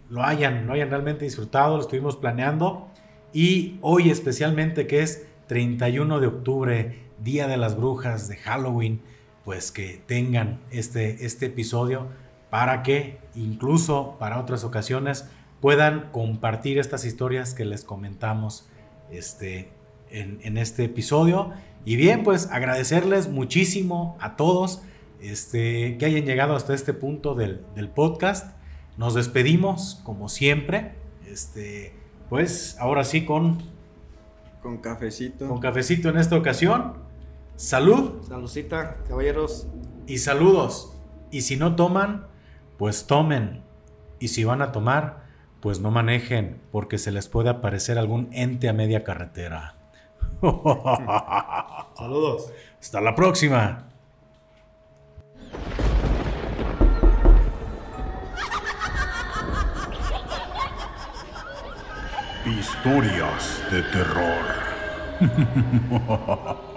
lo 0.09 0.23
hayan, 0.23 0.67
lo 0.67 0.73
hayan 0.73 0.89
realmente 0.89 1.25
disfrutado, 1.25 1.75
lo 1.75 1.81
estuvimos 1.81 2.15
planeando. 2.15 2.87
Y 3.33 3.77
hoy 3.81 4.09
especialmente 4.09 4.87
que 4.87 5.01
es 5.01 5.25
31 5.47 6.19
de 6.19 6.27
octubre, 6.27 6.99
Día 7.19 7.47
de 7.47 7.57
las 7.57 7.77
Brujas 7.77 8.27
de 8.27 8.37
Halloween, 8.37 9.01
pues 9.43 9.71
que 9.71 10.01
tengan 10.05 10.59
este, 10.71 11.25
este 11.25 11.47
episodio 11.47 12.07
para 12.49 12.83
que 12.83 13.19
incluso 13.35 14.17
para 14.19 14.39
otras 14.39 14.63
ocasiones 14.63 15.29
puedan 15.61 16.09
compartir 16.11 16.77
estas 16.79 17.05
historias 17.05 17.53
que 17.53 17.63
les 17.65 17.83
comentamos 17.85 18.67
este, 19.11 19.71
en, 20.09 20.39
en 20.43 20.57
este 20.57 20.83
episodio. 20.85 21.51
Y 21.85 21.95
bien, 21.95 22.23
pues 22.23 22.49
agradecerles 22.51 23.29
muchísimo 23.29 24.17
a 24.19 24.35
todos 24.35 24.81
este, 25.21 25.97
que 25.97 26.05
hayan 26.05 26.25
llegado 26.25 26.55
hasta 26.55 26.73
este 26.73 26.93
punto 26.93 27.35
del, 27.35 27.63
del 27.75 27.89
podcast. 27.89 28.55
Nos 28.97 29.13
despedimos 29.13 30.01
como 30.03 30.27
siempre. 30.29 30.95
Este, 31.27 31.93
pues 32.29 32.75
ahora 32.79 33.03
sí 33.03 33.23
con, 33.25 33.59
Con 34.61 34.77
cafecito. 34.79 35.47
con 35.47 35.59
cafecito 35.59 36.09
en 36.09 36.17
esta 36.17 36.35
ocasión. 36.35 36.93
Salud 37.55 38.23
Saludcita, 38.27 38.97
caballeros. 39.07 39.67
y 40.07 40.17
saludos. 40.17 40.93
Y 41.29 41.41
si 41.41 41.55
no 41.57 41.75
toman, 41.75 42.25
pues 42.77 43.05
tomen. 43.05 43.61
Y 44.19 44.29
si 44.29 44.43
van 44.43 44.61
a 44.61 44.71
tomar, 44.71 45.20
pues 45.61 45.79
no 45.79 45.91
manejen, 45.91 46.59
porque 46.71 46.97
se 46.97 47.11
les 47.11 47.27
puede 47.29 47.49
aparecer 47.49 47.97
algún 47.99 48.29
ente 48.33 48.67
a 48.67 48.73
media 48.73 49.03
carretera. 49.03 49.75
Saludos. 51.97 52.51
Hasta 52.79 52.99
la 52.99 53.15
próxima. 53.15 53.87
Historias 62.43 63.63
de 63.71 63.83
terror. 63.83 64.61